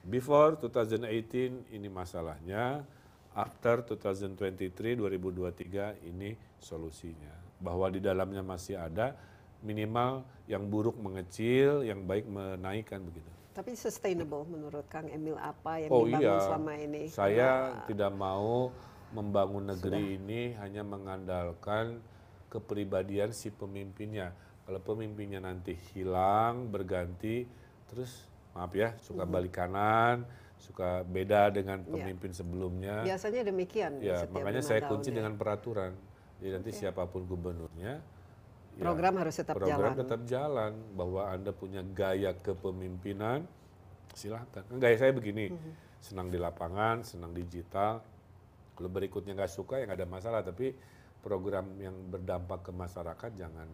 Before 0.00 0.56
2018 0.56 1.68
ini 1.68 1.92
masalahnya, 1.92 2.88
after 3.36 3.84
2023 3.84 4.96
2023 4.96 5.92
ini 6.00 6.32
solusinya. 6.56 7.36
Bahwa 7.60 7.92
di 7.92 8.00
dalamnya 8.00 8.40
masih 8.40 8.80
ada 8.80 9.12
minimal 9.60 10.24
yang 10.46 10.64
buruk 10.64 10.96
mengecil, 10.96 11.84
yang 11.84 12.00
baik 12.00 12.24
menaikkan 12.24 13.04
begitu. 13.04 13.28
Tapi 13.52 13.72
sustainable 13.72 14.44
menurut 14.46 14.84
Kang 14.86 15.08
Emil 15.08 15.36
apa 15.36 15.80
yang 15.80 15.88
Oh 15.90 16.04
dibangun 16.04 16.28
iya, 16.28 16.40
selama 16.40 16.72
ini? 16.76 17.02
saya 17.08 17.50
tidak 17.84 18.12
mau 18.12 18.68
membangun 19.16 19.72
negeri 19.72 20.20
ini 20.20 20.52
hanya 20.60 20.84
mengandalkan 20.84 22.04
kepribadian 22.52 23.32
si 23.32 23.48
pemimpinnya. 23.48 24.36
Kalau 24.68 24.80
pemimpinnya 24.84 25.40
nanti 25.40 25.72
hilang, 25.96 26.68
berganti, 26.68 27.48
terus 27.88 28.28
maaf 28.52 28.76
ya, 28.76 28.92
suka 29.00 29.24
Hmm. 29.24 29.32
balik 29.32 29.56
kanan, 29.56 30.28
suka 30.60 31.00
beda 31.06 31.48
dengan 31.48 31.80
Iya. 31.80 31.90
pemimpin 31.92 32.32
sebelumnya. 32.36 33.00
Biasanya 33.04 33.42
demikian. 33.46 33.92
Ya, 34.04 34.28
makanya 34.28 34.60
saya 34.60 34.84
kunci 34.84 35.12
ya. 35.12 35.22
dengan 35.22 35.38
peraturan. 35.40 35.96
Jadi 36.36 36.50
nanti 36.52 36.70
siapa 36.72 37.08
pun 37.08 37.24
gubernurnya, 37.24 38.00
ya, 38.76 38.82
Program 38.84 39.16
harus 39.16 39.32
tetap 39.40 39.56
program 39.56 39.80
jalan. 39.80 39.92
tetap 39.96 40.20
jalan. 40.28 40.72
Bahwa 40.92 41.32
anda 41.32 41.48
punya 41.48 41.80
gaya 41.80 42.36
kepemimpinan, 42.36 43.48
silahkan. 44.12 44.64
Kan 44.68 44.76
gaya 44.76 44.96
saya 45.00 45.12
begini, 45.16 45.48
Mhm. 45.48 45.72
senang 46.00 46.28
di 46.28 46.36
lapangan, 46.36 47.00
senang 47.00 47.32
digital. 47.32 48.04
Kalau 48.76 48.86
berikutnya 48.86 49.32
nggak 49.32 49.50
suka 49.50 49.80
ya 49.80 49.88
nggak 49.88 49.98
ada 49.98 50.08
masalah. 50.08 50.40
Tapi 50.40 50.76
program 51.18 51.66
yang 51.76 51.96
berdampak 52.06 52.62
ke 52.62 52.70
masyarakat 52.70 53.30
jangan 53.34 53.66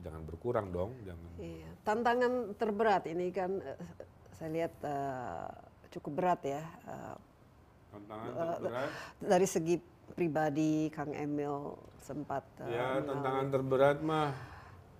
jangan 0.00 0.22
berkurang 0.24 0.72
dong. 0.72 0.96
Jangan. 1.04 1.30
Iya. 1.36 1.70
Tantangan 1.84 2.32
terberat 2.54 3.04
ini 3.06 3.28
kan 3.28 3.50
eh, 3.58 3.78
saya 4.32 4.50
lihat 4.50 4.74
eh, 4.80 5.48
cukup 5.90 6.12
berat 6.16 6.40
ya. 6.42 6.62
eh, 6.64 7.16
Tantangan 7.88 8.30
terberat. 8.32 8.90
dari 9.18 9.46
segi 9.46 9.76
pribadi 10.08 10.88
Kang 10.88 11.12
Emil 11.12 11.76
sempat 12.00 12.40
eh, 12.64 12.72
Ya 12.72 13.00
tantangan 13.00 13.46
terberat 13.48 14.00
mah 14.00 14.32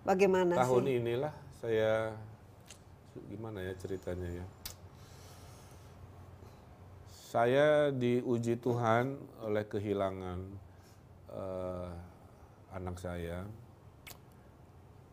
Bagaimana 0.05 0.53
tahun 0.55 0.85
sih? 0.85 0.95
inilah 1.01 1.35
saya 1.55 2.13
gimana 3.27 3.61
ya 3.61 3.75
ceritanya 3.75 4.29
ya. 4.31 4.45
Saya 7.29 7.93
diuji 7.93 8.57
Tuhan 8.57 9.21
oleh 9.45 9.69
kehilangan 9.69 10.41
eh, 11.29 11.91
anak 12.73 12.97
saya. 12.97 13.45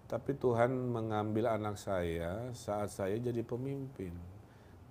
Tapi 0.08 0.32
Tuhan 0.40 0.72
mengambil 0.96 1.52
anak 1.52 1.76
saya 1.76 2.56
saat 2.56 2.96
saya 2.96 3.20
jadi 3.20 3.44
pemimpin. 3.44 4.16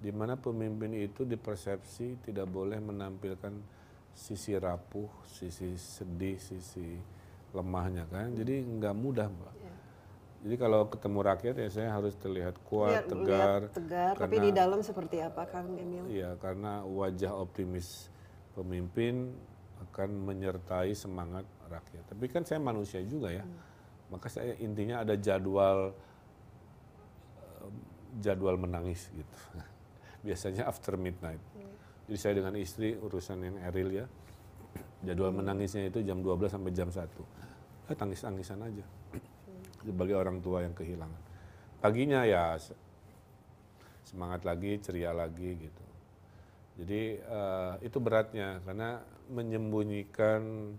Di 0.04 0.12
mana 0.12 0.36
pemimpin 0.36 0.92
itu 0.92 1.24
dipersepsi 1.24 2.20
tidak 2.28 2.44
boleh 2.44 2.76
menampilkan 2.76 3.56
sisi 4.12 4.52
rapuh, 4.60 5.08
sisi 5.24 5.80
sedih, 5.80 6.36
sisi 6.36 7.00
lemahnya 7.56 8.04
kan. 8.12 8.36
Jadi 8.36 8.68
nggak 8.68 8.96
mudah, 9.00 9.32
Mbak. 9.32 9.63
Jadi 10.44 10.60
kalau 10.60 10.92
ketemu 10.92 11.18
rakyat 11.24 11.54
ya 11.56 11.68
saya 11.72 11.88
harus 11.88 12.12
terlihat 12.20 12.60
kuat, 12.68 12.92
Lihat- 12.92 13.08
tegar. 13.08 13.60
tegar, 13.72 14.12
tapi 14.20 14.36
karena- 14.36 14.44
di 14.44 14.50
dalam 14.52 14.80
seperti 14.84 15.16
apa 15.24 15.48
Kang 15.48 15.72
Emil? 15.72 16.04
Iya, 16.04 16.36
karena 16.36 16.84
wajah 16.84 17.32
optimis 17.32 18.12
pemimpin 18.52 19.32
akan 19.88 20.10
menyertai 20.12 20.92
semangat 20.92 21.48
rakyat. 21.72 22.04
Tapi 22.12 22.24
kan 22.28 22.44
saya 22.44 22.60
manusia 22.60 23.00
juga 23.08 23.32
ya. 23.32 23.40
Maka 24.12 24.28
saya 24.28 24.52
intinya 24.60 25.00
ada 25.00 25.16
jadwal 25.16 25.96
eh, 27.40 27.68
jadwal 28.20 28.60
menangis 28.60 29.08
gitu. 29.16 29.38
Biasanya 30.28 30.68
after 30.68 31.00
midnight. 31.00 31.40
Jadi 32.04 32.18
saya 32.20 32.36
dengan 32.36 32.52
istri 32.60 33.00
urusan 33.00 33.40
yang 33.40 33.56
eril 33.64 34.04
ya. 34.04 34.06
Jadwal 35.08 35.32
menangisnya 35.32 35.88
itu 35.88 36.04
jam 36.04 36.20
12 36.20 36.52
sampai 36.52 36.68
jam 36.76 36.92
1. 36.92 37.00
Eh, 37.88 37.96
tangis-tangisan 37.96 38.60
aja. 38.60 38.84
Sebagai 39.84 40.16
orang 40.16 40.40
tua 40.40 40.64
yang 40.64 40.72
kehilangan. 40.72 41.22
Paginya 41.78 42.24
ya 42.24 42.56
se- 42.56 42.76
semangat 44.08 44.48
lagi, 44.48 44.80
ceria 44.80 45.12
lagi 45.12 45.52
gitu. 45.60 45.84
Jadi 46.80 47.20
eh, 47.20 47.74
itu 47.86 47.98
beratnya 48.00 48.64
karena 48.64 48.98
menyembunyikan 49.28 50.72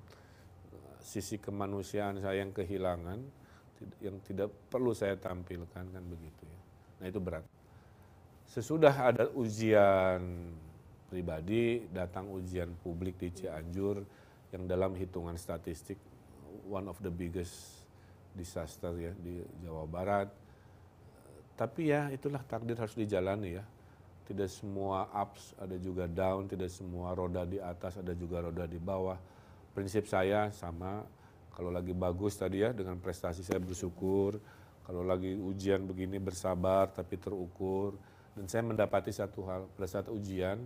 eh, 0.73 0.95
sisi 0.99 1.37
kemanusiaan 1.37 2.19
saya 2.19 2.41
yang 2.41 2.51
kehilangan 2.51 3.45
yang 4.01 4.17
tidak 4.23 4.49
perlu 4.71 4.95
saya 4.95 5.19
tampilkan 5.19 5.85
kan 5.93 6.03
begitu 6.03 6.43
ya. 6.47 6.61
Nah 7.01 7.05
itu 7.11 7.19
berat. 7.21 7.45
Sesudah 8.49 9.13
ada 9.13 9.29
ujian 9.35 10.21
pribadi 11.09 11.85
datang 11.91 12.29
ujian 12.33 12.71
publik 12.81 13.19
di 13.19 13.29
Cianjur 13.29 14.01
yang 14.55 14.65
dalam 14.65 14.95
hitungan 14.95 15.35
statistik 15.37 15.99
one 16.65 16.87
of 16.87 16.97
the 17.03 17.11
biggest 17.11 17.84
disaster 18.35 18.91
ya 18.99 19.13
di 19.15 19.39
Jawa 19.63 19.87
Barat. 19.87 20.29
Tapi 21.55 21.89
ya 21.89 22.11
itulah 22.11 22.43
takdir 22.43 22.75
harus 22.75 22.93
dijalani 22.93 23.55
ya. 23.55 23.63
Tidak 24.25 24.49
semua 24.49 25.07
ups, 25.13 25.55
ada 25.55 25.77
juga 25.79 26.09
down, 26.09 26.49
tidak 26.49 26.67
semua 26.73 27.13
roda 27.15 27.45
di 27.47 27.61
atas, 27.61 28.01
ada 28.01 28.11
juga 28.11 28.43
roda 28.43 28.65
di 28.67 28.75
bawah. 28.81 29.15
Prinsip 29.71 30.09
saya 30.09 30.49
sama, 30.51 31.05
kalau 31.55 31.71
lagi 31.71 31.95
bagus 31.95 32.35
tadi 32.35 32.65
ya 32.65 32.75
dengan 32.75 32.99
prestasi 32.99 33.45
saya 33.45 33.61
bersyukur, 33.61 34.35
kalau 34.83 35.05
lagi 35.05 35.37
ujian 35.37 35.87
begini 35.87 36.19
bersabar 36.19 36.91
tapi 36.91 37.15
terukur. 37.15 37.95
Dan 38.35 38.51
saya 38.51 38.67
mendapati 38.67 39.15
satu 39.15 39.47
hal, 39.47 39.63
pada 39.79 39.87
saat 39.87 40.11
ujian 40.11 40.59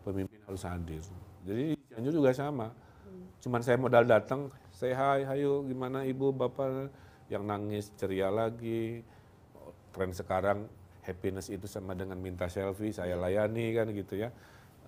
pemimpin 0.00 0.40
harus 0.48 0.64
hadir. 0.64 1.04
Jadi 1.44 1.76
Cianjur 1.90 2.16
juga 2.16 2.32
sama. 2.32 2.72
Cuman 3.44 3.60
saya 3.60 3.76
modal 3.76 4.08
datang, 4.08 4.48
saya 4.72 4.96
hai, 4.96 5.26
hayo 5.28 5.60
gimana 5.68 6.06
ibu, 6.06 6.32
bapak 6.32 6.88
yang 7.30 7.46
nangis 7.46 7.94
ceria 7.94 8.28
lagi. 8.28 9.06
Tren 9.94 10.10
sekarang 10.14 10.66
happiness 11.06 11.48
itu 11.48 11.64
sama 11.70 11.96
dengan 11.96 12.18
minta 12.18 12.46
selfie, 12.46 12.92
saya 12.92 13.16
layani 13.16 13.66
kan 13.74 13.86
gitu 13.94 14.20
ya. 14.20 14.28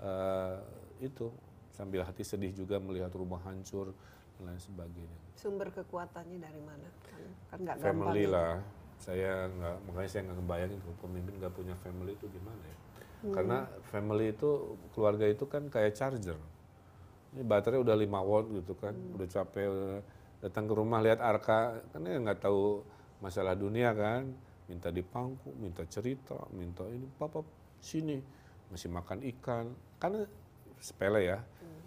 Uh, 0.03 0.59
itu 0.99 1.31
sambil 1.73 2.05
hati 2.05 2.23
sedih 2.23 2.53
juga 2.53 2.77
melihat 2.83 3.11
rumah 3.15 3.41
hancur 3.47 3.95
dan 4.39 4.43
lain 4.53 4.61
sebagainya. 4.61 5.19
Sumber 5.39 5.71
kekuatannya 5.73 6.39
dari 6.39 6.63
mana? 6.63 6.89
Kan, 7.07 7.23
kan 7.49 7.59
gak 7.67 7.77
Family 7.81 8.27
gampang, 8.29 8.35
lah. 8.37 8.55
Saya 9.03 9.51
nggak, 9.51 9.77
makanya 9.91 10.11
saya 10.15 10.23
nggak 10.31 10.39
ngebayangin 10.39 10.79
kalau 10.79 10.97
pemimpin 11.03 11.35
nggak 11.43 11.55
punya 11.59 11.75
family 11.83 12.13
itu 12.15 12.27
gimana 12.31 12.63
ya. 12.63 12.77
Hmm. 13.23 13.35
Karena 13.35 13.59
family 13.91 14.27
itu 14.31 14.51
keluarga 14.95 15.27
itu 15.27 15.45
kan 15.51 15.67
kayak 15.67 15.99
charger. 15.99 16.39
Ini 17.33 17.43
baterai 17.43 17.81
udah 17.81 17.97
5 17.97 18.29
volt 18.29 18.47
gitu 18.53 18.75
kan, 18.79 18.95
hmm. 18.95 19.17
udah 19.19 19.27
capek, 19.27 19.67
udah 19.67 20.01
datang 20.43 20.67
ke 20.67 20.75
rumah 20.75 20.99
lihat 20.99 21.23
arka, 21.23 21.79
kan 21.95 22.03
ya 22.03 22.19
nggak 22.19 22.43
tahu 22.43 22.83
masalah 23.23 23.55
dunia 23.55 23.95
kan, 23.95 24.27
minta 24.67 24.91
dipangku, 24.91 25.55
minta 25.55 25.87
cerita, 25.87 26.35
minta 26.51 26.83
ini, 26.91 27.07
papa 27.15 27.47
sini 27.79 28.19
masih 28.69 28.91
makan 28.91 29.23
ikan, 29.39 29.71
karena 30.03 30.27
sepele 30.83 31.31
ya. 31.31 31.39
Hmm. 31.39 31.83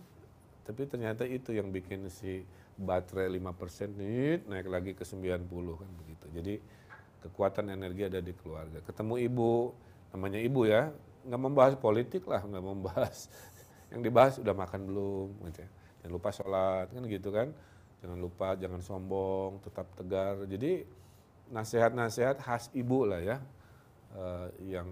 Tapi 0.64 0.82
ternyata 0.88 1.28
itu 1.28 1.52
yang 1.52 1.68
bikin 1.70 2.08
si 2.08 2.48
baterai 2.80 3.32
5% 3.32 3.96
nih 3.96 4.44
naik 4.48 4.68
lagi 4.68 4.92
ke 4.96 5.04
90 5.04 5.48
kan 5.80 5.90
begitu. 6.00 6.26
Jadi 6.32 6.54
kekuatan 7.28 7.72
energi 7.72 8.08
ada 8.08 8.20
di 8.24 8.32
keluarga. 8.36 8.80
Ketemu 8.84 9.16
ibu, 9.26 9.76
namanya 10.16 10.40
ibu 10.40 10.62
ya, 10.64 10.92
nggak 11.26 11.42
membahas 11.42 11.74
politik 11.76 12.24
lah, 12.30 12.44
nggak 12.44 12.64
membahas. 12.64 13.28
Yang 13.92 14.02
dibahas 14.08 14.34
udah 14.40 14.56
makan 14.56 14.82
belum, 14.88 15.28
gitu 15.52 15.60
ya. 15.64 15.70
Jangan 16.04 16.12
lupa 16.14 16.30
sholat, 16.30 16.88
kan 16.94 17.04
gitu 17.08 17.30
kan. 17.34 17.48
Jangan 18.06 18.22
lupa, 18.22 18.54
jangan 18.54 18.86
sombong, 18.86 19.66
tetap 19.66 19.90
tegar. 19.98 20.46
Jadi 20.46 20.86
nasihat-nasihat 21.50 22.38
khas 22.38 22.70
ibu 22.78 23.02
lah 23.10 23.18
ya, 23.18 23.38
uh, 24.14 24.54
yang 24.62 24.86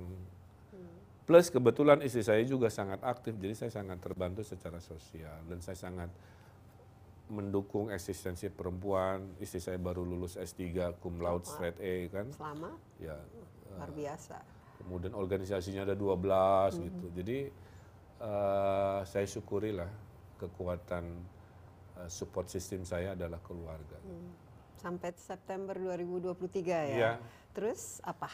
plus 1.30 1.54
kebetulan 1.54 2.02
istri 2.02 2.26
saya 2.26 2.42
juga 2.42 2.74
sangat 2.74 3.06
aktif, 3.06 3.38
jadi 3.38 3.54
saya 3.54 3.70
sangat 3.70 4.02
terbantu 4.02 4.42
secara 4.42 4.82
sosial 4.82 5.46
dan 5.46 5.62
saya 5.62 5.78
sangat 5.78 6.10
mendukung 7.30 7.94
eksistensi 7.94 8.50
perempuan. 8.50 9.38
Istri 9.38 9.60
saya 9.62 9.78
baru 9.78 10.02
lulus 10.02 10.36
S3 10.36 10.98
cum 10.98 11.22
laude 11.22 11.46
straight 11.46 11.78
A 11.78 11.96
kan. 12.10 12.28
Selama? 12.34 12.70
Ya. 12.98 13.18
Luar 13.78 13.94
biasa. 13.94 14.38
Kemudian 14.82 15.14
organisasinya 15.14 15.86
ada 15.86 15.96
12 15.96 16.02
mm 16.02 16.18
-hmm. 16.18 16.82
gitu. 16.90 17.08
Jadi 17.16 17.40
uh, 18.20 19.00
saya 19.06 19.26
syukurilah 19.30 19.90
kekuatan 20.42 21.24
support 22.08 22.48
system 22.50 22.84
saya 22.88 23.14
adalah 23.14 23.40
keluarga. 23.44 24.00
Hmm. 24.04 24.32
Sampai 24.80 25.16
September 25.16 25.76
2023 25.76 26.36
ya. 26.66 26.78
Iya. 26.84 27.12
Terus 27.56 28.04
apa? 28.04 28.32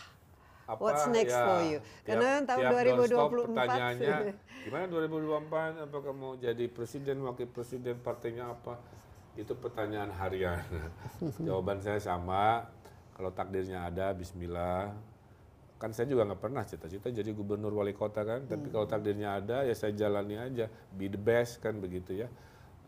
apa 0.69 0.77
What's 0.85 1.09
next 1.09 1.33
ya, 1.33 1.45
for 1.49 1.59
you? 1.65 1.79
Karena 2.05 2.45
tiap, 2.45 2.49
tahun 2.53 2.61
tiap 2.61 2.73
2024 3.09 3.57
pertanyaannya 3.57 4.17
gimana 4.69 4.85
2024 4.85 5.85
apakah 5.89 6.13
mau 6.13 6.33
jadi 6.37 6.65
presiden, 6.69 7.25
wakil 7.25 7.49
presiden, 7.49 7.97
partainya 7.97 8.53
apa? 8.53 8.77
Itu 9.33 9.57
pertanyaan 9.57 10.13
harian. 10.13 10.61
Jawaban 11.45 11.81
saya 11.81 11.97
sama, 11.97 12.69
kalau 13.17 13.33
takdirnya 13.33 13.89
ada 13.89 14.13
bismillah. 14.13 14.93
Kan 15.79 15.95
saya 15.95 16.05
juga 16.11 16.27
nggak 16.27 16.41
pernah 16.43 16.61
cita-cita 16.67 17.07
jadi 17.09 17.31
gubernur 17.33 17.71
wali 17.71 17.95
kota 17.95 18.21
kan, 18.21 18.45
hmm. 18.45 18.51
tapi 18.51 18.67
kalau 18.69 18.85
takdirnya 18.85 19.41
ada 19.41 19.65
ya 19.65 19.73
saya 19.73 19.95
jalani 19.95 20.37
aja, 20.37 20.69
be 20.93 21.09
the 21.09 21.17
best 21.17 21.63
kan 21.63 21.81
begitu 21.81 22.19
ya. 22.19 22.27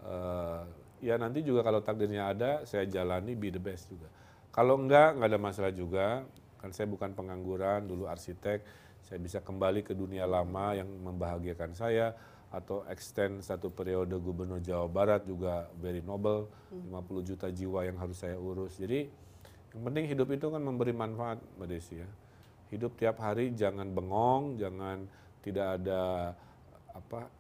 Uh, 0.02 0.66
ya 1.02 1.18
nanti 1.18 1.42
juga 1.42 1.66
kalau 1.66 1.82
takdirnya 1.82 2.30
ada 2.30 2.66
saya 2.66 2.86
jalani 2.86 3.34
be 3.34 3.50
the 3.50 3.62
best 3.62 3.90
juga. 3.90 4.08
Kalau 4.52 4.78
enggak, 4.78 5.18
nggak 5.18 5.30
ada 5.32 5.40
masalah 5.40 5.72
juga. 5.74 6.28
Kan 6.62 6.76
saya 6.76 6.86
bukan 6.86 7.16
pengangguran 7.16 7.88
dulu 7.88 8.06
arsitek. 8.06 8.62
Saya 9.02 9.18
bisa 9.18 9.42
kembali 9.42 9.82
ke 9.82 9.98
dunia 9.98 10.30
lama 10.30 10.78
yang 10.78 10.88
membahagiakan 10.88 11.74
saya 11.74 12.14
atau 12.52 12.84
extend 12.92 13.40
satu 13.42 13.72
periode 13.72 14.12
gubernur 14.20 14.60
Jawa 14.60 14.86
Barat 14.92 15.24
juga 15.24 15.72
very 15.80 16.04
noble. 16.04 16.52
Hmm. 16.70 17.02
50 17.02 17.30
juta 17.34 17.48
jiwa 17.50 17.88
yang 17.88 17.98
harus 17.98 18.20
saya 18.20 18.36
urus. 18.36 18.78
Jadi 18.78 19.08
yang 19.72 19.82
penting 19.88 20.06
hidup 20.12 20.28
itu 20.36 20.52
kan 20.52 20.60
memberi 20.60 20.92
manfaat 20.92 21.40
Mbak 21.56 21.68
Desi 21.72 22.04
ya. 22.04 22.10
Hidup 22.70 23.00
tiap 23.00 23.20
hari 23.24 23.56
jangan 23.56 23.88
bengong 23.96 24.60
jangan 24.60 25.08
tidak 25.42 25.82
ada 25.82 26.36
apa 26.92 27.32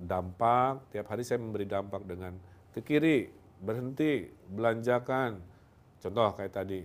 dampak 0.00 0.88
tiap 0.92 1.12
hari 1.12 1.22
saya 1.24 1.36
memberi 1.40 1.68
dampak 1.68 2.04
dengan 2.08 2.32
ke 2.72 2.80
kiri 2.80 3.28
berhenti 3.60 4.32
belanjakan 4.48 5.44
contoh 6.00 6.32
kayak 6.32 6.56
tadi 6.56 6.80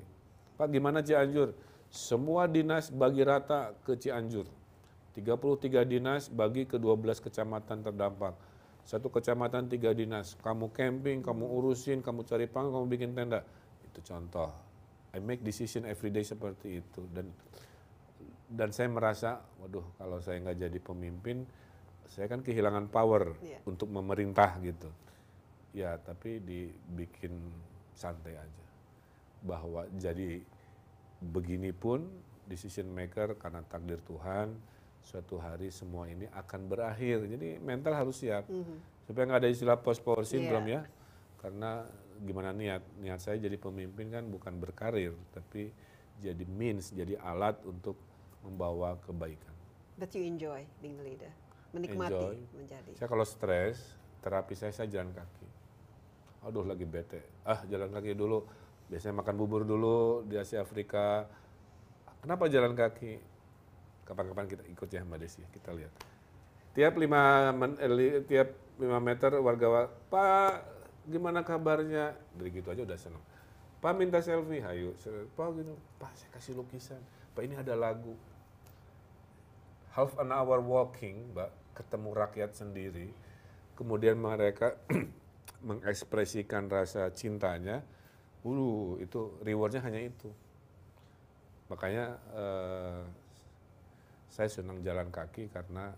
Pak 0.55 0.71
gimana 0.71 1.03
Cianjur? 1.03 1.51
Semua 1.91 2.47
dinas 2.47 2.87
bagi 2.87 3.23
rata 3.27 3.75
ke 3.83 3.99
Cianjur. 3.99 4.47
33 5.15 5.87
dinas 5.87 6.27
bagi 6.27 6.67
ke 6.67 6.79
12 6.79 7.23
kecamatan 7.23 7.83
terdampak. 7.83 8.35
Satu 8.87 9.11
kecamatan 9.11 9.67
tiga 9.67 9.91
dinas. 9.91 10.35
Kamu 10.39 10.71
camping, 10.71 11.23
kamu 11.23 11.43
urusin, 11.43 11.99
kamu 12.03 12.23
cari 12.27 12.47
panggung, 12.47 12.83
kamu 12.83 12.87
bikin 12.87 13.11
tenda. 13.15 13.43
Itu 13.83 13.99
contoh. 14.03 14.51
I 15.15 15.23
make 15.23 15.43
decision 15.43 15.87
every 15.87 16.11
day 16.11 16.23
seperti 16.23 16.83
itu. 16.83 17.03
Dan 17.11 17.31
dan 18.45 18.71
saya 18.71 18.91
merasa, 18.91 19.43
waduh 19.59 19.83
kalau 19.99 20.19
saya 20.19 20.39
nggak 20.39 20.59
jadi 20.67 20.79
pemimpin, 20.79 21.47
saya 22.09 22.29
kan 22.29 22.41
kehilangan 22.45 22.87
power 22.89 23.37
yeah. 23.41 23.61
untuk 23.65 23.89
memerintah 23.89 24.57
gitu. 24.61 24.89
Ya 25.75 25.99
tapi 25.99 26.39
dibikin 26.39 27.35
santai 27.95 28.39
aja 28.39 28.65
bahwa 29.43 29.85
jadi 29.99 30.41
begini 31.19 31.71
pun 31.75 32.07
decision 32.45 32.89
maker 32.91 33.35
karena 33.35 33.65
takdir 33.65 33.99
Tuhan 34.05 34.53
suatu 35.05 35.37
hari 35.37 35.69
semua 35.69 36.09
ini 36.09 36.25
akan 36.33 36.61
berakhir. 36.65 37.25
Jadi 37.29 37.61
mental 37.61 37.93
harus 37.93 38.21
siap 38.21 38.47
mm 38.49 38.63
-hmm. 38.63 38.77
supaya 39.05 39.23
nggak 39.29 39.41
ada 39.45 39.51
istilah 39.51 39.77
post 39.77 40.01
power 40.01 40.25
syndrome 40.25 40.69
yeah. 40.69 40.83
ya. 40.85 40.91
Karena 41.41 41.85
gimana 42.23 42.55
niat 42.55 42.81
niat 43.03 43.19
saya 43.19 43.37
jadi 43.37 43.59
pemimpin 43.59 44.07
kan 44.07 44.23
bukan 44.31 44.55
berkarir 44.55 45.11
tapi 45.35 45.67
jadi 46.23 46.47
means 46.47 46.95
jadi 46.95 47.19
alat 47.19 47.59
untuk 47.67 47.99
membawa 48.45 48.95
kebaikan. 49.03 49.51
But 49.99 50.11
you 50.15 50.23
enjoy 50.27 50.67
being 50.83 50.99
a 50.99 51.03
leader, 51.03 51.31
menikmati 51.75 52.15
enjoy. 52.15 52.37
menjadi. 52.55 52.91
Saya 52.95 53.07
kalau 53.11 53.27
stres 53.27 53.99
terapi 54.23 54.55
saya 54.55 54.71
saya 54.71 54.87
jalan 54.87 55.11
kaki. 55.11 55.47
Aduh 56.47 56.63
lagi 56.63 56.87
bete, 56.87 57.21
ah 57.43 57.61
jalan 57.67 57.91
kaki 57.91 58.15
dulu 58.15 58.47
Biasanya 58.85 59.17
makan 59.17 59.35
bubur 59.35 59.65
dulu 59.65 60.21
di 60.29 60.37
Asia 60.37 60.61
Afrika. 60.61 61.25
Kenapa 62.21 62.45
jalan 62.45 62.77
kaki? 62.77 63.17
Kapan-kapan 64.05 64.45
kita 64.45 64.63
ikut 64.69 64.89
ya 64.93 65.01
Mbak 65.01 65.17
Desi, 65.17 65.41
kita 65.49 65.73
lihat. 65.73 65.89
Tiap 66.77 66.93
lima, 67.01 67.49
men, 67.49 67.73
eh, 67.81 68.21
tiap 68.21 68.53
lima 68.77 69.01
meter 69.01 69.33
warga, 69.41 69.89
Pak 70.13 70.53
gimana 71.09 71.41
kabarnya? 71.41 72.13
Dari 72.37 72.49
gitu 72.53 72.69
aja 72.69 72.85
udah 72.85 72.97
seneng. 72.97 73.23
Pak 73.81 73.93
minta 73.97 74.21
selfie, 74.21 74.61
hayu. 74.61 74.93
Pak 75.33 75.47
gitu, 75.57 75.73
Pak 75.97 76.13
saya 76.13 76.29
kasih 76.37 76.53
lukisan. 76.53 77.01
Pak 77.33 77.41
ini 77.41 77.57
ada 77.57 77.73
lagu. 77.73 78.13
Half 79.97 80.13
an 80.21 80.29
hour 80.29 80.61
walking, 80.61 81.33
Mbak, 81.33 81.49
ketemu 81.75 82.09
rakyat 82.15 82.51
sendiri. 82.55 83.11
Kemudian 83.75 84.15
mereka 84.15 84.79
mengekspresikan 85.67 86.71
rasa 86.71 87.11
cintanya 87.11 87.83
Ulu 88.45 89.01
itu 89.01 89.41
rewardnya 89.41 89.81
hanya 89.81 90.05
itu. 90.05 90.29
Makanya 91.65 92.21
uh, 92.29 93.01
saya 94.29 94.45
senang 94.53 94.85
jalan 94.85 95.09
kaki 95.09 95.49
karena 95.49 95.97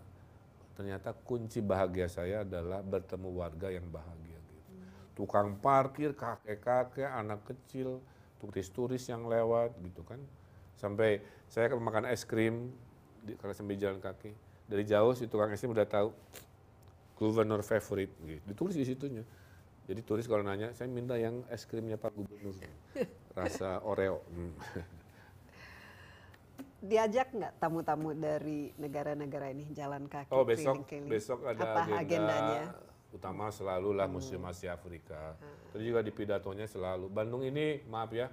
ternyata 0.72 1.12
kunci 1.12 1.60
bahagia 1.60 2.08
saya 2.08 2.48
adalah 2.48 2.80
bertemu 2.80 3.28
warga 3.36 3.68
yang 3.68 3.84
bahagia. 3.92 4.40
Gitu. 4.40 4.72
Tukang 5.12 5.60
parkir, 5.60 6.16
kakek-kakek, 6.16 7.04
anak 7.04 7.44
kecil, 7.44 8.00
turis-turis 8.40 9.04
yang 9.12 9.28
lewat 9.28 9.76
gitu 9.84 10.00
kan. 10.08 10.22
Sampai 10.80 11.20
saya 11.52 11.68
makan 11.76 12.08
es 12.08 12.24
krim 12.24 12.72
di, 13.20 13.36
kalau 13.36 13.52
sambil 13.52 13.76
jalan 13.76 14.00
kaki. 14.00 14.32
Dari 14.68 14.84
jauh 14.84 15.16
si 15.16 15.24
tukang 15.26 15.48
es 15.50 15.58
krim 15.58 15.72
udah 15.72 15.88
tahu 15.88 16.12
gubernur 17.16 17.64
favorit 17.64 18.12
gitu. 18.22 18.42
Ditulis 18.46 18.76
di 18.76 18.84
situnya. 18.84 19.24
Jadi 19.88 20.04
tulis 20.04 20.28
kalau 20.28 20.44
nanya, 20.44 20.70
saya 20.76 20.86
minta 20.86 21.16
yang 21.16 21.40
es 21.48 21.64
krimnya 21.64 21.96
Pak 21.96 22.12
Gubernur. 22.12 22.52
Rasa 23.38 23.80
Oreo. 23.80 24.20
Hmm. 24.28 24.52
Diajak 26.78 27.34
nggak 27.34 27.58
tamu-tamu 27.58 28.14
dari 28.14 28.70
negara-negara 28.78 29.50
ini 29.50 29.66
jalan 29.74 30.06
kaki 30.06 30.30
Oh 30.30 30.46
besok 30.46 30.86
keliling-keliling? 30.86 31.10
besok 31.10 31.38
ada 31.42 31.64
Apa 31.74 31.80
agenda 31.98 31.98
agendanya? 31.98 32.62
utama 33.10 33.50
selalu 33.50 33.90
lah 33.98 34.06
Museum 34.06 34.44
Asia 34.46 34.76
Afrika. 34.76 35.34
Terus 35.72 35.82
juga 35.82 36.04
di 36.06 36.12
pidatonya 36.14 36.68
selalu. 36.70 37.10
Bandung 37.10 37.42
ini 37.42 37.82
maaf 37.88 38.12
ya, 38.14 38.30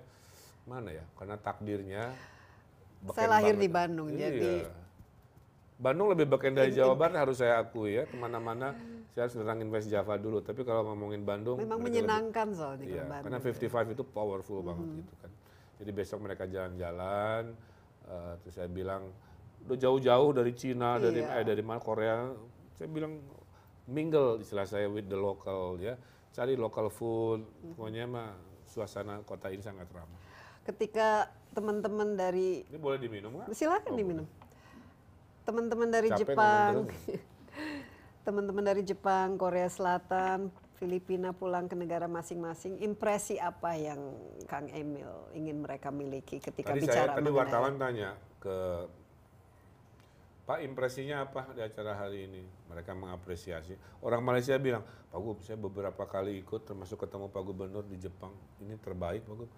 mana 0.68 0.94
ya? 0.94 1.02
Karena 1.18 1.40
takdirnya. 1.40 2.04
Saya 3.16 3.32
lahir 3.32 3.56
banget. 3.58 3.64
di 3.64 3.70
Bandung, 3.72 4.10
Iya. 4.12 4.20
jadi 4.30 4.54
Bandung 5.76 6.08
lebih 6.08 6.24
beken 6.26 6.56
dari 6.56 6.72
Jawa 6.72 6.96
Barat 6.96 7.20
harus 7.20 7.38
saya 7.38 7.60
akui 7.60 7.96
ya. 7.96 8.08
Ke 8.08 8.16
mana-mana 8.16 8.72
saya 9.12 9.28
harus 9.28 9.36
nerangin 9.36 9.68
West 9.68 9.88
Java 9.88 10.16
dulu. 10.16 10.40
Tapi 10.40 10.64
kalau 10.64 10.88
ngomongin 10.88 11.22
Bandung, 11.22 11.60
memang 11.60 11.78
mereka 11.78 11.92
lebih- 11.92 12.08
menyenangkan 12.08 12.48
soalnya 12.52 12.86
Iya, 12.86 13.04
Bandung. 13.04 13.24
karena 13.28 13.38
55 13.40 13.86
itu 13.92 14.04
powerful 14.06 14.60
banget 14.62 14.88
gitu 14.98 15.14
kan. 15.20 15.32
Jadi 15.76 15.92
besok 15.92 16.20
mereka 16.22 16.44
jalan-jalan, 16.46 17.44
eh, 18.06 18.34
terus 18.40 18.54
saya 18.54 18.68
bilang 18.68 19.12
udah 19.62 19.78
jauh-jauh 19.78 20.30
dari 20.32 20.52
Cina, 20.54 20.96
dari 20.96 21.20
Iya. 21.20 21.36
eh, 21.36 21.46
dari 21.46 21.60
mana 21.60 21.80
Korea, 21.80 22.32
saya 22.72 22.88
bilang 22.88 23.20
mingle 23.86 24.40
istilah 24.40 24.64
saya 24.64 24.88
with 24.88 25.06
the 25.06 25.16
local 25.16 25.76
ya, 25.78 26.00
cari 26.32 26.56
local 26.56 26.88
food, 26.88 27.44
pokoknya 27.70 28.06
mah 28.06 28.32
suasana 28.64 29.20
kota 29.22 29.48
ini 29.48 29.60
sangat 29.60 29.92
ramah. 29.92 30.24
Ketika 30.64 31.28
teman-teman 31.52 32.16
dari 32.16 32.64
Ini 32.64 32.78
boleh 32.78 32.98
diminum 32.98 33.32
nggak? 33.36 33.52
silakan 33.52 33.92
Oh, 33.92 33.98
diminum. 33.98 34.26
Teman-teman 35.46 35.88
dari 35.94 36.10
Capek 36.10 36.34
Jepang, 36.34 36.72
ngomong 36.74 36.90
teman-teman 38.26 38.64
dari 38.66 38.82
Jepang, 38.82 39.38
Korea 39.38 39.70
Selatan, 39.70 40.50
Filipina 40.76 41.32
pulang 41.32 41.70
ke 41.70 41.78
negara 41.78 42.10
masing-masing, 42.10 42.82
impresi 42.82 43.38
apa 43.38 43.78
yang 43.78 44.02
Kang 44.50 44.68
Emil 44.74 45.30
ingin 45.38 45.62
mereka 45.62 45.94
miliki 45.94 46.42
ketika 46.42 46.74
Tadi 46.74 46.84
bicara 46.84 47.14
saya 47.14 47.16
tadi 47.16 47.30
wartawan 47.32 47.78
tanya 47.80 48.18
ke 48.42 48.58
Pak 50.46 50.62
impresinya 50.62 51.26
apa 51.26 51.50
di 51.58 51.62
acara 51.66 51.98
hari 51.98 52.30
ini? 52.30 52.46
Mereka 52.70 52.94
mengapresiasi. 52.94 53.74
Orang 54.06 54.22
Malaysia 54.22 54.54
bilang, 54.62 54.86
Pak 55.10 55.18
Gub, 55.18 55.42
saya 55.42 55.58
beberapa 55.58 56.06
kali 56.06 56.38
ikut 56.38 56.70
termasuk 56.70 57.02
ketemu 57.02 57.34
Pak 57.34 57.42
Gubernur 57.42 57.82
di 57.82 57.98
Jepang. 57.98 58.30
Ini 58.62 58.78
terbaik 58.78 59.26
Pak 59.26 59.36
Gub. 59.42 59.50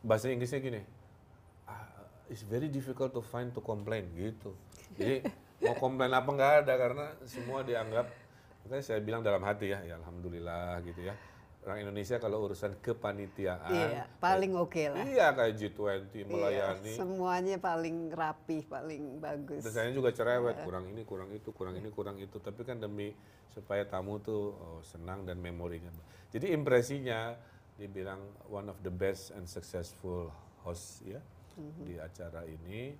Bahasa 0.00 0.32
Inggrisnya 0.32 0.64
gini, 0.64 0.80
"Ah, 1.68 2.08
it's 2.32 2.40
very 2.40 2.72
difficult 2.72 3.12
to 3.12 3.20
find 3.20 3.52
to 3.52 3.60
complain 3.60 4.08
gitu. 4.16 4.56
Jadi 4.98 5.14
mau 5.64 5.74
komplain 5.78 6.12
apa 6.12 6.28
nggak 6.28 6.52
ada 6.64 6.74
karena 6.74 7.06
semua 7.26 7.62
dianggap. 7.62 8.06
Makanya 8.64 8.84
saya 8.84 9.00
bilang 9.04 9.20
dalam 9.20 9.44
hati 9.44 9.72
ya, 9.72 9.84
ya 9.84 10.00
alhamdulillah 10.00 10.80
gitu 10.86 11.04
ya. 11.04 11.14
Orang 11.64 11.80
Indonesia 11.80 12.20
kalau 12.20 12.44
urusan 12.44 12.76
kepanitiaan, 12.84 13.72
Iya, 13.72 14.04
paling 14.20 14.52
oke 14.52 14.84
lah. 14.92 15.00
Iya 15.00 15.32
kayak 15.32 15.54
G20 15.56 16.28
melayani. 16.28 16.92
Iya, 16.92 17.00
semuanya 17.00 17.56
paling 17.56 18.12
rapi, 18.12 18.68
paling 18.68 19.16
bagus. 19.16 19.64
Desainnya 19.64 19.96
juga 19.96 20.12
cerewet, 20.12 20.60
kurang 20.60 20.92
ini, 20.92 21.08
kurang 21.08 21.32
itu, 21.32 21.56
kurang 21.56 21.80
ini, 21.80 21.88
kurang 21.88 22.20
itu. 22.20 22.36
Tapi 22.36 22.68
kan 22.68 22.76
demi 22.84 23.16
supaya 23.48 23.88
tamu 23.88 24.20
tuh 24.20 24.52
oh, 24.52 24.80
senang 24.84 25.24
dan 25.24 25.40
memorinya. 25.40 25.88
Jadi 26.28 26.52
impresinya 26.52 27.32
dibilang 27.80 28.20
one 28.52 28.68
of 28.68 28.76
the 28.84 28.92
best 28.92 29.32
and 29.32 29.48
successful 29.48 30.30
host 30.62 31.02
ya 31.02 31.20
di 31.82 31.98
acara 31.98 32.42
ini 32.46 32.94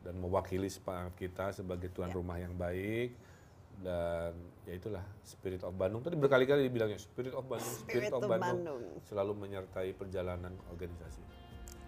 dan 0.00 0.16
mewakili 0.16 0.68
semangat 0.72 1.12
kita 1.16 1.52
sebagai 1.52 1.92
tuan 1.92 2.08
rumah 2.12 2.40
yang 2.40 2.56
baik. 2.56 3.12
Dan 3.80 4.36
ya 4.68 4.76
itulah 4.76 5.04
spirit 5.24 5.64
of 5.64 5.72
Bandung. 5.72 6.04
Tadi 6.04 6.16
berkali-kali 6.16 6.68
dibilangnya 6.68 7.00
spirit 7.00 7.32
of 7.32 7.48
Bandung 7.48 7.74
spirit, 7.80 8.12
Spirit 8.12 8.12
of 8.12 8.20
Bandung, 8.28 8.60
Bandung. 8.60 8.82
selalu 9.08 9.32
menyertai 9.40 9.96
perjalanan 9.96 10.52
organisasi. 10.68 11.24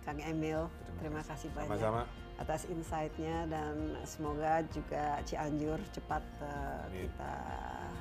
Kang 0.03 0.19
Emil, 0.19 0.67
terima 0.99 1.23
kasih. 1.23 1.47
banyak 1.55 1.79
sama-sama. 1.79 2.03
atas 2.41 2.67
insight-nya 2.67 3.47
dan 3.47 3.95
semoga 4.03 4.67
juga 4.75 5.23
Cianjur 5.23 5.79
cepat 5.95 6.25
uh, 6.43 6.89
Amin. 6.91 7.07
kita 7.07 7.35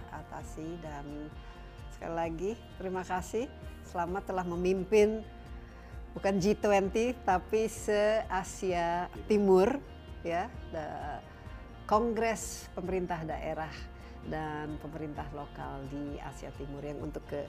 atasi. 0.09 0.67
Dan 0.81 1.29
sekali 1.93 2.15
lagi 2.15 2.51
terima 2.79 3.03
kasih. 3.05 3.45
Selamat 3.85 4.23
telah 4.23 4.47
memimpin 4.47 5.21
bukan 6.17 6.41
G20 6.41 7.15
tapi 7.23 7.69
se 7.69 8.23
Asia 8.27 9.07
Timur 9.29 9.79
ya 10.21 10.49
Kongres 11.89 12.71
pemerintah 12.71 13.19
daerah 13.27 13.71
dan 14.29 14.77
pemerintah 14.79 15.25
lokal 15.33 15.83
di 15.89 16.15
Asia 16.21 16.53
Timur 16.55 16.79
yang 16.85 17.01
untuk 17.01 17.25
ke 17.25 17.43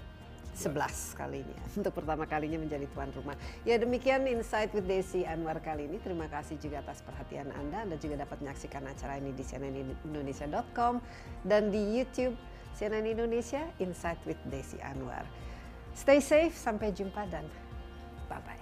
11 0.52 1.16
kalinya 1.16 1.56
untuk 1.80 1.96
pertama 1.96 2.28
kalinya 2.28 2.60
menjadi 2.60 2.84
tuan 2.92 3.08
rumah. 3.16 3.36
Ya 3.64 3.80
demikian 3.80 4.28
Insight 4.28 4.72
with 4.76 4.84
Desi 4.84 5.24
Anwar 5.24 5.62
kali 5.64 5.88
ini. 5.88 5.96
Terima 6.00 6.28
kasih 6.28 6.60
juga 6.60 6.84
atas 6.84 7.00
perhatian 7.00 7.48
Anda. 7.56 7.88
Anda 7.88 7.96
juga 7.96 8.20
dapat 8.20 8.44
menyaksikan 8.44 8.84
acara 8.84 9.16
ini 9.16 9.32
di 9.32 9.44
cnnindonesia.com 9.44 11.00
dan 11.48 11.72
di 11.72 11.80
YouTube 12.02 12.36
CNN 12.76 13.08
Indonesia 13.08 13.64
Insight 13.80 14.20
with 14.28 14.40
Desi 14.48 14.80
Anwar. 14.84 15.24
Stay 15.92 16.24
safe, 16.24 16.56
sampai 16.56 16.92
jumpa 16.92 17.28
dan 17.28 17.44
bye 18.28 18.40
bye. 18.44 18.61